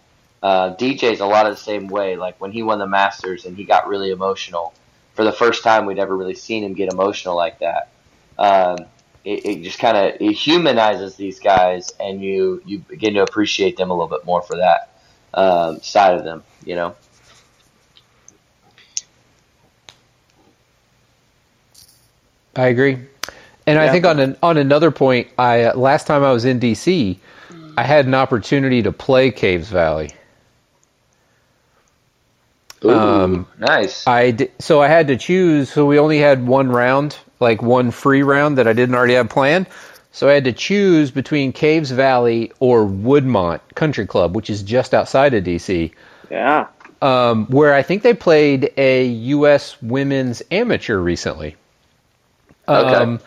Uh, 0.41 0.75
DJ's 0.75 1.19
a 1.19 1.25
lot 1.25 1.47
of 1.47 1.55
the 1.55 1.61
same 1.61 1.87
way. 1.87 2.15
Like 2.15 2.39
when 2.39 2.51
he 2.51 2.63
won 2.63 2.79
the 2.79 2.87
Masters 2.87 3.45
and 3.45 3.57
he 3.57 3.63
got 3.63 3.87
really 3.87 4.11
emotional 4.11 4.73
for 5.13 5.23
the 5.23 5.31
first 5.31 5.63
time 5.63 5.85
we'd 5.85 5.99
ever 5.99 6.15
really 6.15 6.35
seen 6.35 6.63
him 6.63 6.73
get 6.73 6.91
emotional 6.93 7.35
like 7.35 7.59
that 7.59 7.89
um, 8.37 8.85
it, 9.23 9.45
it, 9.45 9.63
just 9.63 9.79
kind 9.79 9.97
of 9.97 10.21
it 10.21 10.33
humanizes 10.33 11.15
these 11.15 11.39
guys, 11.39 11.93
and 11.99 12.21
you 12.21 12.61
you 12.65 12.79
begin 12.79 13.13
to 13.15 13.23
appreciate 13.23 13.77
them 13.77 13.89
a 13.89 13.93
little 13.93 14.07
bit 14.07 14.25
more 14.25 14.41
for 14.41 14.57
that 14.57 15.01
um, 15.33 15.81
side 15.81 16.15
of 16.15 16.23
them. 16.23 16.43
You 16.65 16.75
know. 16.75 16.95
I 22.55 22.67
agree. 22.67 22.93
And 23.67 23.75
yeah. 23.75 23.83
I 23.83 23.89
think 23.89 24.05
on 24.05 24.19
an, 24.19 24.37
on 24.41 24.57
another 24.57 24.89
point, 24.89 25.27
I 25.37 25.63
uh, 25.63 25.77
last 25.77 26.07
time 26.07 26.23
I 26.23 26.31
was 26.31 26.45
in 26.45 26.59
DC, 26.59 27.17
I 27.77 27.83
had 27.83 28.05
an 28.05 28.13
opportunity 28.13 28.81
to 28.81 28.91
play 28.91 29.29
Caves 29.29 29.69
Valley. 29.69 30.11
Ooh, 32.83 32.91
um, 32.91 33.47
nice. 33.57 34.05
I 34.07 34.31
d- 34.31 34.49
so 34.59 34.81
I 34.81 34.87
had 34.87 35.07
to 35.07 35.17
choose. 35.17 35.71
So 35.71 35.85
we 35.85 35.99
only 35.99 36.19
had 36.19 36.45
one 36.45 36.69
round, 36.69 37.17
like 37.39 37.61
one 37.61 37.91
free 37.91 38.23
round 38.23 38.57
that 38.57 38.67
I 38.67 38.73
didn't 38.73 38.95
already 38.95 39.15
have 39.15 39.29
planned. 39.29 39.67
So 40.11 40.27
I 40.27 40.33
had 40.33 40.45
to 40.45 40.53
choose 40.53 41.11
between 41.11 41.53
Caves 41.53 41.91
Valley 41.91 42.51
or 42.59 42.85
Woodmont 42.85 43.59
Country 43.75 44.07
Club, 44.07 44.35
which 44.35 44.49
is 44.49 44.63
just 44.63 44.93
outside 44.93 45.33
of 45.33 45.43
DC. 45.43 45.91
Yeah. 46.31 46.67
Um, 47.01 47.45
where 47.47 47.75
I 47.75 47.83
think 47.83 48.01
they 48.01 48.15
played 48.15 48.71
a 48.77 49.05
U.S. 49.05 49.79
women's 49.81 50.41
amateur 50.49 50.97
recently. 50.97 51.55
Okay. 52.67 52.95
Um, 52.95 53.19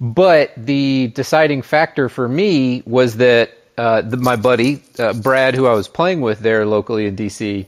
but 0.00 0.52
the 0.56 1.12
deciding 1.14 1.62
factor 1.62 2.08
for 2.08 2.28
me 2.28 2.82
was 2.84 3.18
that 3.18 3.52
uh, 3.78 4.02
the, 4.02 4.16
my 4.16 4.34
buddy 4.34 4.82
uh, 4.98 5.12
Brad, 5.12 5.54
who 5.54 5.66
I 5.66 5.74
was 5.74 5.86
playing 5.86 6.20
with 6.20 6.40
there 6.40 6.66
locally 6.66 7.06
in 7.06 7.14
DC, 7.16 7.66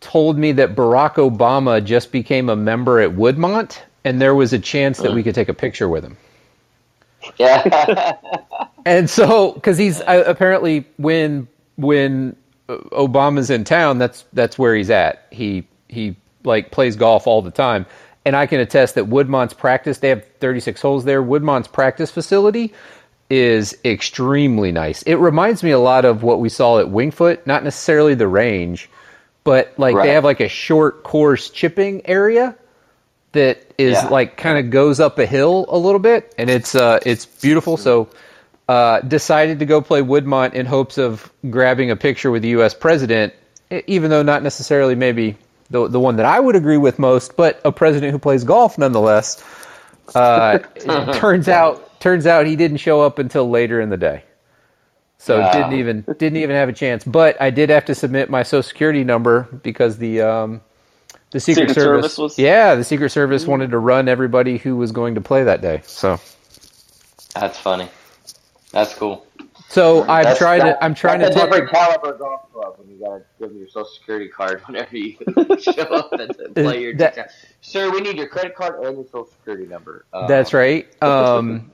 told 0.00 0.38
me 0.38 0.52
that 0.52 0.74
Barack 0.74 1.14
Obama 1.14 1.84
just 1.84 2.12
became 2.12 2.48
a 2.48 2.56
member 2.56 3.00
at 3.00 3.10
Woodmont, 3.10 3.78
and 4.04 4.20
there 4.20 4.34
was 4.34 4.52
a 4.52 4.58
chance 4.58 4.98
that 4.98 5.12
we 5.12 5.22
could 5.22 5.34
take 5.34 5.48
a 5.48 5.54
picture 5.54 5.88
with 5.88 6.04
him. 6.04 6.16
Yeah. 7.36 8.16
and 8.86 9.10
so, 9.10 9.52
because 9.52 9.76
he's 9.76 10.00
uh, 10.00 10.24
apparently 10.26 10.86
when 10.96 11.48
when 11.76 12.36
Obama's 12.68 13.50
in 13.50 13.64
town, 13.64 13.98
that's 13.98 14.24
that's 14.32 14.58
where 14.58 14.74
he's 14.74 14.90
at. 14.90 15.26
He 15.30 15.66
he 15.88 16.16
like 16.44 16.70
plays 16.70 16.96
golf 16.96 17.26
all 17.26 17.42
the 17.42 17.50
time, 17.50 17.86
and 18.24 18.36
I 18.36 18.46
can 18.46 18.60
attest 18.60 18.94
that 18.94 19.06
Woodmont's 19.06 19.54
practice. 19.54 19.98
They 19.98 20.10
have 20.10 20.24
36 20.40 20.80
holes 20.80 21.04
there. 21.04 21.22
Woodmont's 21.22 21.68
practice 21.68 22.10
facility 22.10 22.72
is 23.30 23.76
extremely 23.84 24.72
nice. 24.72 25.02
It 25.02 25.16
reminds 25.16 25.62
me 25.62 25.70
a 25.70 25.78
lot 25.78 26.04
of 26.04 26.22
what 26.22 26.40
we 26.40 26.48
saw 26.48 26.78
at 26.78 26.86
Wingfoot, 26.86 27.46
not 27.46 27.62
necessarily 27.62 28.14
the 28.14 28.28
range, 28.28 28.88
but 29.48 29.72
like 29.78 29.94
right. 29.94 30.04
they 30.04 30.12
have 30.12 30.24
like 30.24 30.40
a 30.40 30.48
short 30.48 31.02
course 31.02 31.48
chipping 31.48 32.04
area 32.04 32.54
that 33.32 33.58
is 33.78 33.94
yeah. 33.94 34.08
like 34.08 34.36
kind 34.36 34.58
of 34.58 34.70
goes 34.70 35.00
up 35.00 35.18
a 35.18 35.24
hill 35.24 35.64
a 35.70 35.78
little 35.78 36.00
bit, 36.00 36.34
and 36.36 36.50
it's 36.50 36.74
uh 36.74 36.98
it's 37.06 37.24
beautiful. 37.24 37.78
So 37.78 38.10
uh, 38.68 39.00
decided 39.00 39.60
to 39.60 39.64
go 39.64 39.80
play 39.80 40.02
Woodmont 40.02 40.52
in 40.52 40.66
hopes 40.66 40.98
of 40.98 41.32
grabbing 41.48 41.90
a 41.90 41.96
picture 41.96 42.30
with 42.30 42.42
the 42.42 42.50
U.S. 42.50 42.74
president, 42.74 43.32
even 43.86 44.10
though 44.10 44.22
not 44.22 44.42
necessarily 44.42 44.94
maybe 44.94 45.34
the 45.70 45.88
the 45.88 45.98
one 45.98 46.16
that 46.16 46.26
I 46.26 46.38
would 46.38 46.54
agree 46.54 46.76
with 46.76 46.98
most, 46.98 47.34
but 47.34 47.58
a 47.64 47.72
president 47.72 48.12
who 48.12 48.18
plays 48.18 48.44
golf 48.44 48.76
nonetheless. 48.76 49.42
Uh, 50.14 50.58
turns 51.14 51.48
out 51.48 51.98
turns 52.00 52.26
out 52.26 52.44
he 52.44 52.54
didn't 52.54 52.76
show 52.76 53.00
up 53.00 53.18
until 53.18 53.48
later 53.48 53.80
in 53.80 53.88
the 53.88 53.96
day, 53.96 54.24
so 55.18 55.40
wow. 55.40 55.52
didn't 55.52 55.74
even 55.74 56.02
didn't 56.18 56.36
even 56.36 56.56
have 56.56 56.68
a 56.68 56.72
chance. 56.72 57.04
But 57.04 57.40
I 57.40 57.50
did 57.50 57.70
have 57.70 57.84
to 57.86 57.94
submit 57.94 58.30
my 58.30 58.42
social 58.42 58.62
security 58.62 59.04
number 59.04 59.42
because 59.62 59.98
the 59.98 60.22
um, 60.22 60.60
the 61.30 61.40
Secret, 61.40 61.68
Secret 61.68 61.74
Service, 61.74 62.14
Service 62.14 62.18
was... 62.18 62.38
yeah 62.38 62.74
the 62.74 62.84
Secret 62.84 63.10
Service 63.10 63.46
wanted 63.46 63.70
to 63.70 63.78
run 63.78 64.08
everybody 64.08 64.58
who 64.58 64.76
was 64.76 64.92
going 64.92 65.14
to 65.16 65.20
play 65.20 65.44
that 65.44 65.60
day. 65.60 65.82
So 65.84 66.18
that's 67.34 67.58
funny. 67.58 67.88
That's 68.72 68.94
cool. 68.94 69.26
So 69.68 70.02
I'm 70.04 70.24
that's, 70.24 70.38
trying 70.38 70.60
that, 70.60 70.78
to. 70.78 70.84
I'm 70.84 70.94
trying 70.94 71.20
to. 71.20 71.30
talk. 71.30 71.50
different 71.50 71.70
caliber 71.70 72.16
golf 72.16 72.50
club 72.52 72.74
when 72.78 72.88
you 72.88 72.98
gotta 73.04 73.22
give 73.38 73.50
them 73.50 73.58
your 73.58 73.68
social 73.68 73.84
security 73.92 74.28
card 74.28 74.62
whenever 74.66 74.96
you 74.96 75.16
show 75.60 75.82
up 75.82 76.12
and 76.12 76.54
play 76.54 76.82
your. 76.82 76.94
That, 76.94 77.32
Sir, 77.60 77.90
we 77.90 78.00
need 78.00 78.16
your 78.16 78.28
credit 78.28 78.54
card 78.54 78.82
and 78.84 78.96
your 78.96 79.04
social 79.06 79.26
security 79.26 79.66
number. 79.66 80.06
Um, 80.12 80.26
that's 80.26 80.54
right. 80.54 80.90
Um, 81.02 81.70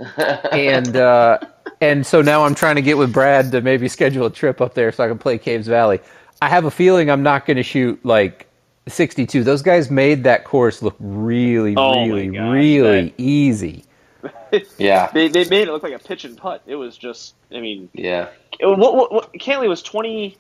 and 0.50 0.96
uh, 0.96 1.38
and 1.80 2.06
so 2.06 2.22
now 2.22 2.44
I'm 2.44 2.54
trying 2.54 2.76
to 2.76 2.82
get 2.82 2.96
with 2.96 3.12
Brad 3.12 3.52
to 3.52 3.60
maybe 3.60 3.88
schedule 3.88 4.26
a 4.26 4.30
trip 4.30 4.60
up 4.60 4.74
there 4.74 4.92
so 4.92 5.04
I 5.04 5.08
can 5.08 5.18
play 5.18 5.38
Caves 5.38 5.66
Valley. 5.66 6.00
I 6.40 6.48
have 6.48 6.64
a 6.64 6.70
feeling 6.70 7.10
I'm 7.10 7.22
not 7.22 7.46
going 7.46 7.56
to 7.56 7.62
shoot 7.62 8.04
like 8.04 8.48
62. 8.88 9.44
Those 9.44 9.62
guys 9.62 9.90
made 9.90 10.24
that 10.24 10.44
course 10.44 10.82
look 10.82 10.96
really, 10.98 11.74
oh 11.76 12.06
really, 12.06 12.30
really 12.30 13.08
that, 13.08 13.14
easy. 13.18 13.84
yeah, 14.78 15.10
they 15.12 15.28
they 15.28 15.44
made 15.48 15.68
it 15.68 15.72
look 15.72 15.82
like 15.82 15.94
a 15.94 15.98
pitch 15.98 16.24
and 16.24 16.37
putt. 16.37 16.62
It 16.66 16.76
was 16.76 16.96
just, 16.96 17.34
I 17.54 17.60
mean, 17.60 17.88
yeah. 17.92 18.28
What 18.60 18.94
what, 18.94 19.12
what 19.12 19.32
Cantlay 19.34 19.68
was 19.68 19.82
twenty 19.82 20.37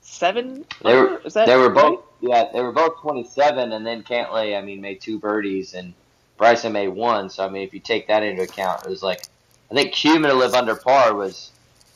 seven. 0.00 0.64
They 0.82 0.94
were 0.94 1.20
Is 1.24 1.34
that 1.34 1.46
they 1.46 1.56
were 1.56 1.70
right? 1.70 1.82
both 1.82 2.04
yeah 2.20 2.48
they 2.52 2.62
were 2.62 2.72
both 2.72 3.00
twenty 3.00 3.24
seven, 3.24 3.72
and 3.72 3.86
then 3.86 4.02
Cantlay 4.02 4.56
I 4.56 4.62
mean 4.62 4.80
made 4.80 5.00
two 5.00 5.18
birdies 5.18 5.74
and 5.74 5.94
Bryson 6.38 6.72
made 6.72 6.88
one. 6.88 7.28
So 7.28 7.44
I 7.44 7.48
mean 7.48 7.62
if 7.62 7.74
you 7.74 7.80
take 7.80 8.08
that 8.08 8.22
into 8.22 8.42
account, 8.42 8.84
it 8.86 8.88
was 8.88 9.02
like 9.02 9.22
I 9.70 9.74
think 9.74 9.92
cumulative 9.92 10.54
under 10.54 10.76
par 10.76 11.14
was 11.14 11.50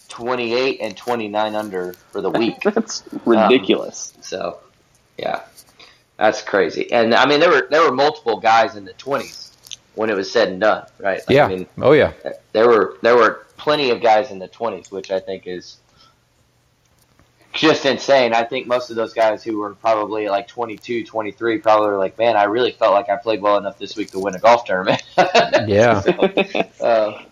twenty 0.09 0.54
eight 0.54 0.80
and 0.80 0.96
twenty 0.96 1.28
nine 1.28 1.54
under 1.54 1.92
for 2.11 2.20
the 2.20 2.30
week. 2.30 2.61
That's 2.64 3.02
ridiculous. 3.24 4.12
Um, 4.16 4.22
so 4.22 4.59
yeah, 5.18 5.42
that's 6.16 6.42
crazy. 6.42 6.90
And 6.92 7.14
I 7.14 7.26
mean 7.26 7.40
there 7.40 7.50
were 7.50 7.68
there 7.70 7.83
were 7.83 7.94
multiple 7.94 8.38
guys 8.38 8.76
in 8.76 8.85
the 8.85 8.92
twenties 8.94 9.52
when 9.94 10.11
it 10.11 10.16
was 10.16 10.30
said 10.30 10.48
and 10.48 10.61
done, 10.61 10.87
right? 10.98 11.18
Like, 11.18 11.30
yeah. 11.30 11.46
I 11.46 11.48
mean, 11.48 11.66
oh 11.78 11.92
yeah. 11.92 12.12
There 12.52 12.68
were 12.68 12.96
there 13.02 13.16
were 13.16 13.46
plenty 13.56 13.90
of 13.90 14.02
guys 14.02 14.30
in 14.30 14.38
the 14.38 14.48
twenties, 14.48 14.90
which 14.90 15.11
I 15.11 15.20
think 15.20 15.46
is 15.46 15.78
just 17.52 17.85
insane. 17.85 18.33
I 18.33 18.44
think 18.44 18.66
most 18.66 18.90
of 18.90 18.96
those 18.96 19.12
guys 19.12 19.42
who 19.42 19.59
were 19.59 19.74
probably 19.74 20.28
like 20.28 20.46
22, 20.46 21.04
23 21.04 21.59
probably 21.59 21.88
were 21.88 21.98
like, 21.98 22.16
man, 22.16 22.37
I 22.37 22.44
really 22.44 22.70
felt 22.70 22.94
like 22.94 23.09
I 23.09 23.16
played 23.16 23.42
well 23.42 23.56
enough 23.56 23.78
this 23.78 23.96
week 23.96 24.12
to 24.12 24.20
win 24.20 24.35
a 24.35 24.38
golf 24.38 24.64
tournament. 24.64 25.02
yeah. 25.66 26.00
so, 26.00 26.12
uh, 26.80 27.22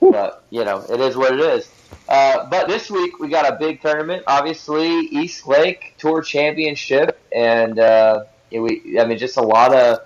but, 0.00 0.44
you 0.50 0.64
know, 0.64 0.84
it 0.88 1.00
is 1.00 1.16
what 1.16 1.34
it 1.34 1.40
is. 1.40 1.70
Uh, 2.08 2.48
but 2.48 2.68
this 2.68 2.90
week 2.90 3.18
we 3.18 3.28
got 3.28 3.50
a 3.50 3.56
big 3.56 3.82
tournament, 3.82 4.22
obviously 4.26 4.88
East 4.88 5.46
Lake 5.46 5.94
Tour 5.98 6.22
Championship, 6.22 7.20
and 7.34 7.78
uh, 7.78 8.24
we, 8.50 8.98
I 8.98 9.04
mean, 9.04 9.18
just 9.18 9.36
a 9.36 9.42
lot 9.42 9.74
of 9.74 9.98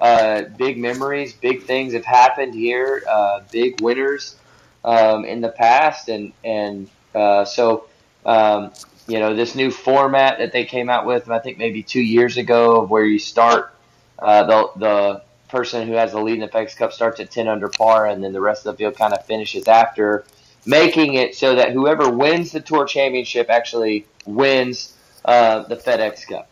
uh, 0.00 0.42
big 0.56 0.78
memories, 0.78 1.34
big 1.34 1.64
things 1.64 1.92
have 1.92 2.04
happened 2.04 2.54
here, 2.54 3.02
uh, 3.08 3.40
big 3.52 3.80
winners 3.80 4.36
um, 4.84 5.24
in 5.24 5.40
the 5.40 5.50
past, 5.50 6.08
and 6.08 6.32
and 6.42 6.88
uh, 7.14 7.44
so 7.44 7.84
um, 8.24 8.72
you 9.06 9.18
know 9.18 9.34
this 9.34 9.54
new 9.54 9.70
format 9.70 10.38
that 10.38 10.52
they 10.52 10.64
came 10.64 10.88
out 10.88 11.04
with, 11.04 11.28
I 11.30 11.38
think 11.38 11.58
maybe 11.58 11.82
two 11.82 12.00
years 12.00 12.38
ago, 12.38 12.86
where 12.86 13.04
you 13.04 13.18
start 13.18 13.74
uh, 14.18 14.44
the 14.44 14.70
the 14.76 15.22
person 15.50 15.86
who 15.86 15.94
has 15.94 16.12
the 16.12 16.20
lead 16.20 16.34
in 16.34 16.40
the 16.40 16.48
FedEx 16.48 16.76
Cup 16.76 16.92
starts 16.92 17.20
at 17.20 17.30
ten 17.30 17.48
under 17.48 17.68
par, 17.68 18.06
and 18.06 18.22
then 18.22 18.32
the 18.32 18.40
rest 18.40 18.66
of 18.66 18.72
the 18.72 18.78
field 18.78 18.96
kind 18.96 19.12
of 19.12 19.24
finishes 19.26 19.68
after, 19.68 20.24
making 20.64 21.14
it 21.14 21.34
so 21.34 21.54
that 21.54 21.72
whoever 21.72 22.10
wins 22.10 22.52
the 22.52 22.60
Tour 22.60 22.86
Championship 22.86 23.50
actually 23.50 24.06
wins 24.26 24.96
uh, 25.24 25.64
the 25.64 25.76
FedEx 25.76 26.26
Cup, 26.26 26.50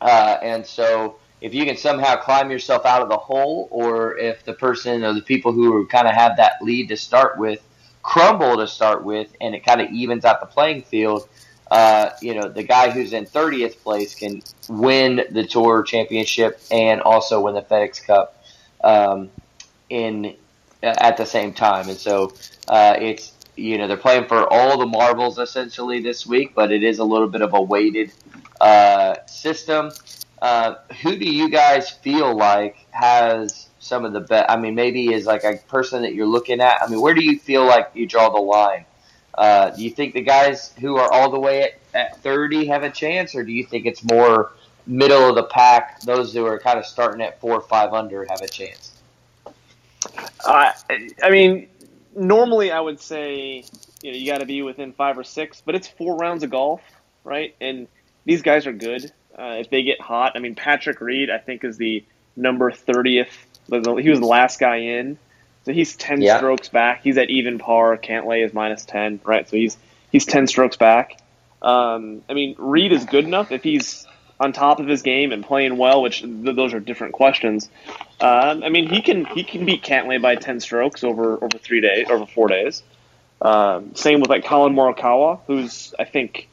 uh, 0.00 0.38
and 0.42 0.66
so 0.66 1.16
if 1.40 1.54
you 1.54 1.64
can 1.64 1.76
somehow 1.76 2.16
climb 2.16 2.50
yourself 2.50 2.84
out 2.84 3.02
of 3.02 3.08
the 3.08 3.16
hole, 3.16 3.68
or 3.70 4.18
if 4.18 4.44
the 4.44 4.54
person 4.54 5.04
or 5.04 5.12
the 5.12 5.22
people 5.22 5.52
who 5.52 5.86
kind 5.86 6.08
of 6.08 6.14
have 6.14 6.36
that 6.36 6.54
lead 6.62 6.88
to 6.88 6.96
start 6.96 7.38
with 7.38 7.62
crumble 8.02 8.56
to 8.56 8.66
start 8.66 9.04
with, 9.04 9.28
and 9.40 9.54
it 9.54 9.64
kind 9.64 9.80
of 9.80 9.90
evens 9.90 10.24
out 10.24 10.40
the 10.40 10.46
playing 10.46 10.82
field, 10.82 11.28
uh, 11.70 12.10
you 12.22 12.34
know, 12.34 12.48
the 12.48 12.62
guy 12.62 12.90
who's 12.90 13.12
in 13.12 13.26
30th 13.26 13.78
place 13.82 14.14
can 14.14 14.42
win 14.68 15.22
the 15.30 15.46
Tour 15.46 15.82
Championship 15.82 16.60
and 16.70 17.00
also 17.00 17.40
win 17.40 17.54
the 17.54 17.62
FedEx 17.62 18.04
Cup 18.06 18.42
um, 18.82 19.30
in 19.90 20.34
at 20.82 21.16
the 21.16 21.26
same 21.26 21.52
time. 21.52 21.88
And 21.88 21.98
so 21.98 22.32
uh, 22.68 22.96
it's 22.98 23.32
you 23.56 23.76
know 23.76 23.88
they're 23.88 23.96
playing 23.96 24.26
for 24.26 24.50
all 24.52 24.78
the 24.78 24.86
marbles 24.86 25.38
essentially 25.38 26.00
this 26.00 26.26
week, 26.26 26.54
but 26.54 26.72
it 26.72 26.82
is 26.82 26.98
a 26.98 27.04
little 27.04 27.28
bit 27.28 27.42
of 27.42 27.54
a 27.54 27.60
weighted 27.60 28.12
uh, 28.60 29.16
system. 29.26 29.90
Uh, 30.40 30.76
who 31.02 31.16
do 31.16 31.28
you 31.28 31.50
guys 31.50 31.90
feel 31.90 32.36
like 32.36 32.86
has 32.90 33.68
some 33.80 34.04
of 34.04 34.12
the 34.12 34.20
best? 34.20 34.46
I 34.48 34.56
mean, 34.56 34.74
maybe 34.74 35.12
is 35.12 35.26
like 35.26 35.44
a 35.44 35.56
person 35.68 36.02
that 36.02 36.14
you're 36.14 36.26
looking 36.26 36.60
at. 36.60 36.80
I 36.80 36.88
mean, 36.88 37.00
where 37.00 37.14
do 37.14 37.24
you 37.24 37.38
feel 37.38 37.66
like 37.66 37.90
you 37.94 38.06
draw 38.06 38.30
the 38.30 38.40
line? 38.40 38.84
Uh, 39.38 39.70
do 39.70 39.84
you 39.84 39.90
think 39.90 40.14
the 40.14 40.20
guys 40.20 40.74
who 40.80 40.96
are 40.96 41.12
all 41.12 41.30
the 41.30 41.38
way 41.38 41.62
at, 41.62 41.78
at 41.94 42.22
30 42.24 42.66
have 42.66 42.82
a 42.82 42.90
chance, 42.90 43.36
or 43.36 43.44
do 43.44 43.52
you 43.52 43.64
think 43.64 43.86
it's 43.86 44.02
more 44.02 44.50
middle 44.84 45.28
of 45.28 45.36
the 45.36 45.44
pack? 45.44 46.00
Those 46.00 46.34
who 46.34 46.44
are 46.44 46.58
kind 46.58 46.76
of 46.76 46.84
starting 46.84 47.22
at 47.22 47.40
four 47.40 47.52
or 47.54 47.60
five 47.60 47.92
under 47.92 48.26
have 48.28 48.40
a 48.42 48.48
chance. 48.48 49.00
Uh, 50.44 50.72
I 51.22 51.30
mean, 51.30 51.68
normally 52.16 52.72
I 52.72 52.80
would 52.80 53.00
say 53.00 53.64
you 54.02 54.10
know 54.10 54.18
you 54.18 54.26
got 54.26 54.38
to 54.38 54.46
be 54.46 54.62
within 54.62 54.92
five 54.92 55.16
or 55.16 55.22
six, 55.22 55.62
but 55.64 55.76
it's 55.76 55.86
four 55.86 56.16
rounds 56.16 56.42
of 56.42 56.50
golf, 56.50 56.80
right? 57.22 57.54
And 57.60 57.86
these 58.24 58.42
guys 58.42 58.66
are 58.66 58.72
good. 58.72 59.12
Uh, 59.38 59.58
if 59.60 59.70
they 59.70 59.84
get 59.84 60.00
hot, 60.00 60.32
I 60.34 60.40
mean, 60.40 60.56
Patrick 60.56 61.00
Reed, 61.00 61.30
I 61.30 61.38
think, 61.38 61.62
is 61.62 61.76
the 61.76 62.04
number 62.34 62.72
30th. 62.72 63.28
He 63.70 64.10
was 64.10 64.18
the 64.18 64.26
last 64.26 64.58
guy 64.58 64.78
in. 64.78 65.16
So 65.68 65.74
he's 65.74 65.96
10 65.96 66.22
yeah. 66.22 66.38
strokes 66.38 66.70
back. 66.70 67.02
He's 67.02 67.18
at 67.18 67.28
even 67.28 67.58
par. 67.58 67.98
Cantlay 67.98 68.42
is 68.42 68.54
minus 68.54 68.86
10, 68.86 69.20
right? 69.22 69.46
So 69.46 69.54
he's 69.54 69.76
he's 70.10 70.24
10 70.24 70.46
strokes 70.46 70.78
back. 70.78 71.20
Um, 71.60 72.22
I 72.26 72.32
mean, 72.32 72.54
Reed 72.56 72.90
is 72.90 73.04
good 73.04 73.26
enough 73.26 73.52
if 73.52 73.64
he's 73.64 74.06
on 74.40 74.54
top 74.54 74.80
of 74.80 74.86
his 74.86 75.02
game 75.02 75.30
and 75.30 75.44
playing 75.44 75.76
well, 75.76 76.00
which 76.00 76.22
th- 76.22 76.56
those 76.56 76.72
are 76.72 76.80
different 76.80 77.12
questions. 77.12 77.68
Um, 78.18 78.62
I 78.64 78.70
mean, 78.70 78.88
he 78.88 79.02
can 79.02 79.26
he 79.26 79.44
can 79.44 79.66
beat 79.66 79.82
Cantlay 79.82 80.22
by 80.22 80.36
ten 80.36 80.58
strokes 80.60 81.04
over 81.04 81.34
over 81.34 81.58
three 81.58 81.82
days, 81.82 82.08
over 82.08 82.24
four 82.24 82.48
days. 82.48 82.82
Um, 83.42 83.94
same 83.94 84.20
with 84.20 84.30
like 84.30 84.46
Collin 84.46 84.72
Morikawa, 84.72 85.40
who's 85.46 85.92
I 85.98 86.04
think 86.04 86.48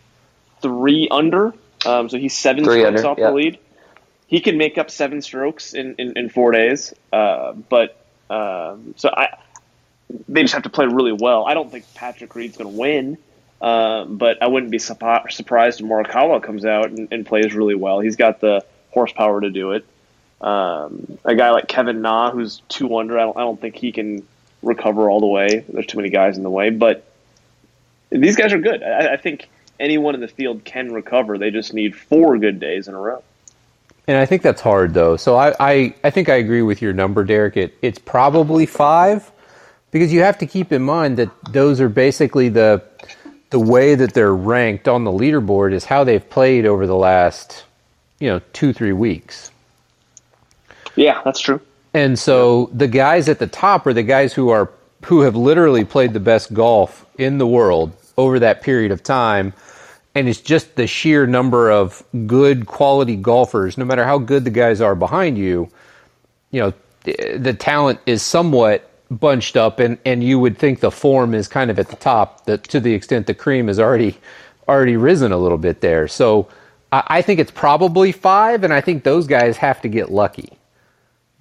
three 0.61 1.07
under, 1.09 1.53
um, 1.85 2.09
so 2.09 2.17
he's 2.17 2.35
seven 2.35 2.65
three 2.65 2.81
strokes 2.81 2.97
under, 2.99 3.07
off 3.07 3.17
the 3.17 3.31
lead. 3.31 3.59
He 4.27 4.41
can 4.41 4.57
make 4.57 4.77
up 4.77 4.91
seven 4.91 5.21
strokes 5.21 5.73
in 5.73 5.95
in, 5.99 6.17
in 6.17 6.27
four 6.27 6.51
days, 6.51 6.93
uh, 7.13 7.53
but 7.53 8.01
um, 8.29 8.93
so 8.97 9.09
I 9.09 9.37
they 10.29 10.41
just 10.41 10.53
have 10.53 10.63
to 10.63 10.69
play 10.69 10.85
really 10.85 11.11
well. 11.11 11.45
I 11.45 11.53
don't 11.53 11.71
think 11.71 11.85
Patrick 11.93 12.35
Reed's 12.35 12.57
going 12.57 12.71
to 12.71 12.77
win. 12.77 13.17
Uh, 13.61 14.05
but 14.05 14.41
I 14.43 14.47
wouldn't 14.47 14.71
be 14.71 14.79
surprised 14.79 15.39
if 15.39 15.47
Morikawa 15.47 16.43
comes 16.43 16.65
out 16.65 16.89
and, 16.89 17.07
and, 17.11 17.25
plays 17.25 17.53
really 17.55 17.73
well. 17.73 18.01
He's 18.01 18.17
got 18.17 18.41
the 18.41 18.65
horsepower 18.91 19.41
to 19.41 19.49
do 19.49 19.71
it. 19.71 19.85
Um, 20.41 21.17
a 21.23 21.35
guy 21.35 21.51
like 21.51 21.67
Kevin 21.67 22.01
Na, 22.01 22.31
who's 22.31 22.61
two 22.67 22.97
under, 22.97 23.17
I 23.17 23.23
don't, 23.23 23.37
I 23.37 23.39
don't 23.39 23.59
think 23.59 23.75
he 23.75 23.91
can 23.93 24.27
recover 24.61 25.09
all 25.09 25.21
the 25.21 25.27
way. 25.27 25.63
There's 25.69 25.85
too 25.85 25.97
many 25.97 26.09
guys 26.09 26.37
in 26.37 26.43
the 26.43 26.49
way, 26.49 26.69
but 26.69 27.05
these 28.09 28.35
guys 28.35 28.51
are 28.51 28.59
good. 28.59 28.83
I, 28.83 29.13
I 29.13 29.17
think 29.17 29.49
anyone 29.79 30.15
in 30.15 30.21
the 30.21 30.27
field 30.27 30.65
can 30.65 30.91
recover. 30.91 31.37
They 31.37 31.49
just 31.49 31.73
need 31.73 31.95
four 31.95 32.37
good 32.37 32.59
days 32.59 32.87
in 32.87 32.93
a 32.93 32.99
row. 32.99 33.23
And 34.07 34.17
I 34.17 34.25
think 34.25 34.41
that's 34.41 34.61
hard, 34.61 34.93
though. 34.93 35.17
So 35.17 35.35
I, 35.35 35.55
I, 35.59 35.95
I 36.03 36.09
think 36.11 36.29
I 36.29 36.35
agree 36.35 36.61
with 36.61 36.81
your 36.81 36.93
number, 36.93 37.23
Derek. 37.23 37.57
It, 37.57 37.77
it's 37.81 37.97
probably 37.97 38.65
five 38.65 39.31
because 39.91 40.13
you 40.13 40.21
have 40.21 40.37
to 40.39 40.45
keep 40.45 40.71
in 40.71 40.83
mind 40.83 41.17
that 41.17 41.29
those 41.51 41.81
are 41.81 41.89
basically 41.89 42.49
the 42.49 42.83
the 43.51 43.59
way 43.59 43.95
that 43.95 44.13
they're 44.13 44.35
ranked 44.35 44.87
on 44.87 45.03
the 45.05 45.11
leaderboard 45.11 45.71
is 45.71 45.85
how 45.85 46.03
they've 46.03 46.29
played 46.29 46.65
over 46.65 46.85
the 46.87 46.95
last, 46.95 47.63
you 48.19 48.27
know, 48.27 48.41
two, 48.51 48.73
three 48.73 48.91
weeks. 48.91 49.51
Yeah, 50.95 51.21
that's 51.23 51.39
true. 51.39 51.61
And 51.93 52.19
so 52.19 52.69
the 52.73 52.87
guys 52.87 53.29
at 53.29 53.39
the 53.39 53.47
top 53.47 53.87
are 53.87 53.93
the 53.93 54.03
guys 54.03 54.33
who 54.33 54.49
are 54.49 54.71
who 55.05 55.21
have 55.21 55.35
literally 55.35 55.85
played 55.85 56.13
the 56.13 56.19
best 56.19 56.53
golf 56.53 57.05
in 57.17 57.37
the 57.37 57.47
world 57.47 57.95
over 58.17 58.39
that 58.39 58.61
period 58.61 58.91
of 58.91 59.03
time. 59.03 59.53
And 60.15 60.29
it's 60.29 60.41
just 60.41 60.75
the 60.75 60.87
sheer 60.87 61.27
number 61.27 61.69
of 61.69 62.01
good 62.25 62.65
quality 62.65 63.17
golfers, 63.17 63.77
no 63.77 63.85
matter 63.85 64.05
how 64.05 64.17
good 64.17 64.45
the 64.45 64.49
guys 64.49 64.79
are 64.79 64.95
behind 64.95 65.37
you, 65.37 65.69
you 66.51 66.61
know, 66.61 66.73
the 67.03 67.53
talent 67.53 67.99
is 68.05 68.23
somewhat 68.23 68.89
bunched 69.11 69.55
up, 69.57 69.79
and, 69.79 69.99
and 70.05 70.23
you 70.23 70.39
would 70.39 70.57
think 70.57 70.79
the 70.79 70.89
form 70.89 71.35
is 71.35 71.47
kind 71.47 71.69
of 71.69 71.77
at 71.77 71.89
the 71.89 71.95
top, 71.97 72.45
that 72.45 72.63
to 72.63 72.79
the 72.79 72.93
extent 72.93 73.27
the 73.27 73.33
cream 73.33 73.67
has 73.67 73.79
already 73.79 74.17
already 74.67 74.97
risen 74.97 75.31
a 75.31 75.37
little 75.37 75.59
bit 75.59 75.81
there. 75.81 76.07
So 76.07 76.47
I, 76.91 77.03
I 77.07 77.21
think 77.21 77.39
it's 77.39 77.51
probably 77.51 78.11
five, 78.11 78.63
and 78.63 78.73
I 78.73 78.81
think 78.81 79.03
those 79.03 79.27
guys 79.27 79.57
have 79.57 79.81
to 79.81 79.87
get 79.87 80.11
lucky. 80.11 80.57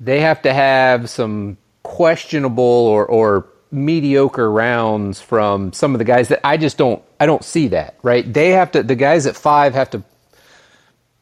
They 0.01 0.21
have 0.21 0.43
to 0.43 0.53
have 0.53 1.09
some 1.09 1.57
questionable 1.85 2.63
or, 2.63 3.07
or 3.07 3.47
mediocre 3.75 4.51
rounds 4.51 5.21
from 5.21 5.73
some 5.73 5.95
of 5.95 5.99
the 5.99 6.05
guys 6.05 6.29
that 6.29 6.41
I 6.45 6.57
just 6.57 6.79
don't 6.79 7.03
I 7.19 7.27
don't 7.27 7.45
see 7.45 7.69
that, 7.69 7.97
right? 8.03 8.31
They 8.31 8.51
have 8.51 8.73
to 8.73 8.83
the 8.83 8.97
guys 8.97 9.27
at 9.27 9.37
5 9.37 9.75
have 9.75 9.91
to 9.91 10.03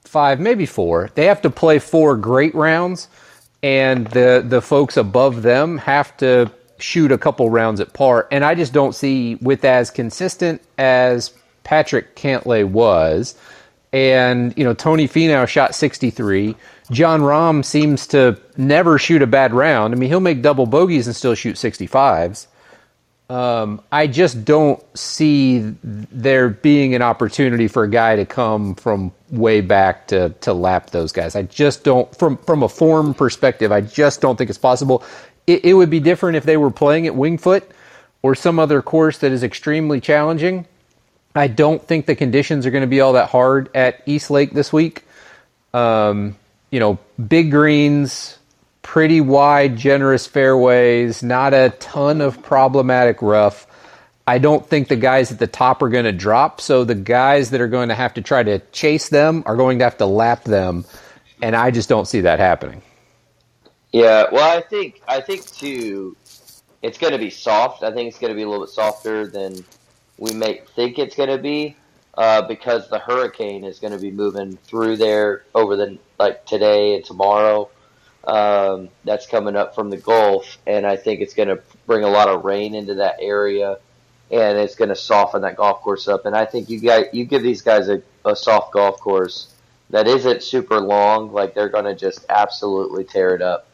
five, 0.05 0.39
maybe 0.41 0.67
four. 0.67 1.11
They 1.15 1.27
have 1.27 1.43
to 1.43 1.51
play 1.51 1.79
four 1.79 2.17
great 2.17 2.55
rounds 2.55 3.09
and 3.63 4.07
the 4.09 4.45
the 4.47 4.61
folks 4.61 4.97
above 4.97 5.43
them 5.43 5.79
have 5.79 6.17
to 6.19 6.51
shoot 6.79 7.13
a 7.13 7.19
couple 7.19 7.49
rounds 7.49 7.81
at 7.81 7.93
par. 7.93 8.27
And 8.31 8.45
I 8.45 8.55
just 8.55 8.73
don't 8.73 8.95
see 8.95 9.37
with 9.37 9.65
as 9.65 9.91
consistent 9.91 10.63
as 10.79 11.33
Patrick 11.65 12.17
Cantlay 12.17 12.65
was, 12.69 13.37
and 13.93 14.57
you 14.57 14.65
know 14.65 14.75
Tony 14.75 15.07
Finau 15.07 15.47
shot 15.47 15.75
63. 15.75 16.57
Jon 16.93 17.23
Rahm 17.23 17.65
seems 17.65 18.07
to 18.09 18.39
never 18.57 18.99
shoot 18.99 19.23
a 19.23 19.27
bad 19.27 19.55
round. 19.55 19.95
I 19.95 19.97
mean, 19.97 20.09
he'll 20.11 20.21
make 20.21 20.43
double 20.43 20.67
bogeys 20.67 21.07
and 21.07 21.17
still 21.17 21.35
shoot 21.35 21.57
65s. 21.57 22.47
Um, 23.31 23.81
I 23.91 24.09
just 24.09 24.45
don't 24.45 24.83
see 24.97 25.61
there 25.81 26.51
being 26.51 26.95
an 26.95 27.01
opportunity 27.01 27.67
for 27.67 27.85
a 27.85 27.89
guy 27.89 28.17
to 28.17 28.27
come 28.27 28.75
from 28.75 29.11
way 29.31 29.63
back 29.63 30.09
to 30.09 30.31
to 30.41 30.53
lap 30.53 30.91
those 30.91 31.13
guys. 31.13 31.35
I 31.35 31.43
just 31.43 31.83
don't 31.83 32.15
from 32.15 32.37
from 32.37 32.63
a 32.63 32.69
form 32.69 33.15
perspective. 33.15 33.73
I 33.73 33.81
just 33.81 34.21
don't 34.21 34.37
think 34.37 34.51
it's 34.51 34.59
possible. 34.59 35.03
It, 35.47 35.65
it 35.65 35.75
would 35.75 35.89
be 35.89 35.99
different 35.99 36.37
if 36.37 36.45
they 36.45 36.59
were 36.59 36.71
playing 36.71 37.07
at 37.07 37.15
Wingfoot 37.15 37.63
or 38.23 38.35
some 38.35 38.59
other 38.59 38.83
course 38.83 39.19
that 39.19 39.33
is 39.33 39.43
extremely 39.43 39.99
challenging. 39.99 40.67
I 41.35 41.47
don't 41.47 41.83
think 41.83 42.05
the 42.05 42.15
conditions 42.15 42.67
are 42.67 42.71
going 42.71 42.83
to 42.83 42.87
be 42.87 43.01
all 43.01 43.15
that 43.15 43.31
hard 43.31 43.71
at 43.75 44.03
East 44.05 44.31
Lake 44.31 44.53
this 44.53 44.75
week. 44.75 45.05
Um, 45.73 46.37
you 46.73 46.81
know, 46.81 46.99
big 47.29 47.53
greens, 47.53 48.39
pretty 48.81 49.21
wide, 49.21 49.77
generous 49.77 50.27
fairways, 50.27 51.23
not 51.23 51.55
a 51.55 51.71
ton 51.79 52.21
of 52.21 52.43
problematic 52.43 53.23
rough. 53.23 53.69
I 54.27 54.39
don't 54.39 54.67
think 54.67 54.89
the 54.89 54.97
guys 54.97 55.31
at 55.31 55.39
the 55.39 55.47
top 55.47 55.83
are 55.83 55.89
going 55.89 56.07
to 56.07 56.13
drop. 56.13 56.61
So 56.61 56.85
the 56.85 56.95
guys 56.95 57.51
that 57.51 57.61
are 57.61 57.69
going 57.69 57.91
to 57.91 57.95
have 57.95 58.15
to 58.15 58.23
try 58.23 58.43
to 58.43 58.59
chase 58.73 59.11
them 59.11 59.43
are 59.47 59.57
going 59.57 59.79
to 59.79 59.85
have 59.85 59.99
to 59.99 60.07
lap 60.07 60.45
them, 60.45 60.85
and 61.43 61.55
I 61.55 61.71
just 61.71 61.89
don't 61.89 62.07
see 62.07 62.23
that 62.23 62.39
happening. 62.39 62.83
Yeah, 63.93 64.25
well, 64.33 64.57
I 64.57 64.63
think 64.63 65.03
I 65.07 65.21
think 65.21 65.45
too, 65.53 66.17
it's 66.81 66.97
going 66.97 67.13
to 67.13 67.19
be 67.19 67.29
soft. 67.29 67.83
I 67.83 67.93
think 67.93 68.09
it's 68.09 68.19
going 68.19 68.33
to 68.33 68.37
be 68.37 68.43
a 68.43 68.49
little 68.49 68.65
bit 68.65 68.73
softer 68.73 69.27
than 69.27 69.63
we 70.17 70.33
may 70.33 70.63
think 70.75 70.99
it's 70.99 71.17
going 71.17 71.29
to 71.29 71.37
be, 71.37 71.77
uh, 72.15 72.41
because 72.43 72.89
the 72.89 72.99
hurricane 72.99 73.65
is 73.65 73.79
going 73.79 73.93
to 73.93 73.99
be 73.99 74.11
moving 74.11 74.57
through 74.57 74.97
there 74.97 75.45
over 75.55 75.77
the 75.77 75.99
like 76.23 76.47
today 76.47 76.95
and 76.95 77.05
tomorrow 77.05 77.69
um, 78.25 78.89
that's 79.05 79.27
coming 79.27 79.57
up 79.57 79.75
from 79.75 79.91
the 79.91 79.97
Gulf, 79.97 80.59
and 80.67 80.87
I 80.87 80.97
think 80.97 81.21
it's 81.21 81.35
going 81.35 81.49
to 81.49 81.61
bring 81.87 82.05
a 82.05 82.09
lot 82.09 82.29
of 82.29 82.45
rain 82.45 82.75
into 82.75 82.95
that 82.95 83.17
area, 83.21 83.79
and 84.31 84.59
it's 84.59 84.77
going 84.77 84.91
to 84.91 84.97
soften 84.97 85.43
that 85.43 85.57
golf 85.57 85.81
course 85.81 86.07
up. 86.07 86.25
And 86.25 86.37
I 86.37 86.45
think 86.45 86.71
you 86.71 86.81
got 86.81 87.13
you 87.15 87.25
give 87.25 87.43
these 87.43 87.63
guys 87.63 87.89
a, 87.89 88.01
a 88.25 88.37
soft 88.37 88.73
golf 88.73 89.01
course 89.01 89.53
that 89.91 90.07
isn't 90.07 90.43
super 90.43 90.81
long, 90.81 91.33
like 91.33 91.55
they're 91.55 91.69
going 91.69 91.85
to 91.85 91.95
just 91.95 92.25
absolutely 92.29 93.05
tear 93.05 93.35
it 93.35 93.43
up, 93.43 93.67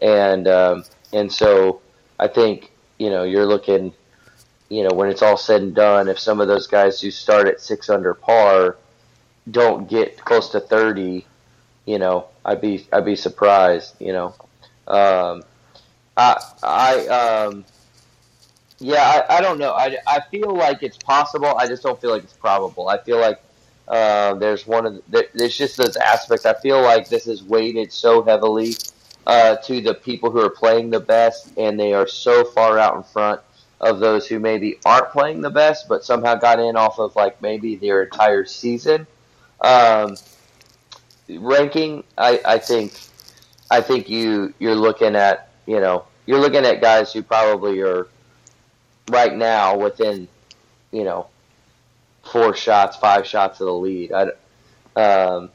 and 0.00 0.46
um, 0.46 0.84
and 1.12 1.32
so 1.32 1.80
I 2.20 2.28
think 2.28 2.70
you 2.98 3.10
know 3.10 3.24
you're 3.24 3.46
looking, 3.46 3.92
you 4.68 4.84
know, 4.84 4.94
when 4.94 5.10
it's 5.10 5.22
all 5.22 5.36
said 5.36 5.62
and 5.62 5.74
done, 5.74 6.08
if 6.08 6.20
some 6.20 6.40
of 6.40 6.46
those 6.46 6.68
guys 6.68 7.00
who 7.00 7.10
start 7.10 7.48
at 7.48 7.60
six 7.60 7.90
under 7.90 8.14
par 8.14 8.76
don't 9.50 9.88
get 9.88 10.16
close 10.24 10.50
to 10.50 10.60
thirty 10.60 11.26
you 11.86 11.98
know, 11.98 12.26
I'd 12.44 12.60
be 12.60 12.86
I'd 12.92 13.04
be 13.04 13.16
surprised. 13.16 13.94
You 14.00 14.12
know, 14.12 14.34
um, 14.86 15.42
I 16.16 16.42
I 16.62 17.06
um, 17.06 17.64
yeah, 18.78 19.24
I, 19.28 19.38
I 19.38 19.40
don't 19.40 19.58
know. 19.58 19.72
I, 19.72 19.96
I 20.06 20.20
feel 20.30 20.54
like 20.54 20.82
it's 20.82 20.98
possible. 20.98 21.54
I 21.56 21.66
just 21.66 21.82
don't 21.82 21.98
feel 22.00 22.10
like 22.10 22.24
it's 22.24 22.34
probable. 22.34 22.88
I 22.88 22.98
feel 22.98 23.18
like 23.18 23.40
uh, 23.88 24.34
there's 24.34 24.66
one 24.66 24.84
of 24.84 25.02
the, 25.08 25.28
there's 25.34 25.56
just 25.56 25.76
those 25.76 25.96
aspects. 25.96 26.44
I 26.44 26.54
feel 26.54 26.82
like 26.82 27.08
this 27.08 27.26
is 27.26 27.42
weighted 27.42 27.92
so 27.92 28.22
heavily 28.22 28.74
uh, 29.26 29.56
to 29.56 29.80
the 29.80 29.94
people 29.94 30.30
who 30.30 30.40
are 30.40 30.50
playing 30.50 30.90
the 30.90 31.00
best, 31.00 31.56
and 31.56 31.78
they 31.78 31.94
are 31.94 32.06
so 32.06 32.44
far 32.44 32.78
out 32.78 32.96
in 32.96 33.02
front 33.02 33.40
of 33.80 34.00
those 34.00 34.26
who 34.26 34.40
maybe 34.40 34.78
aren't 34.84 35.10
playing 35.10 35.40
the 35.40 35.50
best, 35.50 35.88
but 35.88 36.04
somehow 36.04 36.34
got 36.34 36.58
in 36.58 36.76
off 36.76 36.98
of 36.98 37.14
like 37.16 37.40
maybe 37.40 37.76
their 37.76 38.02
entire 38.02 38.44
season. 38.44 39.06
Um, 39.60 40.16
ranking, 41.28 42.04
I, 42.16 42.40
I 42.44 42.58
think 42.58 42.98
I 43.70 43.80
think 43.80 44.08
you 44.08 44.54
you're 44.58 44.74
looking 44.74 45.16
at 45.16 45.50
you 45.66 45.80
know 45.80 46.04
you're 46.26 46.40
looking 46.40 46.64
at 46.64 46.80
guys 46.80 47.12
who 47.12 47.22
probably 47.22 47.80
are 47.80 48.08
right 49.10 49.34
now 49.34 49.76
within 49.76 50.28
you 50.92 51.04
know 51.04 51.26
four 52.24 52.54
shots, 52.54 52.96
five 52.96 53.26
shots 53.26 53.60
of 53.60 53.66
the 53.66 53.72
lead. 53.72 54.12
I, 54.12 54.22
um, 55.00 55.50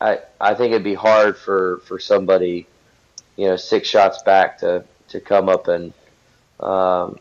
I 0.00 0.20
I 0.40 0.54
think 0.54 0.72
it'd 0.72 0.84
be 0.84 0.94
hard 0.94 1.36
for, 1.36 1.80
for 1.84 1.98
somebody 1.98 2.66
you 3.36 3.46
know 3.46 3.56
six 3.56 3.88
shots 3.88 4.22
back 4.22 4.58
to, 4.58 4.84
to 5.08 5.20
come 5.20 5.48
up 5.48 5.68
and 5.68 5.92
um, 6.60 7.18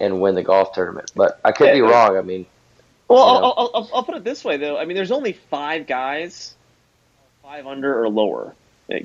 and 0.00 0.20
win 0.20 0.34
the 0.34 0.42
golf 0.42 0.72
tournament. 0.72 1.12
But 1.14 1.40
I 1.44 1.52
could 1.52 1.72
be 1.72 1.80
wrong. 1.80 2.16
I 2.16 2.22
mean, 2.22 2.46
well, 3.08 3.34
you 3.34 3.40
know. 3.40 3.54
I'll, 3.56 3.70
I'll, 3.74 3.90
I'll 3.94 4.02
put 4.02 4.16
it 4.16 4.24
this 4.24 4.44
way 4.44 4.56
though. 4.56 4.78
I 4.78 4.84
mean, 4.84 4.96
there's 4.96 5.12
only 5.12 5.32
five 5.32 5.86
guys 5.86 6.55
five 7.46 7.66
under 7.68 8.02
or 8.02 8.08
lower. 8.08 8.56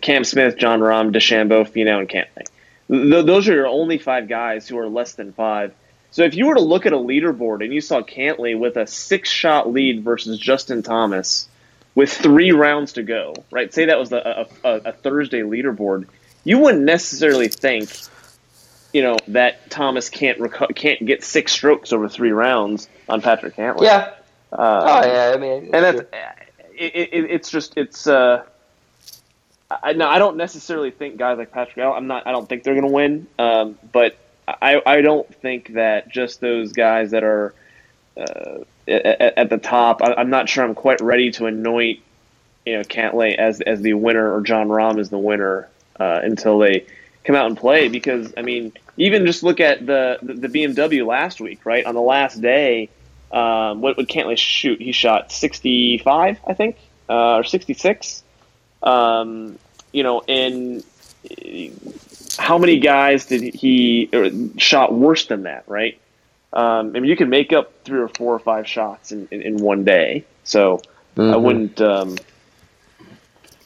Cam 0.01 0.23
Smith, 0.23 0.57
Jon 0.57 0.79
Rahm, 0.79 1.13
DeChambeau, 1.13 1.69
Finau, 1.69 1.99
and 1.99 2.09
Cantlay. 2.09 2.47
Th- 2.89 3.23
those 3.23 3.47
are 3.47 3.53
your 3.53 3.67
only 3.67 3.99
five 3.99 4.27
guys 4.27 4.67
who 4.67 4.79
are 4.79 4.87
less 4.87 5.13
than 5.13 5.31
five. 5.31 5.75
So 6.09 6.23
if 6.23 6.33
you 6.33 6.47
were 6.47 6.55
to 6.55 6.61
look 6.61 6.87
at 6.87 6.93
a 6.93 6.97
leaderboard 6.97 7.63
and 7.63 7.71
you 7.71 7.81
saw 7.81 8.01
Cantlay 8.01 8.57
with 8.57 8.77
a 8.77 8.87
six-shot 8.87 9.71
lead 9.71 10.03
versus 10.03 10.39
Justin 10.39 10.81
Thomas 10.81 11.47
with 11.93 12.11
three 12.11 12.51
rounds 12.51 12.93
to 12.93 13.03
go, 13.03 13.35
right? 13.51 13.71
Say 13.71 13.85
that 13.85 13.99
was 13.99 14.11
a, 14.11 14.47
a, 14.63 14.69
a 14.69 14.91
Thursday 14.91 15.41
leaderboard, 15.41 16.07
you 16.43 16.57
wouldn't 16.57 16.83
necessarily 16.83 17.47
think, 17.47 17.91
you 18.91 19.03
know, 19.03 19.17
that 19.27 19.69
Thomas 19.69 20.09
can't 20.09 20.39
reco- 20.39 20.75
can't 20.75 21.05
get 21.05 21.23
six 21.23 21.51
strokes 21.51 21.93
over 21.93 22.09
three 22.09 22.31
rounds 22.31 22.89
on 23.07 23.21
Patrick 23.21 23.55
Cantlay. 23.55 23.83
Yeah. 23.83 24.15
Uh, 24.51 25.03
oh 25.03 25.07
yeah, 25.07 25.31
I 25.35 25.37
mean, 25.37 25.69
and 25.73 25.83
that's 25.85 26.01
it, 26.81 27.09
it, 27.13 27.31
it's 27.31 27.49
just 27.49 27.77
it's. 27.77 28.07
Uh, 28.07 28.43
I 29.69 29.93
no, 29.93 30.07
I 30.07 30.19
don't 30.19 30.37
necessarily 30.37 30.91
think 30.91 31.17
guys 31.17 31.37
like 31.37 31.51
Patrick. 31.51 31.85
I'm 31.85 32.07
not. 32.07 32.27
I 32.27 32.31
don't 32.31 32.47
think 32.47 32.63
they're 32.63 32.73
going 32.73 32.87
to 32.87 32.93
win. 32.93 33.27
Um, 33.39 33.77
but 33.91 34.17
I 34.47 34.81
I 34.85 35.01
don't 35.01 35.33
think 35.35 35.73
that 35.73 36.09
just 36.09 36.41
those 36.41 36.73
guys 36.73 37.11
that 37.11 37.23
are 37.23 37.53
uh, 38.17 38.59
at, 38.87 39.49
the 39.49 39.57
top. 39.57 40.01
I, 40.01 40.19
am 40.19 40.29
not 40.29 40.49
sure 40.49 40.63
I'm 40.63 40.75
quite 40.75 40.99
ready 41.01 41.31
to 41.31 41.45
anoint 41.45 41.99
you 42.65 42.77
know 42.77 42.83
Cantlay 42.83 43.35
as 43.35 43.61
as 43.61 43.81
the 43.81 43.93
winner 43.93 44.33
or 44.33 44.41
Jon 44.41 44.67
Rahm 44.67 44.99
as 44.99 45.09
the 45.09 45.19
winner 45.19 45.69
uh, 45.99 46.19
until 46.23 46.59
they 46.59 46.85
come 47.23 47.35
out 47.35 47.45
and 47.45 47.57
play. 47.57 47.87
Because 47.87 48.33
I 48.35 48.41
mean, 48.41 48.73
even 48.97 49.25
just 49.25 49.43
look 49.43 49.59
at 49.59 49.85
the, 49.85 50.17
the 50.21 50.47
BMW 50.47 51.05
last 51.05 51.39
week, 51.39 51.65
right? 51.65 51.85
On 51.85 51.95
the 51.95 52.01
last 52.01 52.41
day, 52.41 52.89
um, 53.31 53.81
what 53.81 53.97
would 53.97 54.07
Cantlay 54.07 54.37
shoot? 54.37 54.81
He 54.81 54.91
shot 54.91 55.31
65, 55.31 56.39
I 56.45 56.53
think, 56.53 56.77
uh, 57.09 57.37
or 57.37 57.43
66. 57.43 58.23
Um, 58.83 59.57
you 59.91 60.03
know, 60.03 60.21
and 60.21 60.83
how 62.37 62.57
many 62.57 62.79
guys 62.79 63.25
did 63.25 63.53
he 63.53 64.09
shot 64.57 64.93
worse 64.93 65.25
than 65.25 65.43
that, 65.43 65.63
right? 65.67 65.99
Um, 66.53 66.93
I 66.95 66.99
mean, 66.99 67.05
you 67.05 67.15
can 67.15 67.29
make 67.29 67.53
up 67.53 67.71
three 67.85 67.99
or 67.99 68.09
four 68.09 68.33
or 68.33 68.39
five 68.39 68.67
shots 68.67 69.11
in, 69.11 69.27
in, 69.31 69.41
in 69.41 69.57
one 69.57 69.83
day. 69.85 70.25
So 70.43 70.81
mm-hmm. 71.15 71.33
I 71.33 71.37
wouldn't. 71.37 71.79
Um, 71.81 72.17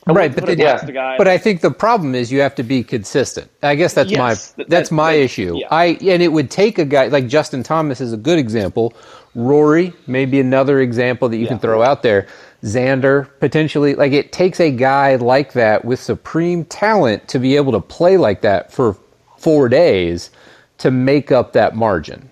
I 0.07 0.11
right, 0.11 0.35
but 0.35 0.45
the, 0.45 0.55
yeah. 0.55 1.15
but 1.17 1.27
I 1.27 1.39
think 1.39 1.61
the 1.61 1.71
problem 1.71 2.13
is 2.13 2.31
you 2.31 2.41
have 2.41 2.53
to 2.55 2.63
be 2.63 2.83
consistent. 2.83 3.49
I 3.63 3.73
guess 3.73 3.95
that's 3.95 4.11
yes, 4.11 4.53
my 4.55 4.65
that's 4.65 4.89
that, 4.89 4.95
my 4.95 5.13
that, 5.13 5.19
issue. 5.19 5.57
Yeah. 5.57 5.67
I 5.71 5.97
and 5.99 6.21
it 6.21 6.31
would 6.31 6.51
take 6.51 6.77
a 6.77 6.85
guy 6.85 7.07
like 7.07 7.27
Justin 7.27 7.63
Thomas 7.63 7.99
is 8.01 8.13
a 8.13 8.17
good 8.17 8.37
example. 8.37 8.93
Rory 9.35 9.93
may 10.07 10.25
be 10.25 10.39
another 10.39 10.79
example 10.79 11.29
that 11.29 11.37
you 11.37 11.43
yeah. 11.43 11.49
can 11.49 11.59
throw 11.59 11.83
out 11.83 12.01
there. 12.01 12.27
Xander 12.63 13.29
potentially 13.39 13.93
like 13.93 14.11
it 14.11 14.31
takes 14.31 14.59
a 14.59 14.71
guy 14.71 15.17
like 15.17 15.53
that 15.53 15.85
with 15.85 15.99
supreme 15.99 16.65
talent 16.65 17.27
to 17.27 17.37
be 17.37 17.55
able 17.55 17.71
to 17.73 17.79
play 17.79 18.17
like 18.17 18.41
that 18.41 18.71
for 18.71 18.97
four 19.37 19.69
days 19.69 20.31
to 20.79 20.89
make 20.89 21.31
up 21.31 21.53
that 21.53 21.75
margin. 21.75 22.27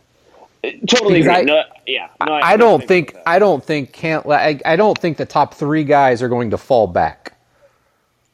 Totally 0.87 1.19
agree. 1.19 1.33
I, 1.33 1.41
no, 1.41 1.63
yeah, 1.85 2.07
no, 2.25 2.33
I, 2.33 2.53
I, 2.53 2.57
don't 2.57 2.79
think, 2.79 3.11
think 3.11 3.23
I 3.27 3.37
don't 3.37 3.63
think 3.63 3.91
can't 3.91 4.25
I, 4.25 4.59
I 4.65 4.75
don't 4.75 4.97
think 4.97 5.17
the 5.17 5.25
top 5.25 5.53
three 5.53 5.83
guys 5.83 6.23
are 6.23 6.29
going 6.29 6.49
to 6.51 6.57
fall 6.57 6.87
back. 6.87 7.33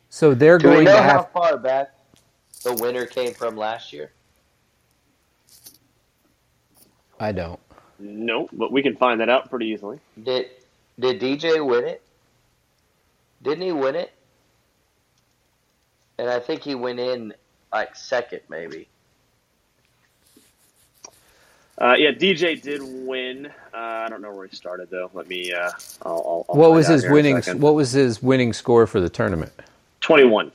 So 0.09 0.33
they're 0.33 0.59
Do 0.59 0.65
going 0.67 0.79
we 0.79 0.85
know 0.85 0.95
to 0.95 1.01
have 1.01 1.11
how 1.11 1.23
far 1.33 1.57
back 1.57 1.89
the 2.63 2.75
winner 2.75 3.05
came 3.07 3.33
from 3.33 3.57
last 3.57 3.91
year. 3.91 4.11
I 7.19 7.31
don't. 7.31 7.59
No, 7.99 8.49
but 8.53 8.71
we 8.71 8.81
can 8.81 8.95
find 8.95 9.19
that 9.21 9.29
out 9.29 9.49
pretty 9.49 9.67
easily. 9.67 9.99
Did 10.21 10.47
Did 10.99 11.19
DJ 11.19 11.65
win 11.65 11.85
it? 11.85 12.01
Didn't 13.43 13.61
he 13.63 13.71
win 13.71 13.95
it? 13.95 14.11
And 16.17 16.29
I 16.29 16.39
think 16.39 16.63
he 16.63 16.75
went 16.75 16.99
in 16.99 17.33
like 17.71 17.95
second, 17.95 18.41
maybe. 18.49 18.87
Uh, 21.77 21.95
yeah, 21.97 22.11
DJ 22.11 22.61
did 22.61 22.81
win. 22.83 23.47
Uh, 23.73 23.77
I 23.77 24.07
don't 24.09 24.21
know 24.21 24.33
where 24.33 24.45
he 24.47 24.55
started 24.55 24.89
though. 24.89 25.09
Let 25.13 25.29
me. 25.29 25.53
Uh, 25.53 25.71
I'll, 26.01 26.45
I'll 26.49 26.55
what 26.55 26.73
was 26.73 26.87
his 26.87 27.07
winning? 27.07 27.41
What 27.59 27.75
was 27.75 27.91
his 27.91 28.21
winning 28.21 28.51
score 28.51 28.85
for 28.85 28.99
the 28.99 29.09
tournament? 29.09 29.53
Twenty-one. 30.01 30.51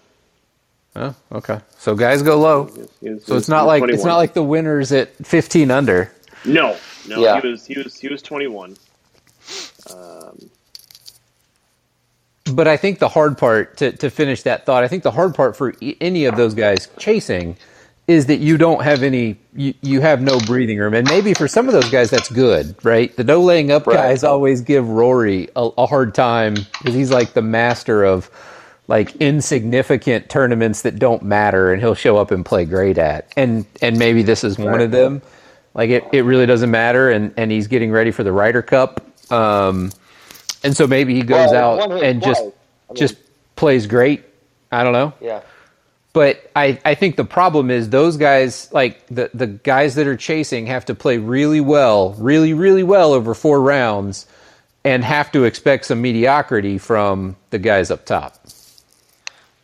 Oh, 0.97 1.15
okay. 1.33 1.61
So 1.79 1.95
guys 1.95 2.23
go 2.23 2.39
low. 2.39 2.71
He 3.01 3.11
was, 3.11 3.25
so 3.25 3.37
it's 3.37 3.49
not 3.49 3.67
like 3.67 3.81
21. 3.81 3.95
it's 3.95 4.05
not 4.05 4.17
like 4.17 4.35
the 4.35 4.43
winners 4.43 4.93
at 4.93 5.15
fifteen 5.27 5.71
under. 5.71 6.13
No, 6.45 6.77
no. 7.09 7.21
Yeah. 7.21 7.41
He 7.41 7.49
was 7.49 7.67
he 7.67 7.79
was 7.79 7.99
he 7.99 8.09
was 8.09 8.23
twenty-one. 8.23 8.77
Um, 9.95 10.51
but 12.53 12.69
I 12.69 12.77
think 12.77 12.99
the 12.99 13.09
hard 13.09 13.39
part 13.39 13.77
to 13.79 13.93
to 13.93 14.11
finish 14.11 14.43
that 14.43 14.67
thought. 14.67 14.85
I 14.85 14.89
think 14.89 15.03
the 15.03 15.11
hard 15.11 15.35
part 15.35 15.57
for 15.57 15.75
any 16.01 16.25
of 16.25 16.37
those 16.37 16.55
guys 16.55 16.89
chasing 16.99 17.57
is 18.07 18.27
that 18.27 18.37
you 18.37 18.59
don't 18.59 18.83
have 18.83 19.03
any 19.03 19.37
you, 19.55 19.75
you 19.81 20.01
have 20.01 20.21
no 20.21 20.39
breathing 20.41 20.79
room 20.79 20.95
and 20.95 21.09
maybe 21.09 21.33
for 21.33 21.49
some 21.49 21.69
of 21.69 21.73
those 21.73 21.89
guys 21.91 22.11
that's 22.11 22.31
good 22.31 22.75
right 22.85 23.17
the 23.17 23.25
no 23.25 23.41
laying 23.41 23.71
up 23.71 23.87
right. 23.87 23.97
guys 23.97 24.25
always 24.25 24.61
give 24.61 24.89
rory 24.89 25.49
a, 25.57 25.71
a 25.79 25.87
hard 25.87 26.15
time 26.15 26.55
because 26.55 26.95
he's 26.95 27.11
like 27.11 27.33
the 27.33 27.43
master 27.43 28.05
of 28.05 28.31
like 28.89 29.17
insignificant 29.17 30.29
tournaments 30.29 30.83
that 30.83 30.99
don't 30.99 31.23
matter 31.23 31.73
and 31.73 31.81
he'll 31.81 31.95
show 31.95 32.19
up 32.19 32.31
and 32.31 32.45
play 32.45 32.67
great 32.67 32.99
at 32.99 33.33
and 33.37 33.65
and 33.81 33.99
maybe 33.99 34.23
this 34.23 34.45
is 34.45 34.59
one 34.59 34.81
of 34.81 34.91
them 34.91 35.23
like 35.75 35.91
it, 35.91 36.05
it 36.13 36.23
really 36.23 36.47
doesn't 36.47 36.71
matter 36.71 37.11
and 37.11 37.35
and 37.37 37.51
he's 37.51 37.67
getting 37.67 37.91
ready 37.91 38.11
for 38.11 38.25
the 38.25 38.33
Ryder 38.33 38.63
Cup. 38.63 39.05
Um 39.31 39.93
and 40.63 40.77
so 40.77 40.87
maybe 40.87 41.15
he 41.15 41.23
goes 41.23 41.51
well, 41.51 41.93
out 41.93 42.03
and 42.03 42.23
just 42.23 42.41
I 42.41 42.45
mean, 42.45 42.53
just 42.95 43.17
plays 43.57 43.87
great. 43.87 44.25
I 44.73 44.83
don't 44.83 44.93
know. 44.93 45.13
Yeah. 45.21 45.43
But 46.15 46.49
I, 46.55 46.79
I 46.85 46.95
think 46.95 47.17
the 47.17 47.25
problem 47.25 47.73
is 47.73 47.91
those 47.91 48.17
guys, 48.17 48.73
like 48.73 49.05
the, 49.09 49.31
the 49.35 49.49
guys 49.49 49.97
that 49.97 50.07
are 50.07 50.17
chasing, 50.17 50.67
have 50.67 50.85
to 50.85 50.95
play 50.95 51.19
really 51.19 51.61
well, 51.61 52.13
really, 52.15 52.55
really 52.55 52.85
well 52.85 53.13
over 53.13 53.35
four 53.35 53.61
rounds 53.61 54.27
and 54.85 55.03
have 55.03 55.33
to 55.33 55.43
expect 55.43 55.87
some 55.87 56.01
mediocrity 56.01 56.79
from 56.79 57.35
the 57.51 57.59
guys 57.59 57.91
up 57.91 58.07
top. 58.07 58.37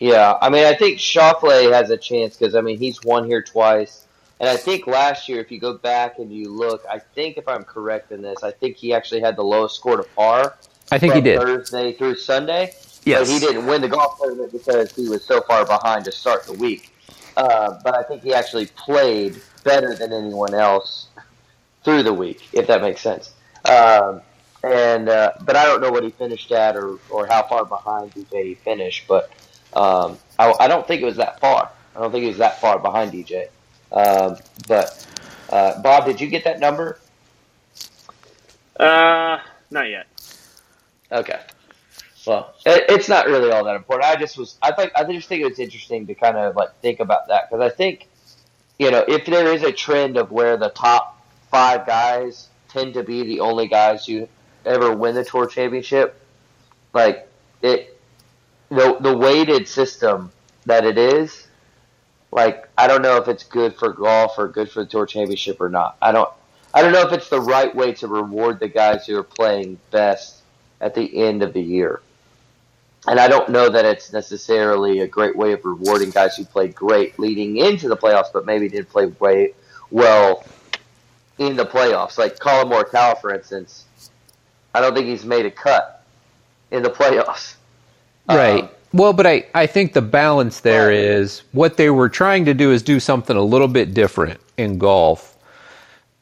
Yeah, 0.00 0.36
I 0.42 0.50
mean, 0.50 0.64
I 0.64 0.74
think 0.74 0.98
Schauffele 0.98 1.72
has 1.72 1.90
a 1.90 1.96
chance 1.96 2.36
because, 2.36 2.56
I 2.56 2.62
mean, 2.62 2.78
he's 2.78 3.04
won 3.04 3.26
here 3.26 3.42
twice. 3.42 4.06
And 4.40 4.48
I 4.48 4.56
think 4.56 4.86
last 4.86 5.28
year, 5.28 5.38
if 5.40 5.52
you 5.52 5.60
go 5.60 5.76
back 5.76 6.18
and 6.18 6.32
you 6.32 6.50
look, 6.50 6.82
I 6.90 6.98
think 6.98 7.36
if 7.36 7.46
I'm 7.46 7.62
correct 7.62 8.10
in 8.10 8.22
this, 8.22 8.42
I 8.42 8.50
think 8.50 8.78
he 8.78 8.94
actually 8.94 9.20
had 9.20 9.36
the 9.36 9.44
lowest 9.44 9.76
score 9.76 9.98
to 9.98 10.02
par. 10.02 10.56
I 10.90 10.98
think 10.98 11.12
he 11.12 11.20
did. 11.20 11.38
Thursday 11.38 11.92
through 11.92 12.16
Sunday. 12.16 12.72
Yes. 13.04 13.28
But 13.28 13.28
he 13.28 13.38
didn't 13.38 13.66
win 13.66 13.82
the 13.82 13.88
golf 13.88 14.18
tournament 14.18 14.52
because 14.52 14.94
he 14.96 15.08
was 15.08 15.24
so 15.24 15.42
far 15.42 15.66
behind 15.66 16.06
to 16.06 16.12
start 16.12 16.44
the 16.46 16.54
week. 16.54 16.94
Uh, 17.36 17.78
but 17.84 17.94
I 17.94 18.02
think 18.02 18.22
he 18.22 18.32
actually 18.32 18.66
played 18.66 19.40
better 19.62 19.94
than 19.94 20.12
anyone 20.12 20.54
else 20.54 21.08
through 21.84 22.02
the 22.02 22.12
week, 22.12 22.48
if 22.54 22.66
that 22.66 22.80
makes 22.80 23.02
sense. 23.02 23.32
Um, 23.66 24.22
and 24.64 25.08
uh, 25.08 25.32
but 25.42 25.56
I 25.56 25.64
don't 25.64 25.82
know 25.82 25.90
what 25.90 26.02
he 26.02 26.10
finished 26.10 26.50
at 26.52 26.76
or, 26.76 26.98
or 27.10 27.26
how 27.26 27.42
far 27.42 27.66
behind 27.66 28.12
DJ 28.12 28.44
he 28.44 28.54
finished. 28.54 29.06
But 29.06 29.30
um, 29.74 30.18
I, 30.38 30.54
I, 30.60 30.68
don't 30.68 30.86
think 30.86 31.02
it 31.02 31.04
was 31.04 31.16
that 31.16 31.40
far. 31.40 31.70
I 31.94 32.00
don't 32.00 32.10
think 32.10 32.24
it 32.24 32.28
was 32.28 32.38
that 32.38 32.60
far 32.60 32.78
behind 32.78 33.12
DJ. 33.12 33.48
Um, 33.92 34.36
but 34.68 35.06
uh, 35.50 35.80
Bob, 35.82 36.06
did 36.06 36.20
you 36.20 36.28
get 36.28 36.44
that 36.44 36.60
number? 36.60 36.98
Uh, 38.78 39.38
not 39.70 39.88
yet. 39.88 40.06
Okay. 41.12 41.40
Well, 42.26 42.54
it, 42.66 42.84
it's 42.88 43.08
not 43.08 43.26
really 43.26 43.50
all 43.50 43.64
that 43.64 43.76
important. 43.76 44.04
I 44.04 44.16
just 44.16 44.36
was, 44.38 44.56
I 44.62 44.72
think, 44.72 44.92
I 44.94 45.04
just 45.04 45.28
think 45.28 45.42
it 45.42 45.48
was 45.48 45.58
interesting 45.58 46.06
to 46.06 46.14
kind 46.14 46.36
of 46.36 46.54
like 46.54 46.74
think 46.80 47.00
about 47.00 47.28
that 47.28 47.50
because 47.50 47.62
I 47.62 47.74
think, 47.74 48.08
you 48.78 48.90
know, 48.90 49.04
if 49.08 49.26
there 49.26 49.52
is 49.52 49.62
a 49.62 49.72
trend 49.72 50.16
of 50.16 50.30
where 50.30 50.56
the 50.56 50.68
top 50.70 51.20
five 51.50 51.86
guys 51.86 52.48
tend 52.68 52.94
to 52.94 53.02
be 53.02 53.24
the 53.24 53.40
only 53.40 53.66
guys 53.68 54.06
who 54.06 54.28
ever 54.64 54.94
win 54.94 55.14
the 55.14 55.24
tour 55.24 55.46
championship, 55.46 56.20
like 56.92 57.28
it, 57.62 57.98
the 58.68 58.96
the 59.00 59.16
weighted 59.16 59.66
system 59.66 60.30
that 60.66 60.84
it 60.84 60.98
is, 60.98 61.46
like 62.30 62.68
I 62.76 62.86
don't 62.86 63.02
know 63.02 63.16
if 63.16 63.28
it's 63.28 63.44
good 63.44 63.76
for 63.76 63.92
golf 63.92 64.38
or 64.38 64.48
good 64.48 64.70
for 64.70 64.84
the 64.84 64.90
tour 64.90 65.06
championship 65.06 65.60
or 65.60 65.68
not. 65.68 65.96
I 66.00 66.12
don't, 66.12 66.30
I 66.72 66.82
don't 66.82 66.92
know 66.92 67.02
if 67.02 67.12
it's 67.12 67.28
the 67.28 67.40
right 67.40 67.74
way 67.74 67.92
to 67.94 68.06
reward 68.08 68.60
the 68.60 68.68
guys 68.68 69.06
who 69.06 69.16
are 69.18 69.24
playing 69.24 69.78
best 69.90 70.42
at 70.80 70.94
the 70.94 71.24
end 71.24 71.42
of 71.42 71.52
the 71.52 71.62
year 71.62 72.00
and 73.06 73.18
I 73.18 73.28
don't 73.28 73.48
know 73.48 73.68
that 73.68 73.84
it's 73.84 74.12
necessarily 74.12 75.00
a 75.00 75.06
great 75.06 75.36
way 75.36 75.52
of 75.52 75.64
rewarding 75.64 76.10
guys 76.10 76.36
who 76.36 76.44
played 76.44 76.74
great 76.74 77.18
leading 77.18 77.56
into 77.56 77.88
the 77.88 77.96
playoffs, 77.96 78.32
but 78.32 78.44
maybe 78.44 78.68
didn't 78.68 78.90
play 78.90 79.06
way 79.06 79.54
well 79.90 80.44
in 81.38 81.56
the 81.56 81.64
playoffs. 81.64 82.18
Like 82.18 82.38
Collin 82.38 82.68
Morikawa, 82.68 83.20
for 83.20 83.34
instance, 83.34 83.86
I 84.74 84.80
don't 84.80 84.94
think 84.94 85.06
he's 85.06 85.24
made 85.24 85.46
a 85.46 85.50
cut 85.50 86.04
in 86.70 86.82
the 86.82 86.90
playoffs. 86.90 87.54
Right. 88.28 88.64
Um, 88.64 88.70
well, 88.92 89.12
but 89.12 89.26
I, 89.26 89.46
I 89.54 89.66
think 89.66 89.92
the 89.92 90.02
balance 90.02 90.60
there 90.60 90.90
is 90.90 91.42
what 91.52 91.76
they 91.76 91.90
were 91.90 92.08
trying 92.08 92.46
to 92.46 92.54
do 92.54 92.72
is 92.72 92.82
do 92.82 92.98
something 93.00 93.36
a 93.36 93.42
little 93.42 93.68
bit 93.68 93.94
different 93.94 94.40
in 94.56 94.78
golf 94.78 95.36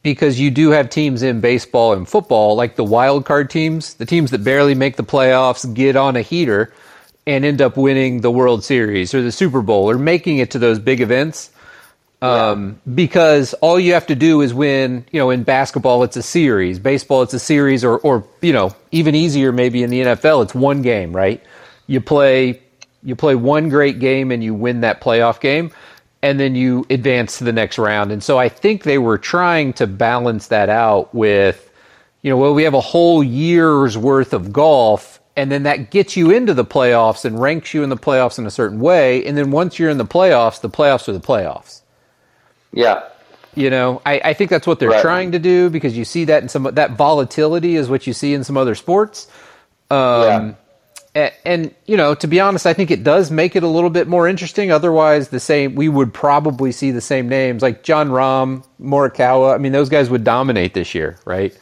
because 0.03 0.39
you 0.39 0.51
do 0.51 0.69
have 0.71 0.89
teams 0.89 1.23
in 1.23 1.41
baseball 1.41 1.93
and 1.93 2.07
football, 2.07 2.55
like 2.55 2.75
the 2.75 2.83
wild 2.83 3.25
card 3.25 3.49
teams, 3.49 3.95
the 3.95 4.05
teams 4.05 4.31
that 4.31 4.43
barely 4.43 4.75
make 4.75 4.95
the 4.95 5.03
playoffs, 5.03 5.71
get 5.73 5.95
on 5.95 6.15
a 6.15 6.21
heater 6.21 6.73
and 7.27 7.43
end 7.43 7.61
up 7.61 7.75
winning 7.75 8.21
the 8.21 8.31
World 8.31 8.63
Series 8.63 9.13
or 9.13 9.21
the 9.21 9.31
Super 9.31 9.61
Bowl 9.61 9.89
or 9.89 9.97
making 9.97 10.37
it 10.37 10.51
to 10.51 10.59
those 10.59 10.79
big 10.79 11.01
events. 11.01 11.51
Um, 12.21 12.79
yeah. 12.85 12.93
because 12.95 13.53
all 13.55 13.79
you 13.79 13.93
have 13.93 14.07
to 14.07 14.15
do 14.15 14.41
is 14.41 14.53
win, 14.53 15.05
you 15.09 15.19
know, 15.19 15.29
in 15.29 15.43
basketball, 15.43 16.03
it's 16.03 16.17
a 16.17 16.21
series, 16.21 16.77
baseball, 16.77 17.21
it's 17.21 17.33
a 17.33 17.39
series, 17.39 17.85
or, 17.85 17.97
or, 17.99 18.25
you 18.41 18.51
know, 18.51 18.75
even 18.91 19.15
easier 19.15 19.53
maybe 19.53 19.83
in 19.83 19.89
the 19.89 20.01
NFL, 20.01 20.43
it's 20.43 20.53
one 20.53 20.81
game, 20.81 21.15
right? 21.15 21.41
You 21.89 21.99
play, 22.01 22.61
you 23.01 23.15
play 23.15 23.33
one 23.33 23.69
great 23.69 23.99
game 23.99 24.31
and 24.31 24.43
you 24.43 24.53
win 24.53 24.81
that 24.81 25.01
playoff 25.01 25.39
game 25.39 25.71
and 26.21 26.39
then 26.39 26.55
you 26.55 26.85
advance 26.89 27.37
to 27.37 27.43
the 27.43 27.53
next 27.53 27.77
round. 27.77 28.11
And 28.11 28.23
so 28.23 28.37
I 28.37 28.49
think 28.49 28.83
they 28.83 28.97
were 28.97 29.17
trying 29.17 29.73
to 29.73 29.87
balance 29.87 30.47
that 30.47 30.69
out 30.69 31.13
with, 31.15 31.71
you 32.21 32.29
know, 32.29 32.37
well, 32.37 32.53
we 32.53 32.63
have 32.63 32.73
a 32.73 32.81
whole 32.81 33.23
year's 33.23 33.97
worth 33.97 34.33
of 34.33 34.51
golf, 34.51 35.21
and 35.37 35.49
then 35.49 35.63
that 35.63 35.89
gets 35.89 36.17
you 36.17 36.31
into 36.31 36.53
the 36.53 36.65
playoffs 36.65 37.23
and 37.23 37.41
ranks 37.41 37.73
you 37.73 37.83
in 37.83 37.89
the 37.89 37.97
playoffs 37.97 38.37
in 38.37 38.45
a 38.45 38.51
certain 38.51 38.81
way. 38.81 39.25
And 39.25 39.37
then 39.37 39.51
once 39.51 39.79
you're 39.79 39.89
in 39.89 39.97
the 39.97 40.05
playoffs, 40.05 40.59
the 40.59 40.69
playoffs 40.69 41.07
are 41.07 41.13
the 41.13 41.21
playoffs. 41.21 41.81
Yeah. 42.73 43.03
You 43.55 43.69
know, 43.69 44.01
I, 44.05 44.21
I 44.23 44.33
think 44.33 44.49
that's 44.49 44.67
what 44.67 44.79
they're 44.79 44.89
right. 44.89 45.01
trying 45.01 45.31
to 45.31 45.39
do 45.39 45.69
because 45.69 45.97
you 45.97 46.03
see 46.05 46.25
that 46.25 46.43
in 46.43 46.49
some 46.49 46.63
that 46.63 46.91
volatility 46.91 47.77
is 47.77 47.89
what 47.89 48.05
you 48.05 48.13
see 48.13 48.33
in 48.33 48.43
some 48.43 48.57
other 48.57 48.75
sports. 48.75 49.27
Um, 49.89 49.99
yeah. 49.99 50.53
And, 51.15 51.33
and, 51.43 51.75
you 51.85 51.97
know, 51.97 52.13
to 52.15 52.27
be 52.27 52.39
honest, 52.39 52.67
I 52.67 52.73
think 52.73 52.91
it 52.91 53.03
does 53.03 53.31
make 53.31 53.55
it 53.55 53.63
a 53.63 53.67
little 53.67 53.89
bit 53.89 54.07
more 54.07 54.27
interesting. 54.27 54.71
Otherwise, 54.71 55.29
the 55.29 55.39
same 55.39 55.75
we 55.75 55.89
would 55.89 56.13
probably 56.13 56.71
see 56.71 56.91
the 56.91 57.01
same 57.01 57.27
names 57.29 57.61
like 57.61 57.83
Jon 57.83 58.09
Rahm, 58.09 58.63
Morikawa. 58.79 59.55
I 59.55 59.57
mean, 59.57 59.71
those 59.71 59.89
guys 59.89 60.09
would 60.09 60.23
dominate 60.23 60.73
this 60.73 60.93
year, 60.93 61.17
right? 61.25 61.57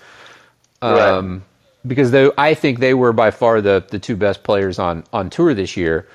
Um, 0.81 1.33
right. 1.33 1.41
Because 1.87 2.11
they, 2.11 2.29
I 2.37 2.53
think 2.53 2.79
they 2.79 2.93
were 2.93 3.13
by 3.13 3.31
far 3.31 3.61
the 3.61 3.85
the 3.89 3.99
two 3.99 4.17
best 4.17 4.43
players 4.43 4.79
on 4.79 5.05
on 5.13 5.29
tour 5.29 5.53
this 5.53 5.77
year. 5.77 6.07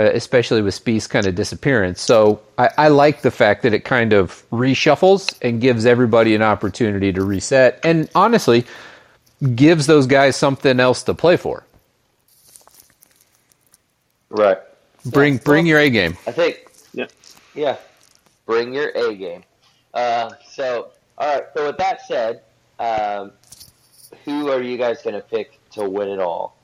Uh, 0.00 0.12
especially 0.14 0.62
with 0.62 0.80
Spieth's 0.80 1.08
kind 1.08 1.26
of 1.26 1.34
disappearance. 1.34 2.00
So 2.00 2.40
I, 2.56 2.70
I, 2.78 2.88
like 2.88 3.22
the 3.22 3.32
fact 3.32 3.64
that 3.64 3.74
it 3.74 3.80
kind 3.80 4.12
of 4.12 4.44
reshuffles 4.52 5.36
and 5.42 5.60
gives 5.60 5.86
everybody 5.86 6.36
an 6.36 6.42
opportunity 6.42 7.12
to 7.14 7.24
reset, 7.24 7.80
and 7.82 8.08
honestly, 8.14 8.64
gives 9.56 9.86
those 9.88 10.06
guys 10.06 10.36
something 10.36 10.78
else 10.78 11.02
to 11.02 11.14
play 11.14 11.36
for. 11.36 11.64
Right. 14.38 14.58
Bring 15.06 15.34
yeah. 15.34 15.40
bring 15.44 15.64
well, 15.64 15.70
your 15.70 15.78
A 15.80 15.90
game. 15.90 16.16
I 16.26 16.30
think. 16.30 16.68
Yeah. 16.94 17.06
Yeah. 17.56 17.76
Bring 18.46 18.72
your 18.72 18.90
A 18.90 19.14
game. 19.16 19.42
Uh, 19.92 20.30
so 20.48 20.90
all 21.18 21.34
right. 21.34 21.44
So 21.54 21.66
with 21.66 21.78
that 21.78 22.06
said, 22.06 22.42
um, 22.78 23.32
who 24.24 24.48
are 24.48 24.62
you 24.62 24.78
guys 24.78 25.02
going 25.02 25.14
to 25.14 25.20
pick 25.20 25.58
to 25.72 25.88
win 25.88 26.08
it 26.08 26.20
all? 26.20 26.56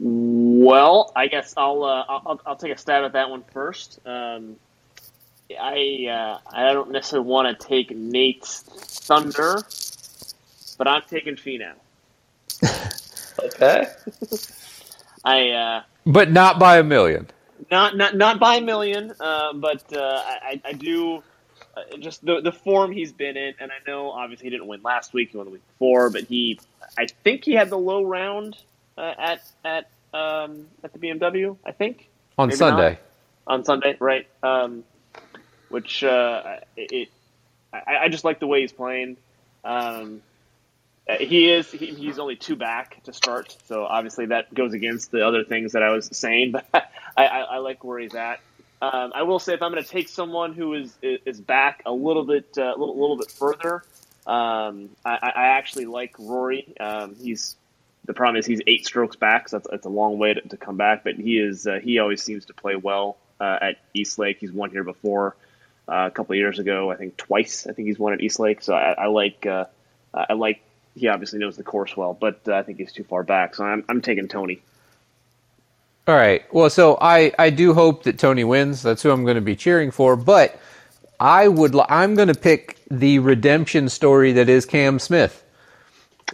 Well, 0.00 1.12
I 1.14 1.26
guess 1.26 1.52
I'll, 1.58 1.84
uh, 1.84 2.04
I'll 2.08 2.40
I'll 2.46 2.56
take 2.56 2.72
a 2.72 2.78
stab 2.78 3.04
at 3.04 3.12
that 3.12 3.28
one 3.28 3.44
first. 3.52 4.00
Um, 4.06 4.56
I 5.50 6.06
uh, 6.10 6.38
I 6.50 6.72
don't 6.72 6.90
necessarily 6.90 7.28
want 7.28 7.60
to 7.60 7.66
take 7.66 7.94
Nate's 7.94 8.62
thunder, 8.62 9.62
but 10.78 10.88
I'm 10.88 11.02
taking 11.02 11.36
Finau. 11.36 11.74
okay. 13.44 13.88
I. 15.26 15.50
Uh, 15.50 15.82
but 16.06 16.30
not 16.30 16.58
by 16.58 16.78
a 16.78 16.82
million. 16.82 17.28
Not 17.70 17.96
not 17.96 18.16
not 18.16 18.40
by 18.40 18.56
a 18.56 18.60
million, 18.60 19.12
uh, 19.20 19.52
but 19.54 19.84
uh, 19.96 20.22
I 20.24 20.60
I 20.64 20.72
do. 20.72 21.22
Uh, 21.74 21.96
just 21.98 22.24
the 22.24 22.40
the 22.40 22.52
form 22.52 22.92
he's 22.92 23.12
been 23.12 23.36
in, 23.36 23.54
and 23.58 23.70
I 23.70 23.76
know 23.88 24.10
obviously 24.10 24.46
he 24.46 24.50
didn't 24.50 24.66
win 24.66 24.82
last 24.82 25.14
week; 25.14 25.30
he 25.30 25.36
won 25.36 25.46
the 25.46 25.52
week 25.52 25.66
before. 25.68 26.10
But 26.10 26.24
he, 26.24 26.60
I 26.98 27.06
think 27.24 27.44
he 27.44 27.52
had 27.54 27.70
the 27.70 27.78
low 27.78 28.02
round 28.02 28.58
uh, 28.98 29.14
at 29.18 29.42
at 29.64 29.90
um, 30.12 30.66
at 30.84 30.92
the 30.92 30.98
BMW. 30.98 31.56
I 31.64 31.72
think 31.72 32.08
on 32.36 32.48
Maybe 32.48 32.58
Sunday. 32.58 32.90
Not. 32.90 32.98
On 33.54 33.64
Sunday, 33.64 33.96
right? 33.98 34.26
Um, 34.42 34.84
which 35.68 36.04
uh, 36.04 36.60
it, 36.76 37.08
I, 37.72 37.96
I, 38.02 38.08
just 38.08 38.24
like 38.24 38.38
the 38.38 38.46
way 38.46 38.60
he's 38.60 38.72
playing. 38.72 39.16
Um, 39.64 40.22
he 41.08 41.50
is 41.50 41.70
he, 41.70 41.86
he's 41.86 42.18
only 42.18 42.36
two 42.36 42.56
back 42.56 43.02
to 43.04 43.12
start, 43.12 43.56
so 43.66 43.84
obviously 43.84 44.26
that 44.26 44.52
goes 44.54 44.72
against 44.72 45.10
the 45.10 45.26
other 45.26 45.44
things 45.44 45.72
that 45.72 45.82
I 45.82 45.90
was 45.90 46.08
saying. 46.16 46.54
But 46.72 46.90
I, 47.16 47.26
I, 47.26 47.40
I 47.40 47.58
like 47.58 47.84
where 47.84 47.98
he's 47.98 48.14
at. 48.14 48.40
Um, 48.80 49.12
I 49.14 49.22
will 49.22 49.38
say 49.38 49.54
if 49.54 49.62
I'm 49.62 49.70
going 49.70 49.84
to 49.84 49.88
take 49.88 50.08
someone 50.08 50.54
who 50.54 50.74
is 50.74 50.96
is 51.02 51.40
back 51.40 51.82
a 51.86 51.92
little 51.92 52.24
bit 52.24 52.56
uh, 52.56 52.62
a 52.62 52.78
little, 52.78 52.98
little 52.98 53.16
bit 53.16 53.30
further, 53.30 53.84
um, 54.26 54.90
I, 55.04 55.32
I, 55.34 55.46
actually 55.56 55.86
like 55.86 56.14
Rory. 56.18 56.74
Um, 56.80 57.14
he's 57.14 57.56
the 58.04 58.14
problem 58.14 58.36
is 58.36 58.46
he's 58.46 58.60
eight 58.66 58.86
strokes 58.86 59.16
back, 59.16 59.48
so 59.48 59.58
that's, 59.58 59.70
that's 59.70 59.86
a 59.86 59.90
long 59.90 60.18
way 60.18 60.34
to, 60.34 60.40
to 60.40 60.56
come 60.56 60.76
back. 60.76 61.04
But 61.04 61.14
he 61.14 61.38
is 61.38 61.66
uh, 61.66 61.78
he 61.82 61.98
always 61.98 62.22
seems 62.22 62.46
to 62.46 62.54
play 62.54 62.74
well 62.74 63.18
uh, 63.40 63.58
at 63.60 63.76
East 63.94 64.18
Lake. 64.18 64.38
He's 64.40 64.52
won 64.52 64.70
here 64.70 64.84
before 64.84 65.36
uh, 65.88 66.08
a 66.08 66.10
couple 66.10 66.32
of 66.32 66.38
years 66.38 66.58
ago, 66.58 66.90
I 66.90 66.96
think 66.96 67.16
twice. 67.16 67.66
I 67.68 67.72
think 67.72 67.86
he's 67.88 67.98
won 67.98 68.12
at 68.14 68.20
East 68.20 68.40
Lake. 68.40 68.62
So 68.62 68.74
I, 68.74 68.92
I 68.92 69.06
like 69.06 69.46
uh, 69.46 69.66
I 70.12 70.32
like 70.32 70.62
he 70.94 71.08
obviously 71.08 71.38
knows 71.38 71.56
the 71.56 71.62
course 71.62 71.96
well, 71.96 72.16
but 72.18 72.40
uh, 72.46 72.54
I 72.54 72.62
think 72.62 72.78
he's 72.78 72.92
too 72.92 73.04
far 73.04 73.22
back. 73.22 73.54
So 73.54 73.64
I'm 73.64 73.84
I'm 73.88 74.00
taking 74.00 74.28
Tony. 74.28 74.60
All 76.06 76.16
right. 76.16 76.42
Well, 76.52 76.68
so 76.68 76.98
I 77.00 77.32
I 77.38 77.50
do 77.50 77.74
hope 77.74 78.04
that 78.04 78.18
Tony 78.18 78.44
wins. 78.44 78.82
That's 78.82 79.02
who 79.02 79.10
I'm 79.10 79.24
going 79.24 79.36
to 79.36 79.40
be 79.40 79.56
cheering 79.56 79.90
for. 79.90 80.16
But 80.16 80.58
I 81.18 81.48
would 81.48 81.74
I'm 81.88 82.14
going 82.14 82.28
to 82.28 82.34
pick 82.34 82.78
the 82.90 83.20
redemption 83.20 83.88
story 83.88 84.32
that 84.32 84.48
is 84.48 84.66
Cam 84.66 84.98
Smith. 84.98 85.38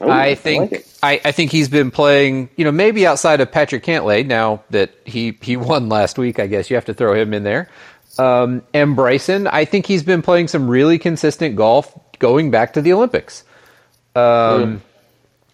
Ooh, 0.00 0.09
I 0.09 0.34
think 0.34 0.72
I, 1.02 1.09
like 1.11 1.24
I, 1.24 1.28
I, 1.28 1.32
think 1.32 1.50
he's 1.50 1.68
been 1.68 1.90
playing, 1.90 2.50
you 2.56 2.64
know, 2.64 2.70
maybe 2.70 3.04
outside 3.04 3.40
of 3.40 3.50
Patrick 3.50 3.82
Cantlay. 3.82 4.24
Now 4.24 4.62
that 4.70 4.92
he 5.04 5.36
he 5.42 5.56
won 5.56 5.88
last 5.88 6.18
week, 6.18 6.38
I 6.38 6.46
guess 6.46 6.70
you 6.70 6.76
have 6.76 6.84
to 6.86 6.94
throw 6.94 7.14
him 7.14 7.34
in 7.34 7.42
there. 7.42 7.68
Um, 8.16 8.62
and 8.72 8.96
Bryson, 8.96 9.46
I 9.46 9.64
think 9.64 9.86
he's 9.86 10.02
been 10.02 10.22
playing 10.22 10.48
some 10.48 10.68
really 10.68 10.98
consistent 10.98 11.56
golf 11.56 11.96
going 12.18 12.50
back 12.50 12.72
to 12.74 12.82
the 12.82 12.92
Olympics. 12.92 13.44
Um, 14.19 14.79
mm. 14.79 14.81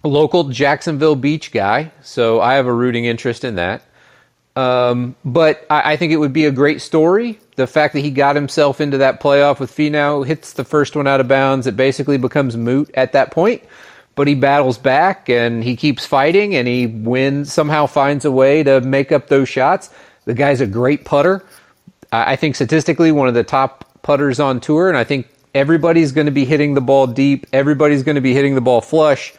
Local 0.04 0.44
Jacksonville 0.44 1.16
Beach 1.16 1.50
guy, 1.50 1.92
so 2.02 2.40
I 2.40 2.54
have 2.54 2.66
a 2.66 2.72
rooting 2.72 3.04
interest 3.06 3.44
in 3.44 3.56
that. 3.56 3.82
Um, 4.56 5.16
but 5.24 5.66
I, 5.68 5.92
I, 5.92 5.96
think 5.96 6.12
it 6.12 6.16
would 6.16 6.32
be 6.32 6.44
a 6.44 6.52
great 6.52 6.80
story. 6.80 7.40
The 7.56 7.66
fact 7.66 7.94
that 7.94 8.00
he 8.00 8.12
got 8.12 8.36
himself 8.36 8.80
into 8.80 8.98
that 8.98 9.20
playoff 9.20 9.58
with 9.58 9.74
Finau, 9.74 10.24
hits 10.24 10.52
the 10.52 10.64
first 10.64 10.94
one 10.94 11.08
out 11.08 11.20
of 11.20 11.26
bounds, 11.26 11.66
it 11.66 11.76
basically 11.76 12.18
becomes 12.18 12.56
moot 12.56 12.88
at 12.94 13.12
that 13.12 13.32
point 13.32 13.64
but 14.14 14.28
he 14.28 14.34
battles 14.34 14.78
back 14.78 15.28
and 15.28 15.64
he 15.64 15.76
keeps 15.76 16.06
fighting 16.06 16.54
and 16.54 16.68
he 16.68 16.86
wins 16.86 17.52
somehow 17.52 17.86
finds 17.86 18.24
a 18.24 18.30
way 18.30 18.62
to 18.62 18.80
make 18.80 19.12
up 19.12 19.28
those 19.28 19.48
shots. 19.48 19.90
The 20.24 20.34
guy's 20.34 20.60
a 20.60 20.66
great 20.66 21.04
putter. 21.04 21.44
I 22.12 22.36
think 22.36 22.54
statistically 22.54 23.10
one 23.10 23.28
of 23.28 23.34
the 23.34 23.42
top 23.42 24.02
putters 24.02 24.38
on 24.38 24.60
tour, 24.60 24.88
and 24.88 24.96
I 24.96 25.02
think 25.02 25.26
everybody's 25.54 26.12
going 26.12 26.26
to 26.26 26.32
be 26.32 26.44
hitting 26.44 26.74
the 26.74 26.80
ball 26.80 27.06
deep. 27.06 27.46
Everybody's 27.52 28.02
going 28.02 28.16
to 28.16 28.20
be 28.20 28.34
hitting 28.34 28.54
the 28.54 28.60
ball 28.60 28.80
flush. 28.80 29.34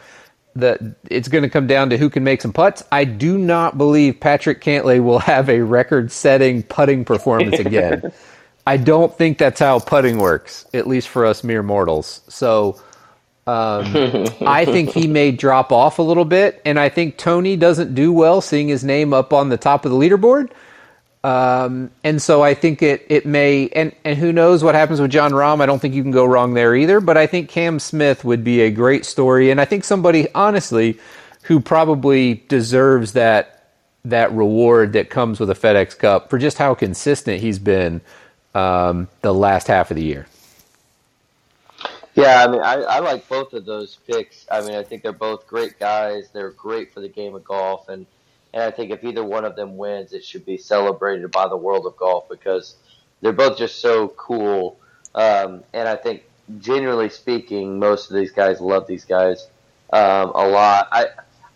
That 0.54 0.80
it's 1.10 1.28
going 1.28 1.42
to 1.42 1.50
come 1.50 1.66
down 1.66 1.90
to 1.90 1.98
who 1.98 2.08
can 2.08 2.24
make 2.24 2.40
some 2.40 2.52
putts. 2.52 2.82
I 2.90 3.04
do 3.04 3.36
not 3.36 3.76
believe 3.76 4.18
Patrick 4.18 4.62
Cantlay 4.62 5.02
will 5.04 5.18
have 5.18 5.50
a 5.50 5.60
record-setting 5.60 6.62
putting 6.62 7.04
performance 7.04 7.58
again. 7.58 8.10
I 8.66 8.78
don't 8.78 9.16
think 9.16 9.38
that's 9.38 9.60
how 9.60 9.78
putting 9.78 10.18
works, 10.18 10.66
at 10.72 10.86
least 10.86 11.08
for 11.08 11.26
us 11.26 11.44
mere 11.44 11.62
mortals. 11.62 12.22
So 12.28 12.80
um, 13.46 13.84
I 14.46 14.64
think 14.64 14.90
he 14.90 15.06
may 15.06 15.30
drop 15.30 15.70
off 15.70 15.98
a 15.98 16.02
little 16.02 16.24
bit, 16.24 16.60
and 16.64 16.78
I 16.78 16.88
think 16.88 17.16
Tony 17.16 17.56
doesn't 17.56 17.94
do 17.94 18.12
well 18.12 18.40
seeing 18.40 18.68
his 18.68 18.82
name 18.82 19.12
up 19.14 19.32
on 19.32 19.50
the 19.50 19.56
top 19.56 19.84
of 19.84 19.92
the 19.92 19.96
leaderboard. 19.96 20.50
Um, 21.26 21.90
and 22.04 22.22
so 22.22 22.42
I 22.42 22.54
think 22.54 22.82
it 22.82 23.04
it 23.08 23.26
may, 23.26 23.68
and 23.70 23.92
and 24.04 24.16
who 24.16 24.32
knows 24.32 24.62
what 24.62 24.76
happens 24.76 25.00
with 25.00 25.10
Jon 25.10 25.32
Rahm? 25.32 25.60
I 25.60 25.66
don't 25.66 25.80
think 25.80 25.92
you 25.92 26.02
can 26.04 26.12
go 26.12 26.24
wrong 26.24 26.54
there 26.54 26.76
either. 26.76 27.00
But 27.00 27.16
I 27.16 27.26
think 27.26 27.48
Cam 27.48 27.80
Smith 27.80 28.24
would 28.24 28.44
be 28.44 28.60
a 28.60 28.70
great 28.70 29.04
story, 29.04 29.50
and 29.50 29.60
I 29.60 29.64
think 29.64 29.82
somebody 29.82 30.28
honestly 30.36 31.00
who 31.42 31.58
probably 31.58 32.44
deserves 32.46 33.14
that 33.14 33.72
that 34.04 34.30
reward 34.34 34.92
that 34.92 35.10
comes 35.10 35.40
with 35.40 35.50
a 35.50 35.54
FedEx 35.54 35.98
Cup 35.98 36.30
for 36.30 36.38
just 36.38 36.58
how 36.58 36.74
consistent 36.76 37.40
he's 37.40 37.58
been 37.58 38.02
um, 38.54 39.08
the 39.22 39.34
last 39.34 39.66
half 39.66 39.90
of 39.90 39.96
the 39.96 40.04
year. 40.04 40.28
Yeah, 42.14 42.44
I 42.44 42.48
mean, 42.48 42.62
I, 42.62 42.74
I 42.74 42.98
like 43.00 43.28
both 43.28 43.52
of 43.52 43.64
those 43.64 43.98
picks. 44.06 44.46
I 44.48 44.60
mean, 44.60 44.76
I 44.76 44.84
think 44.84 45.02
they're 45.02 45.12
both 45.12 45.48
great 45.48 45.80
guys. 45.80 46.28
They're 46.32 46.52
great 46.52 46.94
for 46.94 47.00
the 47.00 47.08
game 47.08 47.34
of 47.34 47.42
golf, 47.42 47.88
and 47.88 48.06
and 48.56 48.64
I 48.64 48.70
think 48.70 48.90
if 48.90 49.04
either 49.04 49.22
one 49.22 49.44
of 49.44 49.54
them 49.54 49.76
wins, 49.76 50.14
it 50.14 50.24
should 50.24 50.46
be 50.46 50.56
celebrated 50.56 51.30
by 51.30 51.46
the 51.46 51.58
world 51.58 51.84
of 51.84 51.94
golf 51.98 52.26
because 52.30 52.76
they're 53.20 53.34
both 53.34 53.58
just 53.58 53.80
so 53.80 54.08
cool. 54.08 54.78
Um, 55.14 55.62
and 55.74 55.86
I 55.86 55.94
think, 55.94 56.22
generally 56.58 57.10
speaking, 57.10 57.78
most 57.78 58.10
of 58.10 58.16
these 58.16 58.30
guys 58.30 58.58
love 58.58 58.86
these 58.86 59.04
guys 59.04 59.48
um, 59.92 60.32
a 60.34 60.48
lot. 60.48 60.88
I 60.90 61.08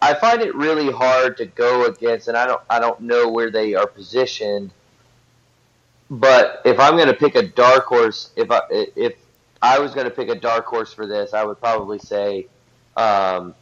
I 0.02 0.12
find 0.12 0.42
it 0.42 0.54
really 0.54 0.92
hard 0.92 1.38
to 1.38 1.46
go 1.46 1.86
against, 1.86 2.28
and 2.28 2.36
I 2.36 2.46
don't 2.46 2.60
I 2.68 2.78
don't 2.78 3.00
know 3.00 3.30
where 3.30 3.50
they 3.50 3.74
are 3.74 3.86
positioned. 3.86 4.70
But 6.10 6.60
if 6.66 6.78
I'm 6.78 6.96
going 6.96 7.08
to 7.08 7.14
pick 7.14 7.34
a 7.34 7.46
dark 7.46 7.86
horse, 7.86 8.30
if 8.36 8.50
I 8.50 8.60
if 8.68 9.14
I 9.62 9.78
was 9.78 9.94
going 9.94 10.04
to 10.04 10.10
pick 10.10 10.28
a 10.28 10.34
dark 10.34 10.66
horse 10.66 10.92
for 10.92 11.06
this, 11.06 11.32
I 11.32 11.44
would 11.44 11.60
probably 11.60 11.98
say, 11.98 12.48
um, 12.94 13.54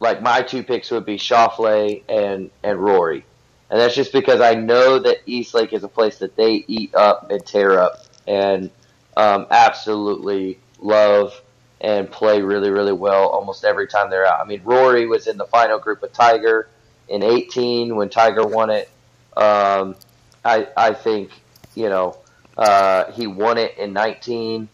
like 0.00 0.22
my 0.22 0.42
two 0.42 0.62
picks 0.62 0.90
would 0.90 1.04
be 1.04 1.16
Schauffele 1.16 2.02
and 2.08 2.50
and 2.62 2.78
Rory, 2.78 3.24
and 3.70 3.78
that's 3.78 3.94
just 3.94 4.12
because 4.12 4.40
I 4.40 4.54
know 4.54 4.98
that 4.98 5.18
East 5.26 5.54
Lake 5.54 5.72
is 5.72 5.84
a 5.84 5.88
place 5.88 6.18
that 6.18 6.36
they 6.36 6.64
eat 6.66 6.94
up 6.94 7.30
and 7.30 7.44
tear 7.44 7.78
up, 7.78 8.04
and 8.26 8.70
um, 9.16 9.46
absolutely 9.50 10.58
love 10.80 11.40
and 11.82 12.10
play 12.10 12.42
really 12.42 12.70
really 12.70 12.92
well 12.92 13.28
almost 13.28 13.64
every 13.64 13.86
time 13.86 14.10
they're 14.10 14.26
out. 14.26 14.40
I 14.40 14.44
mean, 14.44 14.62
Rory 14.64 15.06
was 15.06 15.26
in 15.26 15.36
the 15.36 15.46
final 15.46 15.78
group 15.78 16.02
with 16.02 16.12
Tiger 16.12 16.68
in 17.08 17.22
18 17.22 17.94
when 17.94 18.08
Tiger 18.08 18.46
won 18.46 18.70
it. 18.70 18.88
Um, 19.36 19.96
I 20.44 20.66
I 20.76 20.94
think 20.94 21.30
you 21.74 21.88
know 21.88 22.16
uh, 22.56 23.12
he 23.12 23.26
won 23.26 23.58
it 23.58 23.76
in 23.76 23.92
19. 23.92 24.68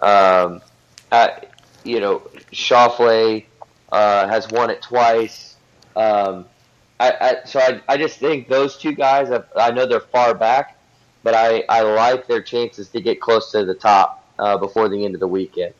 Um, 0.00 0.60
you 1.84 2.00
know, 2.00 2.22
Schauffele 2.52 3.44
uh, 3.92 4.26
has 4.26 4.48
won 4.50 4.70
it 4.70 4.82
twice. 4.82 5.56
Um, 5.94 6.46
I, 6.98 7.12
I 7.20 7.36
so 7.44 7.60
I, 7.60 7.80
I 7.88 7.96
just 7.96 8.18
think 8.18 8.48
those 8.48 8.76
two 8.76 8.92
guys. 8.92 9.30
I 9.56 9.70
know 9.70 9.86
they're 9.86 10.00
far 10.00 10.34
back, 10.34 10.78
but 11.22 11.34
I, 11.34 11.64
I 11.68 11.82
like 11.82 12.26
their 12.26 12.42
chances 12.42 12.88
to 12.90 13.00
get 13.00 13.20
close 13.20 13.52
to 13.52 13.64
the 13.64 13.74
top 13.74 14.24
uh, 14.38 14.56
before 14.58 14.88
the 14.88 15.04
end 15.04 15.14
of 15.14 15.20
the 15.20 15.28
weekend. 15.28 15.74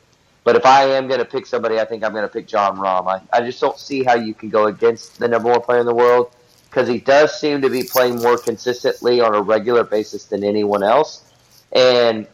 But 0.45 0.57
if 0.57 0.67
I 0.67 0.85
am 0.85 1.07
going 1.07 1.21
to 1.21 1.25
pick 1.25 1.47
somebody, 1.47 1.79
I 1.79 1.85
think 1.85 2.05
I'm 2.05 2.13
going 2.13 2.25
to 2.25 2.33
pick 2.33 2.49
Jon 2.49 2.77
Rahm. 2.77 3.07
I, 3.07 3.23
I 3.37 3.43
just 3.43 3.61
don't 3.61 3.79
see 3.79 4.03
how 4.03 4.15
you 4.15 4.35
can 4.35 4.49
go 4.49 4.67
against 4.67 5.19
the 5.19 5.29
number 5.29 5.51
one 5.51 5.61
player 5.61 5.81
in 5.81 5.87
the 5.87 5.95
world 5.95 6.35
because 6.69 6.89
he 6.89 6.99
does 6.99 7.39
seem 7.39 7.63
to 7.63 7.71
be 7.71 7.85
playing 7.85 8.17
more 8.17 8.39
consistently 8.39 9.21
on 9.21 9.35
a 9.35 9.43
regular 9.43 9.85
basis 9.85 10.25
than 10.25 10.43
anyone 10.43 10.83
else. 10.83 11.25
And 11.73 12.27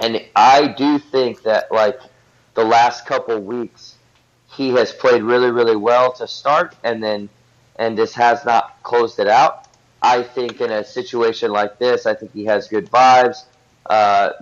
and 0.00 0.24
I 0.36 0.68
do 0.68 0.98
think 0.98 1.42
that 1.44 1.72
like 1.72 1.98
the 2.54 2.64
last 2.64 3.06
couple 3.06 3.38
weeks, 3.40 3.96
he 4.60 4.68
has 4.68 4.92
played 4.92 5.22
really 5.22 5.50
really 5.50 5.74
well 5.74 6.12
to 6.12 6.28
start, 6.28 6.76
and 6.84 7.02
then 7.02 7.30
and 7.76 7.96
just 7.96 8.14
has 8.14 8.44
not 8.44 8.76
closed 8.82 9.18
it 9.18 9.26
out. 9.26 9.66
I 10.02 10.22
think 10.22 10.60
in 10.60 10.70
a 10.70 10.84
situation 10.84 11.50
like 11.50 11.78
this, 11.78 12.04
I 12.04 12.12
think 12.12 12.34
he 12.34 12.44
has 12.44 12.68
good 12.68 12.90
vibes. 12.90 13.44
Uh, 13.86 14.32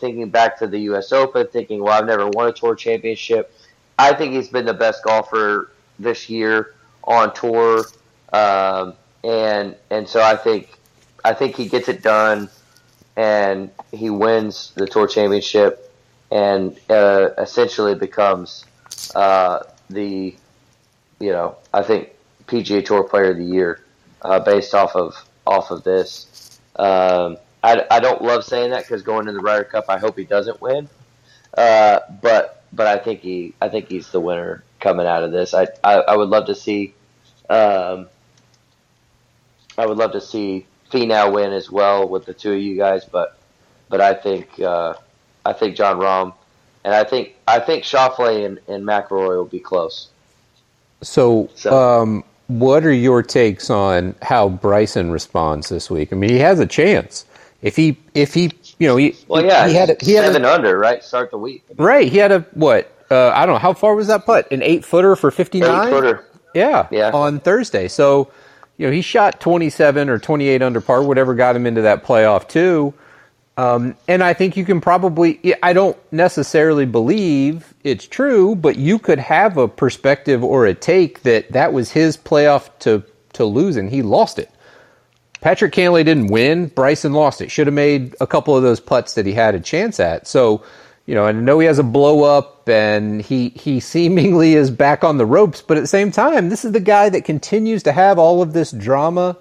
thinking 0.00 0.30
back 0.30 0.58
to 0.60 0.66
the 0.66 0.78
U.S. 0.90 1.12
Open, 1.12 1.46
thinking, 1.48 1.82
well, 1.82 1.92
I've 1.92 2.06
never 2.06 2.26
won 2.28 2.48
a 2.48 2.52
tour 2.52 2.74
championship. 2.74 3.54
I 3.98 4.14
think 4.14 4.32
he's 4.32 4.48
been 4.48 4.64
the 4.64 4.74
best 4.74 5.04
golfer 5.04 5.70
this 5.98 6.30
year 6.30 6.74
on 7.04 7.34
tour, 7.34 7.84
um, 8.32 8.94
and 9.22 9.76
and 9.90 10.08
so 10.08 10.22
I 10.22 10.36
think 10.36 10.70
I 11.22 11.34
think 11.34 11.54
he 11.54 11.68
gets 11.68 11.90
it 11.90 12.02
done, 12.02 12.48
and 13.14 13.70
he 13.92 14.08
wins 14.08 14.72
the 14.74 14.86
tour 14.86 15.06
championship, 15.06 15.92
and 16.30 16.80
uh, 16.88 17.28
essentially 17.36 17.94
becomes 17.94 18.64
uh, 19.14 19.62
the, 19.90 20.34
you 21.20 21.32
know, 21.32 21.56
I 21.72 21.82
think 21.82 22.10
PGA 22.46 22.84
Tour 22.84 23.04
Player 23.04 23.30
of 23.30 23.38
the 23.38 23.44
Year 23.44 23.80
uh, 24.22 24.40
based 24.40 24.74
off 24.74 24.96
of 24.96 25.14
off 25.46 25.70
of 25.70 25.84
this. 25.84 26.60
Um, 26.76 27.38
I, 27.62 27.84
I 27.90 28.00
don't 28.00 28.22
love 28.22 28.44
saying 28.44 28.70
that 28.70 28.82
because 28.82 29.02
going 29.02 29.26
to 29.26 29.32
the 29.32 29.40
Ryder 29.40 29.64
Cup, 29.64 29.86
I 29.88 29.98
hope 29.98 30.16
he 30.18 30.24
doesn't 30.24 30.60
win. 30.60 30.88
Uh, 31.56 32.00
but 32.20 32.64
but 32.72 32.86
I 32.86 32.98
think 32.98 33.20
he 33.20 33.54
I 33.60 33.68
think 33.68 33.88
he's 33.88 34.10
the 34.10 34.20
winner 34.20 34.62
coming 34.80 35.06
out 35.06 35.22
of 35.22 35.32
this. 35.32 35.54
I 35.54 35.68
I, 35.82 35.94
I 35.94 36.16
would 36.16 36.28
love 36.28 36.46
to 36.46 36.54
see. 36.54 36.94
Um, 37.48 38.08
I 39.78 39.86
would 39.86 39.98
love 39.98 40.12
to 40.12 40.20
see 40.20 40.66
Finau 40.90 41.32
win 41.32 41.52
as 41.52 41.70
well 41.70 42.08
with 42.08 42.24
the 42.24 42.34
two 42.34 42.52
of 42.52 42.60
you 42.60 42.76
guys, 42.76 43.04
but 43.04 43.38
but 43.88 44.00
I 44.00 44.14
think 44.14 44.60
uh, 44.60 44.94
I 45.44 45.52
think 45.52 45.76
Jon 45.76 45.98
Rahm, 45.98 46.34
and 46.86 46.94
I 46.94 47.04
think 47.04 47.34
I 47.46 47.58
think 47.58 47.84
Schauffele 47.84 48.46
and, 48.46 48.58
and 48.68 48.84
McIlroy 48.84 49.36
will 49.36 49.44
be 49.44 49.60
close. 49.60 50.08
So, 51.02 51.50
so. 51.54 51.76
Um, 51.76 52.24
what 52.46 52.86
are 52.86 52.92
your 52.92 53.24
takes 53.24 53.70
on 53.70 54.14
how 54.22 54.48
Bryson 54.48 55.10
responds 55.10 55.68
this 55.68 55.90
week? 55.90 56.12
I 56.12 56.16
mean, 56.16 56.30
he 56.30 56.38
has 56.38 56.60
a 56.60 56.66
chance 56.66 57.26
if 57.60 57.74
he 57.74 57.98
if 58.14 58.32
he 58.34 58.52
you 58.78 58.86
know 58.86 58.96
he 58.96 59.16
well 59.26 59.44
yeah 59.44 59.66
he 59.66 59.74
had 59.74 59.90
a, 59.90 59.96
he 60.00 60.12
had 60.12 60.26
seven 60.26 60.44
a, 60.44 60.48
under 60.48 60.78
right 60.78 61.02
start 61.02 61.30
the 61.32 61.38
week 61.38 61.64
right 61.76 62.10
he 62.10 62.18
had 62.18 62.30
a 62.30 62.40
what 62.52 62.92
uh, 63.10 63.30
I 63.30 63.46
don't 63.46 63.56
know 63.56 63.58
how 63.58 63.72
far 63.72 63.94
was 63.94 64.06
that 64.06 64.26
putt 64.26 64.50
an 64.52 64.62
eight 64.62 64.84
footer 64.84 65.16
for 65.16 65.30
fifty 65.30 65.60
nine 65.60 65.90
footer 65.90 66.24
yeah 66.54 66.86
yeah 66.92 67.10
on 67.12 67.40
Thursday 67.40 67.88
so 67.88 68.30
you 68.76 68.86
know 68.86 68.92
he 68.92 69.02
shot 69.02 69.40
twenty 69.40 69.70
seven 69.70 70.08
or 70.08 70.18
twenty 70.18 70.48
eight 70.48 70.62
under 70.62 70.80
par 70.80 71.02
whatever 71.02 71.34
got 71.34 71.56
him 71.56 71.66
into 71.66 71.82
that 71.82 72.04
playoff 72.04 72.46
too. 72.46 72.94
Um, 73.58 73.96
and 74.06 74.22
I 74.22 74.34
think 74.34 74.56
you 74.56 74.64
can 74.66 74.80
probably, 74.82 75.54
I 75.62 75.72
don't 75.72 75.96
necessarily 76.12 76.84
believe 76.84 77.72
it's 77.84 78.06
true, 78.06 78.54
but 78.54 78.76
you 78.76 78.98
could 78.98 79.18
have 79.18 79.56
a 79.56 79.66
perspective 79.66 80.44
or 80.44 80.66
a 80.66 80.74
take 80.74 81.22
that 81.22 81.52
that 81.52 81.72
was 81.72 81.90
his 81.90 82.18
playoff 82.18 82.68
to, 82.80 83.02
to 83.32 83.44
lose 83.46 83.76
and 83.76 83.88
he 83.88 84.02
lost 84.02 84.38
it. 84.38 84.50
Patrick 85.40 85.72
Cantlay 85.72 86.04
didn't 86.04 86.26
win. 86.26 86.66
Bryson 86.66 87.12
lost 87.12 87.40
it. 87.40 87.50
Should 87.50 87.66
have 87.66 87.74
made 87.74 88.14
a 88.20 88.26
couple 88.26 88.56
of 88.56 88.62
those 88.62 88.80
putts 88.80 89.14
that 89.14 89.24
he 89.24 89.32
had 89.32 89.54
a 89.54 89.60
chance 89.60 90.00
at. 90.00 90.26
So, 90.26 90.62
you 91.06 91.14
know, 91.14 91.24
I 91.24 91.32
know 91.32 91.58
he 91.58 91.66
has 91.66 91.78
a 91.78 91.84
blow 91.84 92.24
up 92.24 92.68
and 92.68 93.22
he, 93.22 93.50
he 93.50 93.80
seemingly 93.80 94.54
is 94.54 94.70
back 94.70 95.02
on 95.02 95.16
the 95.16 95.26
ropes, 95.26 95.62
but 95.62 95.78
at 95.78 95.80
the 95.80 95.86
same 95.86 96.10
time, 96.10 96.50
this 96.50 96.64
is 96.66 96.72
the 96.72 96.80
guy 96.80 97.08
that 97.08 97.24
continues 97.24 97.84
to 97.84 97.92
have 97.92 98.18
all 98.18 98.42
of 98.42 98.52
this 98.52 98.70
drama 98.70 99.38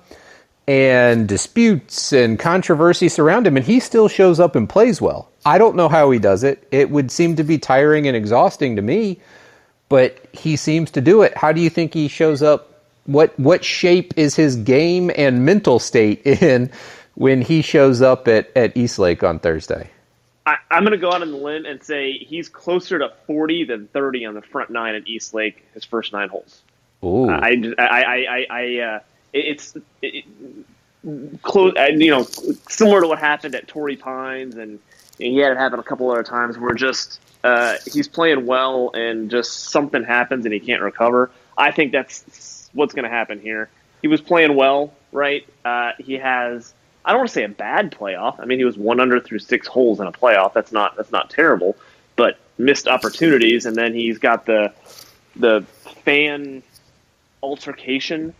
and 0.68 1.28
disputes 1.28 2.11
and 2.11 2.39
controversy 2.39 3.09
surround 3.09 3.45
him, 3.45 3.57
and 3.57 3.66
he 3.66 3.80
still 3.80 4.07
shows 4.07 4.39
up 4.39 4.55
and 4.55 4.68
plays 4.68 4.99
well. 4.99 5.30
I 5.45 5.57
don't 5.57 5.76
know 5.76 5.89
how 5.89 6.09
he 6.09 6.20
does 6.20 6.43
it. 6.43 6.68
It 6.72 6.89
would 6.89 7.11
seem 7.11 7.36
to 7.36 7.43
be 7.43 7.57
tiring 7.57 8.07
and 8.07 8.18
exhausting 8.18 8.76
to 8.78 8.82
me, 8.82 9.20
but 9.89 10.20
he 10.32 10.55
seems 10.55 10.91
to 10.91 11.01
do 11.01 11.22
it. 11.22 11.38
How 11.38 11.51
do 11.51 11.61
you 11.61 11.70
think 11.70 11.93
he 11.93 12.07
shows 12.07 12.41
up? 12.41 12.72
What 13.05 13.39
what 13.39 13.63
shape 13.63 14.16
is 14.18 14.36
his 14.36 14.55
game 14.55 15.11
and 15.16 15.45
mental 15.45 15.78
state 15.78 16.26
in 16.26 16.72
when 17.13 17.41
he 17.41 17.61
shows 17.61 18.01
up 18.01 18.28
at, 18.28 18.49
at 18.57 18.76
East 18.76 18.97
Lake 18.97 19.24
on 19.24 19.38
Thursday? 19.38 19.91
I, 20.47 20.57
am 20.70 20.84
going 20.84 20.91
to 20.91 20.97
go 20.97 21.11
out 21.11 21.22
on 21.22 21.32
the 21.32 21.38
limb 21.38 21.66
and 21.66 21.84
say 21.84 22.13
he's 22.13 22.49
closer 22.49 22.99
to 22.99 23.11
40 23.26 23.66
than 23.66 23.88
30 23.88 24.26
on 24.26 24.34
the 24.36 24.41
front 24.41 24.70
nine 24.70 24.93
at 24.93 25.07
East 25.07 25.34
Lake, 25.34 25.66
his 25.74 25.84
first 25.84 26.13
nine 26.13 26.30
holes. 26.30 26.61
Ooh. 27.03 27.30
Uh, 27.30 27.39
I, 27.41 27.74
I, 27.80 28.03
I, 28.03 28.45
I, 28.49 28.80
uh, 28.80 28.99
it's 29.36 29.75
it, 30.01 30.25
close, 31.41 31.73
you 31.89 32.09
know, 32.09 32.23
similar 32.67 33.01
to 33.01 33.07
what 33.07 33.19
happened 33.19 33.55
at 33.55 33.67
Torrey 33.67 33.95
Pines, 33.95 34.55
and, 34.55 34.71
and 34.71 34.79
he 35.19 35.38
had 35.38 35.51
it 35.51 35.57
happen 35.57 35.79
a 35.79 35.83
couple 35.83 36.09
other 36.09 36.23
times 36.23 36.57
where 36.57 36.73
just 36.73 37.19
uh, 37.43 37.75
he's 37.91 38.07
playing 38.07 38.45
well 38.45 38.91
and 38.93 39.29
just 39.29 39.69
something 39.69 40.03
happens 40.03 40.45
and 40.45 40.53
he 40.53 40.59
can't 40.59 40.81
recover. 40.81 41.29
I 41.57 41.71
think 41.71 41.91
that's 41.91 42.69
what's 42.73 42.93
going 42.93 43.03
to 43.03 43.09
happen 43.09 43.39
here. 43.39 43.69
He 44.01 44.07
was 44.07 44.21
playing 44.21 44.55
well, 44.55 44.93
right? 45.11 45.47
Uh, 45.63 45.91
he 45.99 46.13
has. 46.13 46.73
I 47.03 47.11
don't 47.11 47.19
want 47.19 47.29
to 47.29 47.33
say 47.33 47.43
a 47.43 47.49
bad 47.49 47.91
playoff. 47.91 48.39
I 48.39 48.45
mean, 48.45 48.57
he 48.57 48.65
was 48.65 48.77
one 48.77 48.99
under 48.99 49.19
through 49.19 49.39
six 49.39 49.67
holes 49.67 49.99
in 49.99 50.07
a 50.07 50.11
playoff. 50.11 50.53
That's 50.53 50.71
not 50.71 50.95
that's 50.97 51.11
not 51.11 51.29
terrible, 51.29 51.75
but 52.15 52.39
missed 52.57 52.88
opportunities, 52.88 53.65
and 53.65 53.75
then 53.75 53.93
he's 53.93 54.17
got 54.17 54.45
the 54.45 54.73
the 55.36 55.65
fan 56.03 56.63
altercation 57.43 58.33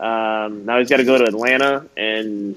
um, 0.00 0.64
now 0.64 0.78
he's 0.78 0.88
got 0.88 0.96
to 0.96 1.04
go 1.04 1.18
to 1.18 1.24
Atlanta 1.24 1.86
and 1.96 2.56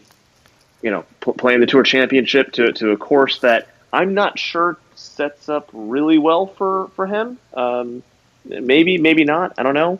you 0.82 0.92
know 0.92 1.06
p- 1.20 1.34
play 1.34 1.54
in 1.54 1.60
the 1.60 1.68
Tour 1.68 1.84
Championship 1.84 2.54
to 2.54 2.72
to 2.72 2.92
a 2.92 2.98
course 2.98 3.40
that 3.40 3.68
I'm 3.92 4.14
not 4.14 4.40
sure 4.40 4.78
sets 4.96 5.50
up 5.50 5.70
really 5.74 6.18
well 6.18 6.48
for 6.48 6.90
for 6.96 7.06
him. 7.06 7.38
Um, 7.54 8.02
maybe, 8.46 8.98
maybe 8.98 9.26
not. 9.26 9.54
I 9.58 9.64
don't 9.64 9.74
know. 9.74 10.00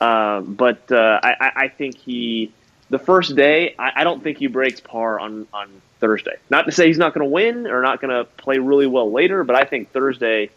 Uh, 0.00 0.40
but 0.40 0.90
uh, 0.90 1.20
I, 1.22 1.52
I 1.54 1.68
think 1.68 1.96
he 1.96 2.52
the 2.90 2.98
first 2.98 3.36
day. 3.36 3.74
I, 3.78 3.92
I 3.96 4.04
don't 4.04 4.22
think 4.22 4.38
he 4.38 4.48
breaks 4.48 4.80
par 4.80 5.20
on 5.20 5.46
on 5.52 5.70
Thursday. 6.00 6.36
Not 6.50 6.66
to 6.66 6.72
say 6.72 6.88
he's 6.88 6.98
not 6.98 7.14
going 7.14 7.24
to 7.24 7.30
win 7.30 7.68
or 7.68 7.80
not 7.80 8.00
going 8.00 8.10
to 8.10 8.24
play 8.24 8.58
really 8.58 8.88
well 8.88 9.12
later, 9.12 9.44
but 9.44 9.54
I 9.54 9.64
think 9.64 9.92
Thursday. 9.92 10.50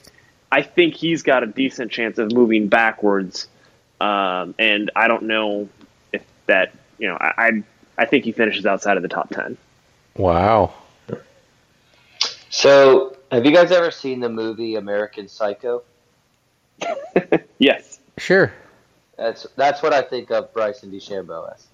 I 0.52 0.62
think 0.64 0.96
he's 0.96 1.22
got 1.22 1.44
a 1.44 1.48
decent 1.48 1.92
chance 1.92 2.18
of 2.18 2.32
moving 2.32 2.68
backwards. 2.68 3.48
Um, 4.00 4.56
and 4.60 4.92
I 4.96 5.08
don't 5.08 5.24
know 5.24 5.70
that 6.48 6.74
you 6.98 7.08
know 7.08 7.18
I 7.20 7.64
I 7.98 8.06
think 8.06 8.26
he 8.26 8.32
finishes 8.32 8.66
outside 8.66 8.98
of 8.98 9.04
the 9.04 9.10
top 9.10 9.30
ten. 9.30 9.58
Wow. 10.16 10.74
So, 12.50 13.18
have 13.32 13.46
you 13.46 13.52
guys 13.52 13.72
ever 13.72 13.92
seen 13.92 14.22
the 14.22 14.30
movie 14.30 14.76
American 14.76 15.28
Psycho? 15.28 15.84
yes. 17.60 18.00
Sure. 18.18 18.54
That's 19.18 19.46
that's 19.56 19.82
what 19.82 19.94
I 19.94 20.02
think 20.02 20.32
of 20.32 20.54
Bryson 20.54 20.92
DeChambeau 20.92 21.54
as. 21.54 21.68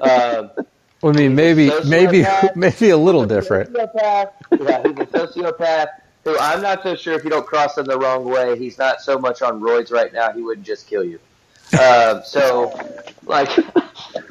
Um, 0.00 0.50
I 1.02 1.12
mean, 1.12 1.34
maybe 1.34 1.70
maybe 1.86 2.24
maybe 2.56 2.90
a 2.90 2.96
little 2.96 3.24
different. 3.24 3.72
Sociopath. 3.72 4.30
Yeah, 4.52 4.82
he's 4.82 4.98
a 4.98 5.06
sociopath 5.06 5.88
who 6.24 6.36
I'm 6.38 6.62
not 6.62 6.82
so 6.82 6.94
sure 6.96 7.14
if 7.14 7.24
you 7.24 7.30
don't 7.30 7.46
cross 7.46 7.78
him 7.78 7.84
the 7.86 7.98
wrong 7.98 8.24
way. 8.24 8.58
He's 8.58 8.78
not 8.78 9.00
so 9.00 9.18
much 9.18 9.42
on 9.42 9.60
roids 9.60 9.92
right 9.92 10.12
now. 10.12 10.32
He 10.32 10.42
wouldn't 10.42 10.66
just 10.66 10.88
kill 10.88 11.04
you. 11.04 11.20
Uh, 11.72 12.22
so, 12.22 12.72
like, 13.24 13.48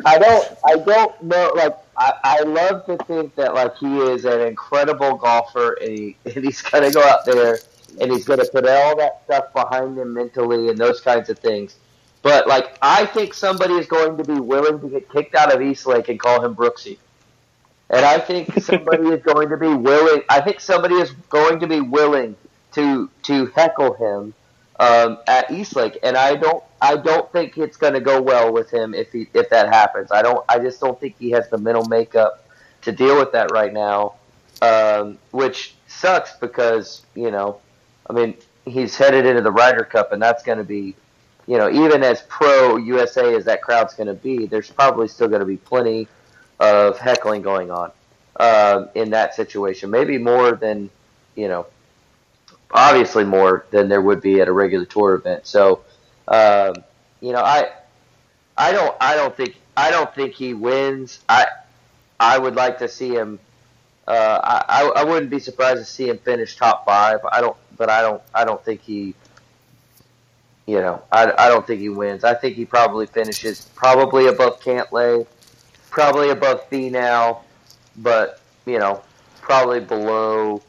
I 0.06 0.18
don't, 0.18 0.58
I 0.66 0.76
don't 0.78 1.24
know. 1.24 1.52
Like, 1.56 1.78
I, 1.98 2.14
I 2.24 2.42
love 2.42 2.86
to 2.86 2.98
think 3.06 3.36
that 3.36 3.54
like 3.54 3.78
he 3.78 3.98
is 4.00 4.26
an 4.26 4.42
incredible 4.42 5.16
golfer, 5.16 5.74
and, 5.82 5.92
he, 5.92 6.18
and 6.26 6.44
he's 6.44 6.62
gonna 6.62 6.92
go 6.92 7.04
out 7.04 7.26
there 7.26 7.60
and 8.00 8.12
he's 8.12 8.26
gonna 8.26 8.46
put 8.46 8.68
all 8.68 8.96
that 8.98 9.22
stuff 9.26 9.54
behind 9.54 9.98
him 9.98 10.14
mentally 10.14 10.70
and 10.70 10.78
those 10.78 11.02
kinds 11.02 11.30
of 11.30 11.40
things. 11.40 11.78
But 12.22 12.48
like, 12.48 12.78
I 12.82 13.06
think 13.06 13.34
somebody 13.34 13.76
is 13.76 13.86
going 13.86 14.18
to 14.18 14.24
be 14.24 14.40
willing 14.40 14.80
to 14.82 14.90
get 14.90 15.10
kicked 15.12 15.36
out 15.36 15.54
of 15.54 15.62
East 15.62 15.86
Lake 15.86 16.10
and 16.10 16.20
call 16.20 16.44
him 16.44 16.56
Brooksy. 16.56 16.98
And 17.90 18.04
I 18.04 18.18
think 18.18 18.52
somebody 18.64 19.10
is 19.10 19.22
going 19.22 19.50
to 19.50 19.58
be 19.58 19.68
willing. 19.68 20.24
I 20.30 20.42
think 20.42 20.60
somebody 20.60 20.96
is 20.96 21.12
going 21.30 21.60
to 21.60 21.68
be 21.68 21.82
willing 21.82 22.36
to 22.74 23.10
to 23.24 23.46
heckle 23.48 23.94
him 23.94 24.34
um, 24.80 25.20
at 25.28 25.50
Eastlake, 25.52 25.98
and 26.04 26.18
I 26.18 26.36
don't 26.36 26.64
I 26.82 26.98
don't 26.98 27.32
think 27.32 27.58
it's 27.58 27.78
going 27.78 27.94
to 27.94 28.02
go 28.02 28.22
well 28.22 28.52
with 28.52 28.72
him 28.72 28.94
if 28.94 29.12
he 29.12 29.28
if 29.34 29.50
that 29.50 29.74
happens. 29.74 30.12
I 30.12 30.22
don't 30.22 30.44
I 30.50 30.60
just 30.60 30.80
don't 30.80 31.00
think 31.00 31.16
he 31.20 31.32
has 31.32 31.50
the 31.50 31.58
mental 31.58 31.86
makeup 31.86 32.46
to 32.82 32.92
deal 32.92 33.18
with 33.18 33.32
that 33.32 33.52
right 33.52 33.74
now, 33.74 34.16
um, 34.62 35.18
which 35.32 35.76
sucks 35.88 36.36
because 36.38 37.06
you 37.16 37.32
know, 37.32 37.60
I 38.10 38.14
mean 38.14 38.36
he's 38.66 38.96
headed 38.96 39.26
into 39.26 39.42
the 39.42 39.52
Ryder 39.52 39.84
Cup, 39.84 40.12
and 40.12 40.22
that's 40.22 40.44
going 40.44 40.58
to 40.58 40.64
be 40.64 40.96
you 41.48 41.58
know, 41.58 41.70
even 41.70 42.04
as 42.04 42.24
pro 42.24 42.78
USA 42.78 43.36
as 43.36 43.46
that 43.46 43.62
crowd's 43.62 43.94
going 43.94 44.08
to 44.08 44.14
be, 44.14 44.48
there's 44.48 44.70
probably 44.70 45.08
still 45.08 45.28
going 45.28 45.42
to 45.42 45.46
be 45.46 45.58
plenty 45.58 46.08
of 46.60 46.98
heckling 46.98 47.42
going 47.42 47.70
on 47.70 47.92
uh, 48.40 48.88
in 48.96 49.12
that 49.12 49.36
situation. 49.36 49.92
Maybe 49.92 50.18
more 50.18 50.54
than, 50.54 50.90
you 51.36 51.48
know, 51.48 51.68
obviously 52.72 53.24
more 53.24 53.66
than 53.72 53.90
there 53.90 54.02
would 54.02 54.22
be 54.22 54.42
at 54.42 54.48
a 54.48 54.52
regular 54.52 54.86
tour 54.86 55.16
event. 55.16 55.48
So, 55.48 55.84
um, 56.28 56.76
you 57.22 57.32
know, 57.32 57.42
I, 57.42 57.72
I 58.58 58.72
don't, 58.72 58.96
I 59.00 59.16
don't 59.16 59.36
think, 59.36 59.56
I 59.78 59.92
don't 59.92 60.14
think 60.14 60.34
he 60.34 60.54
wins. 60.54 61.20
I, 61.28 61.48
I 62.20 62.38
would 62.38 62.56
like 62.56 62.80
to 62.80 62.88
see 62.88 63.10
him. 63.10 63.40
Uh, 64.08 64.62
I, 64.70 64.92
I 64.98 65.04
wouldn't 65.04 65.32
be 65.32 65.40
surprised 65.40 65.80
to 65.80 65.86
see 65.86 66.10
him 66.10 66.20
finish 66.20 66.56
top 66.56 66.86
five. 66.86 67.20
I 67.32 67.42
don't, 67.42 67.58
but 67.76 67.90
I 67.90 68.02
don't, 68.02 68.22
I 68.34 68.46
don't 68.46 68.64
think 68.64 68.82
he 68.82 69.16
you 70.66 70.80
know, 70.80 71.02
I, 71.12 71.32
I 71.38 71.48
don't 71.48 71.66
think 71.66 71.82
he 71.82 71.90
wins. 71.90 72.24
I 72.24 72.34
think 72.34 72.56
he 72.56 72.66
probably 72.66 73.06
finishes 73.06 73.70
probably 73.76 74.28
above 74.28 74.60
Cantlay, 74.62 75.28
probably 75.90 76.30
above 76.30 76.70
Finau, 76.70 77.40
but 77.98 78.42
you 78.66 78.80
know, 78.80 79.04
probably 79.42 79.80
below. 79.80 80.62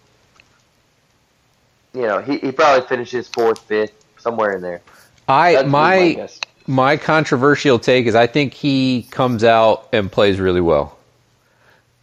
You 1.97 2.03
know, 2.03 2.20
he, 2.20 2.38
he 2.38 2.53
probably 2.53 2.86
finishes 2.86 3.26
fourth, 3.26 3.59
fifth, 3.61 4.05
somewhere 4.18 4.55
in 4.55 4.61
there. 4.61 4.82
I 5.26 5.55
That's 5.55 5.68
my 5.68 6.28
my 6.66 6.97
controversial 6.99 7.78
take 7.78 8.07
is 8.07 8.14
I 8.14 8.26
think 8.26 8.53
he 8.53 9.07
comes 9.11 9.44
out 9.44 9.88
and 9.92 10.12
plays 10.12 10.38
really 10.38 10.61
well. 10.61 10.99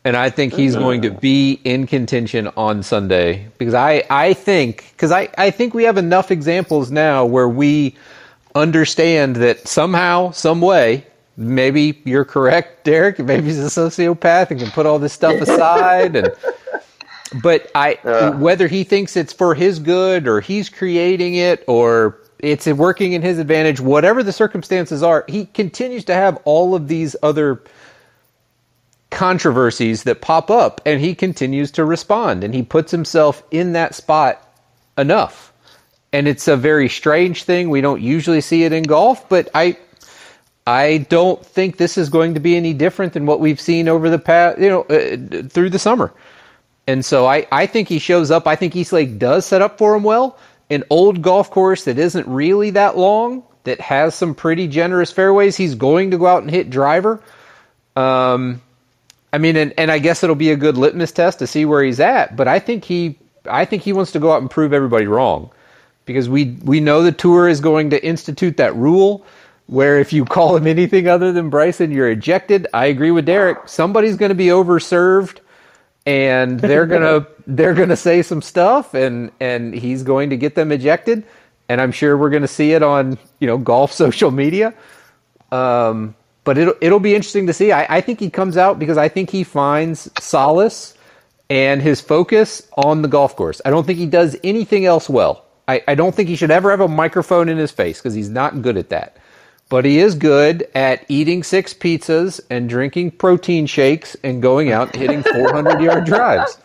And 0.06 0.18
I 0.18 0.32
think 0.32 0.54
he's 0.54 0.76
going 0.76 1.04
to 1.04 1.12
be 1.12 1.62
in 1.64 1.88
contention 1.88 2.50
on 2.58 2.84
Sunday 2.84 3.48
because 3.58 3.74
I, 3.74 4.04
I 4.10 4.34
think 4.34 4.92
because 4.92 5.12
I, 5.12 5.30
I 5.38 5.50
think 5.52 5.74
we 5.74 5.84
have 5.86 5.98
enough 5.98 6.30
examples 6.30 6.92
now 6.92 7.24
where 7.26 7.48
we 7.48 7.96
understand 8.56 9.38
that 9.38 9.66
somehow, 9.68 10.32
some 10.32 10.60
way, 10.60 11.06
maybe 11.38 12.02
you're 12.04 12.26
correct, 12.26 12.84
Derek. 12.84 13.20
Maybe 13.20 13.46
he's 13.46 13.60
a 13.60 13.68
sociopath 13.68 14.52
and 14.52 14.60
can 14.60 14.72
put 14.72 14.86
all 14.86 15.00
this 15.00 15.14
stuff 15.14 15.40
aside. 15.42 16.18
And 16.18 16.34
but 17.42 17.72
I, 17.76 17.96
uh, 18.04 18.32
whether 18.34 18.68
he 18.68 18.84
thinks 18.84 19.16
it's 19.16 19.34
for 19.34 19.56
his 19.56 19.80
good 19.80 20.28
or 20.28 20.42
he's 20.42 20.70
creating 20.70 21.36
it 21.36 21.64
or 21.68 22.20
it's 22.40 22.68
working 22.68 23.14
in 23.14 23.22
his 23.22 23.40
advantage, 23.40 23.80
whatever 23.80 24.22
the 24.22 24.34
circumstances 24.34 25.02
are, 25.02 25.26
he 25.28 25.46
continues 25.46 26.06
to 26.06 26.14
have 26.14 26.38
all 26.46 26.76
of 26.76 26.88
these 26.88 27.16
other 27.24 27.62
controversies 29.10 30.04
that 30.04 30.22
pop 30.22 30.52
up 30.52 30.82
and 30.86 31.00
he 31.00 31.16
continues 31.16 31.72
to 31.72 31.86
respond 31.86 32.44
and 32.44 32.54
he 32.54 32.64
puts 32.64 32.92
himself 32.92 33.44
in 33.52 33.74
that 33.74 33.96
spot 33.96 34.46
enough. 34.98 35.54
And 36.12 36.28
it's 36.28 36.48
a 36.48 36.58
very 36.58 36.90
strange 36.90 37.44
thing. 37.44 37.70
We 37.70 37.82
don't 37.82 38.02
usually 38.02 38.42
see 38.42 38.64
it 38.64 38.74
in 38.74 38.84
golf, 38.84 39.28
but 39.30 39.50
I 39.56 39.78
I 40.66 41.00
don't 41.10 41.46
think 41.46 41.78
this 41.78 41.98
is 41.98 42.10
going 42.10 42.36
to 42.36 42.40
be 42.40 42.56
any 42.56 42.74
different 42.74 43.14
than 43.14 43.26
what 43.26 43.40
we've 43.40 43.60
seen 43.60 43.90
over 43.90 44.10
the 44.10 44.20
past, 44.20 44.60
you 44.60 44.70
know, 44.70 44.82
uh, 44.84 45.48
through 45.50 45.72
the 45.72 45.80
summer. 45.80 46.14
And 46.86 47.04
so 47.06 47.26
I, 47.26 47.48
I 47.52 47.66
think 47.66 47.88
he 47.88 48.00
shows 48.00 48.30
up. 48.32 48.48
I 48.48 48.56
think 48.56 48.76
East 48.76 48.92
Lake 48.94 49.18
does 49.18 49.46
set 49.46 49.62
up 49.62 49.78
for 49.78 49.96
him 49.96 50.04
well. 50.04 50.38
An 50.70 50.84
old 50.90 51.22
golf 51.22 51.52
course 51.52 51.86
that 51.86 51.98
isn't 51.98 52.28
really 52.28 52.72
that 52.72 52.98
long, 52.98 53.44
that 53.64 53.80
has 53.80 54.16
some 54.16 54.36
pretty 54.36 54.68
generous 54.68 55.12
fairways. 55.12 55.56
He's 55.56 55.76
going 55.76 56.12
to 56.12 56.18
go 56.18 56.28
out 56.28 56.42
and 56.42 56.52
hit 56.52 56.70
driver. 56.70 57.22
Um, 57.96 58.62
I 59.32 59.38
mean, 59.38 59.56
and, 59.56 59.74
and 59.78 59.92
I 59.92 60.00
guess 60.00 60.24
it'll 60.24 60.36
be 60.36 60.52
a 60.52 60.58
good 60.58 60.78
litmus 60.78 61.12
test 61.12 61.40
to 61.40 61.48
see 61.48 61.66
where 61.66 61.84
he's 61.84 62.00
at. 62.00 62.36
But 62.36 62.48
I 62.48 62.60
think 62.60 62.84
he, 62.84 63.18
I 63.46 63.66
think 63.66 63.84
he 63.84 63.94
wants 63.94 64.14
to 64.14 64.20
go 64.20 64.32
out 64.32 64.42
and 64.42 64.50
prove 64.50 64.74
everybody 64.74 65.06
wrong, 65.06 65.52
because 66.06 66.28
we 66.28 66.58
we 66.64 66.80
know 66.80 67.04
the 67.04 67.12
tour 67.12 67.48
is 67.48 67.62
going 67.62 67.92
to 67.92 68.06
institute 68.06 68.58
that 68.58 68.76
rule 68.76 69.26
where 69.68 70.00
if 70.00 70.12
you 70.12 70.26
call 70.26 70.56
him 70.56 70.68
anything 70.68 71.08
other 71.08 71.32
than 71.32 71.50
Bryson, 71.50 71.92
you're 71.92 72.10
ejected. 72.10 72.68
I 72.74 72.88
agree 72.88 73.12
with 73.12 73.26
Derek. 73.26 73.68
Somebody's 73.68 74.18
going 74.18 74.30
to 74.30 74.36
be 74.36 74.48
overserved, 74.48 75.40
and 76.06 76.60
they're 76.60 76.86
gonna 76.86 77.28
they're 77.48 77.74
gonna 77.74 77.96
say 77.98 78.22
some 78.22 78.42
stuff, 78.42 78.94
and 78.94 79.32
and 79.40 79.74
he's 79.74 80.04
going 80.04 80.30
to 80.30 80.38
get 80.38 80.56
them 80.56 80.72
ejected. 80.72 81.24
And 81.70 81.80
I'm 81.80 81.92
sure 81.92 82.18
we're 82.18 82.30
going 82.30 82.42
to 82.42 82.48
see 82.48 82.74
it 82.74 82.84
on 82.84 83.18
you 83.40 83.48
know 83.48 83.58
golf 83.58 83.92
social 84.04 84.32
media. 84.32 84.74
Um, 85.52 86.16
but 86.44 86.58
it'll 86.58 86.76
it'll 86.82 87.00
be 87.00 87.16
interesting 87.16 87.48
to 87.48 87.54
see. 87.54 87.72
I, 87.72 87.98
I 87.98 88.02
think 88.02 88.20
he 88.20 88.30
comes 88.30 88.58
out 88.58 88.80
because 88.80 88.98
I 88.98 89.08
think 89.08 89.30
he 89.30 89.44
finds 89.44 90.10
solace 90.20 90.96
and 91.50 91.82
his 91.82 92.02
focus 92.02 92.68
on 92.78 93.02
the 93.02 93.08
golf 93.08 93.36
course. 93.36 93.62
I 93.66 93.70
don't 93.70 93.86
think 93.86 94.00
he 94.00 94.08
does 94.08 94.36
anything 94.44 94.86
else 94.86 95.10
well. 95.10 95.46
I, 95.68 95.82
I 95.88 95.96
don't 95.96 96.14
think 96.14 96.28
he 96.30 96.36
should 96.36 96.52
ever 96.52 96.72
have 96.72 96.82
a 96.82 96.88
microphone 96.88 97.48
in 97.48 97.58
his 97.58 97.72
face 97.72 98.00
because 98.00 98.14
he's 98.14 98.30
not 98.30 98.62
good 98.62 98.78
at 98.78 98.90
that. 98.90 99.18
But 99.74 99.86
he 99.86 99.98
is 99.98 100.14
good 100.14 100.70
at 100.76 101.04
eating 101.10 101.42
six 101.42 101.74
pizzas 101.74 102.40
and 102.52 102.70
drinking 102.70 103.10
protein 103.10 103.66
shakes 103.66 104.16
and 104.22 104.40
going 104.40 104.72
out 104.72 104.94
and 104.94 105.02
hitting 105.02 105.24
400 105.24 105.82
yard 105.82 106.06
drives. 106.06 106.60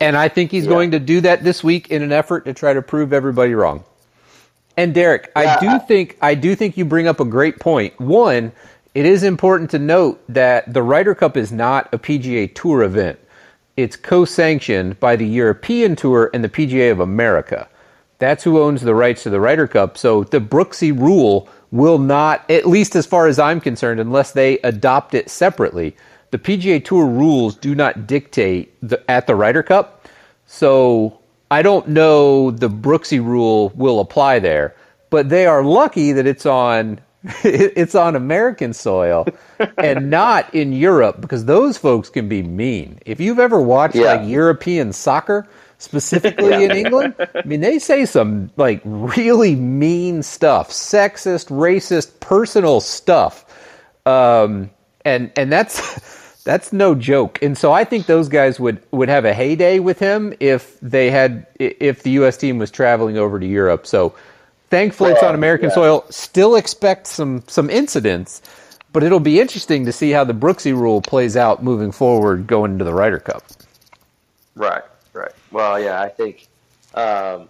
and 0.00 0.16
I 0.16 0.26
think 0.26 0.50
he's 0.50 0.64
yeah. 0.64 0.70
going 0.70 0.90
to 0.90 0.98
do 0.98 1.20
that 1.20 1.44
this 1.44 1.62
week 1.62 1.92
in 1.92 2.02
an 2.02 2.10
effort 2.10 2.46
to 2.46 2.54
try 2.54 2.72
to 2.72 2.82
prove 2.82 3.12
everybody 3.12 3.54
wrong. 3.54 3.84
And 4.76 4.92
Derek, 4.92 5.30
yeah, 5.36 5.58
I 5.58 5.60
do 5.60 5.68
I, 5.68 5.78
think 5.78 6.18
I 6.20 6.34
do 6.34 6.56
think 6.56 6.76
you 6.76 6.84
bring 6.84 7.06
up 7.06 7.20
a 7.20 7.24
great 7.24 7.60
point. 7.60 8.00
One, 8.00 8.50
it 8.96 9.06
is 9.06 9.22
important 9.22 9.70
to 9.70 9.78
note 9.78 10.20
that 10.28 10.74
the 10.74 10.82
Ryder 10.82 11.14
Cup 11.14 11.36
is 11.36 11.52
not 11.52 11.88
a 11.94 12.00
PGA 12.00 12.52
Tour 12.52 12.82
event. 12.82 13.16
It's 13.76 13.94
co-sanctioned 13.94 14.98
by 14.98 15.14
the 15.14 15.28
European 15.28 15.94
Tour 15.94 16.32
and 16.34 16.42
the 16.42 16.48
PGA 16.48 16.90
of 16.90 16.98
America. 16.98 17.68
That's 18.18 18.42
who 18.42 18.60
owns 18.60 18.82
the 18.82 18.94
rights 18.94 19.22
to 19.22 19.30
the 19.30 19.40
Ryder 19.40 19.68
Cup. 19.68 19.96
So 19.96 20.24
the 20.24 20.40
Brooksy 20.40 20.96
rule 20.98 21.48
will 21.70 21.98
not, 21.98 22.48
at 22.50 22.66
least 22.66 22.96
as 22.96 23.06
far 23.06 23.26
as 23.26 23.38
I'm 23.38 23.60
concerned, 23.60 24.00
unless 24.00 24.32
they 24.32 24.58
adopt 24.58 25.14
it 25.14 25.30
separately. 25.30 25.96
The 26.30 26.38
PGA 26.38 26.84
Tour 26.84 27.06
rules 27.06 27.54
do 27.56 27.74
not 27.74 28.06
dictate 28.06 28.74
the, 28.82 29.08
at 29.10 29.26
the 29.26 29.34
Ryder 29.34 29.62
Cup. 29.62 30.08
So 30.46 31.20
I 31.50 31.62
don't 31.62 31.88
know 31.88 32.50
the 32.50 32.68
Brooksy 32.68 33.24
rule 33.24 33.70
will 33.74 34.00
apply 34.00 34.40
there, 34.40 34.74
but 35.10 35.28
they 35.28 35.46
are 35.46 35.62
lucky 35.62 36.12
that 36.12 36.26
it's 36.26 36.46
on 36.46 37.00
it's 37.44 37.94
on 37.94 38.14
American 38.14 38.72
soil 38.72 39.26
and 39.78 40.08
not 40.08 40.54
in 40.54 40.72
Europe 40.72 41.20
because 41.20 41.44
those 41.44 41.76
folks 41.76 42.08
can 42.08 42.28
be 42.28 42.42
mean. 42.42 42.98
If 43.04 43.20
you've 43.20 43.40
ever 43.40 43.60
watched 43.60 43.96
yeah. 43.96 44.14
like 44.14 44.28
European 44.28 44.92
soccer, 44.92 45.48
specifically 45.78 46.50
yeah. 46.50 46.58
in 46.60 46.70
England, 46.72 47.14
I 47.18 47.42
mean 47.44 47.60
they 47.60 47.78
say 47.78 48.04
some 48.04 48.50
like 48.56 48.80
really 48.84 49.54
mean 49.54 50.22
stuff, 50.22 50.70
sexist, 50.70 51.48
racist, 51.48 52.20
personal 52.20 52.80
stuff. 52.80 53.44
Um, 54.06 54.70
and 55.04 55.30
and 55.36 55.50
that's 55.50 56.40
that's 56.44 56.72
no 56.72 56.94
joke. 56.94 57.42
And 57.42 57.58
so 57.58 57.72
I 57.72 57.84
think 57.84 58.06
those 58.06 58.28
guys 58.28 58.58
would, 58.58 58.80
would 58.90 59.10
have 59.10 59.26
a 59.26 59.34
heyday 59.34 59.80
with 59.80 59.98
him 59.98 60.32
if 60.40 60.80
they 60.80 61.10
had 61.10 61.46
if 61.58 62.02
the 62.04 62.10
U.S. 62.12 62.38
team 62.38 62.56
was 62.58 62.70
traveling 62.70 63.18
over 63.18 63.38
to 63.38 63.46
Europe. 63.46 63.86
So 63.86 64.14
thankfully 64.70 65.12
it's 65.12 65.22
on 65.22 65.34
American 65.34 65.68
yeah. 65.68 65.74
soil. 65.74 66.04
Still 66.10 66.56
expect 66.56 67.06
some 67.06 67.42
some 67.48 67.68
incidents, 67.68 68.40
but 68.92 69.02
it'll 69.02 69.20
be 69.20 69.40
interesting 69.40 69.84
to 69.84 69.92
see 69.92 70.10
how 70.10 70.24
the 70.24 70.32
Brooksy 70.32 70.72
rule 70.72 71.02
plays 71.02 71.36
out 71.36 71.62
moving 71.62 71.92
forward 71.92 72.46
going 72.46 72.72
into 72.72 72.84
the 72.84 72.94
Ryder 72.94 73.20
Cup. 73.20 73.42
Right, 74.54 74.72
right. 74.72 74.82
Well, 75.50 75.80
yeah, 75.80 76.00
I 76.00 76.08
think. 76.08 76.48
Um, 76.94 77.48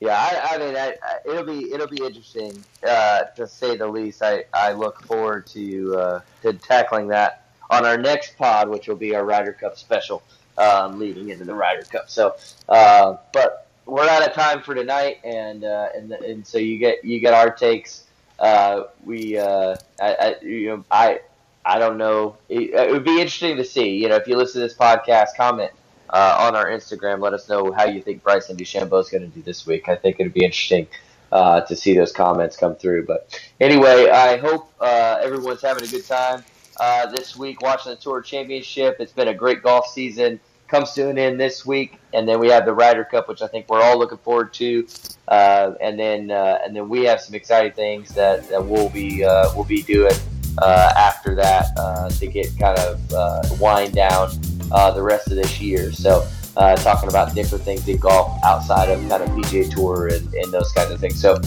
yeah, 0.00 0.16
I, 0.16 0.54
I 0.54 0.58
mean, 0.58 0.76
I, 0.76 0.94
I, 1.02 1.30
it'll 1.30 1.44
be 1.44 1.72
it'll 1.72 1.86
be 1.86 2.02
interesting 2.02 2.64
uh, 2.86 3.24
to 3.36 3.46
say 3.46 3.76
the 3.76 3.86
least. 3.86 4.22
I, 4.22 4.44
I 4.54 4.72
look 4.72 5.02
forward 5.02 5.46
to 5.48 5.96
uh, 5.96 6.20
to 6.42 6.54
tackling 6.54 7.08
that 7.08 7.44
on 7.68 7.84
our 7.84 7.98
next 7.98 8.36
pod, 8.38 8.70
which 8.70 8.88
will 8.88 8.96
be 8.96 9.14
our 9.14 9.24
Ryder 9.24 9.52
Cup 9.52 9.76
special 9.76 10.22
um, 10.56 10.98
leading 10.98 11.28
into 11.28 11.44
the 11.44 11.54
Ryder 11.54 11.82
Cup. 11.82 12.08
So, 12.08 12.36
uh, 12.70 13.16
but 13.34 13.68
we're 13.84 14.08
out 14.08 14.26
of 14.26 14.32
time 14.32 14.62
for 14.62 14.74
tonight, 14.74 15.18
and 15.22 15.64
uh, 15.64 15.88
and 15.94 16.12
and 16.12 16.46
so 16.46 16.56
you 16.56 16.78
get 16.78 17.04
you 17.04 17.20
get 17.20 17.34
our 17.34 17.50
takes. 17.50 18.04
Uh, 18.38 18.84
we 19.04 19.36
uh, 19.36 19.76
I, 20.00 20.14
I, 20.14 20.36
you 20.42 20.68
know 20.68 20.84
I 20.90 21.20
I 21.66 21.78
don't 21.78 21.98
know. 21.98 22.38
It, 22.48 22.70
it, 22.70 22.90
would 22.90 23.04
be 23.04 23.20
interesting 23.20 23.58
to 23.58 23.64
see. 23.64 23.96
You 23.96 24.08
know, 24.08 24.16
if 24.16 24.26
you 24.26 24.36
listen 24.36 24.62
to 24.62 24.66
this 24.66 24.76
podcast, 24.76 25.36
comment 25.36 25.72
uh, 26.12 26.36
on 26.40 26.56
our 26.56 26.66
Instagram. 26.66 27.20
Let 27.20 27.34
us 27.34 27.48
know 27.48 27.72
how 27.72 27.84
you 27.84 28.00
think 28.02 28.22
Bryson 28.22 28.56
DeChambeau 28.56 29.00
is 29.00 29.08
going 29.08 29.22
to 29.22 29.28
do 29.28 29.42
this 29.42 29.66
week. 29.66 29.88
I 29.88 29.96
think 29.96 30.16
it'd 30.18 30.34
be 30.34 30.44
interesting. 30.44 30.86
Uh, 31.32 31.60
to 31.60 31.76
see 31.76 31.94
those 31.94 32.10
comments 32.10 32.56
come 32.56 32.74
through, 32.74 33.06
but 33.06 33.40
anyway, 33.60 34.08
I 34.10 34.36
hope 34.36 34.72
uh, 34.80 35.20
everyone's 35.22 35.62
having 35.62 35.84
a 35.84 35.86
good 35.86 36.04
time 36.04 36.42
uh, 36.80 37.06
this 37.06 37.36
week 37.36 37.62
watching 37.62 37.92
the 37.92 37.96
Tour 37.96 38.20
Championship. 38.20 38.96
It's 38.98 39.12
been 39.12 39.28
a 39.28 39.34
great 39.34 39.62
golf 39.62 39.86
season. 39.86 40.40
Comes 40.66 40.90
to 40.94 41.08
an 41.08 41.18
end 41.18 41.38
this 41.38 41.64
week, 41.64 42.00
and 42.12 42.28
then 42.28 42.40
we 42.40 42.48
have 42.48 42.64
the 42.64 42.74
Ryder 42.74 43.04
Cup, 43.04 43.28
which 43.28 43.42
I 43.42 43.46
think 43.46 43.68
we're 43.68 43.80
all 43.80 43.96
looking 43.96 44.18
forward 44.18 44.52
to. 44.54 44.88
Uh, 45.28 45.74
and 45.80 45.96
then 45.96 46.32
uh, 46.32 46.58
and 46.64 46.74
then 46.74 46.88
we 46.88 47.04
have 47.04 47.20
some 47.20 47.36
exciting 47.36 47.74
things 47.74 48.12
that, 48.16 48.48
that 48.48 48.66
we'll 48.66 48.88
be 48.88 49.20
we'll 49.54 49.62
be 49.62 49.82
doing 49.82 50.16
after 50.60 51.36
that 51.36 52.10
to 52.18 52.26
get 52.26 52.58
kind 52.58 52.76
of 52.76 53.60
wind 53.60 53.94
down 53.94 54.32
the 54.70 55.02
rest 55.02 55.28
of 55.28 55.36
this 55.36 55.60
year. 55.60 55.92
So 55.92 56.26
uh, 56.56 56.76
talking 56.76 57.08
about 57.08 57.34
different 57.34 57.64
things 57.64 57.88
in 57.88 57.98
golf 57.98 58.38
outside 58.44 58.88
of 58.88 59.00
kind 59.08 59.22
of 59.22 59.28
PGA 59.30 59.70
Tour 59.70 60.08
and, 60.08 60.32
and 60.34 60.52
those 60.52 60.72
kinds 60.72 60.90
of 60.90 61.00
things. 61.00 61.20
So, 61.20 61.40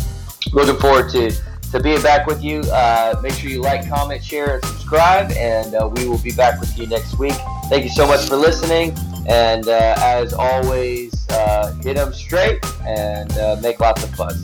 looking 0.53 0.78
forward 0.78 1.09
to 1.11 1.32
to 1.71 1.80
being 1.80 2.01
back 2.03 2.28
with 2.28 2.43
you. 2.43 2.61
Uh, 2.61 3.19
make 3.24 3.34
sure 3.34 3.49
you 3.49 3.61
like, 3.61 3.89
comment, 3.89 4.24
share, 4.24 4.55
and 4.55 4.65
subscribe, 4.65 5.32
and 5.32 5.74
uh, 5.74 5.89
we 5.95 6.07
will 6.07 6.19
be 6.19 6.32
back 6.32 6.59
with 6.59 6.78
you 6.78 6.86
next 6.86 7.17
week. 7.17 7.34
Thank 7.65 7.84
you 7.84 7.89
so 7.89 8.05
much 8.05 8.30
for 8.30 8.36
listening, 8.36 8.95
and 9.28 9.67
uh, 9.67 9.95
as 9.97 10.34
always, 10.34 11.28
uh, 11.30 11.74
hit 11.84 11.95
them 11.95 12.13
straight 12.13 12.63
and 12.86 13.32
uh, 13.39 13.57
make 13.61 13.80
lots 13.80 14.03
of 14.03 14.11
fun. 14.11 14.36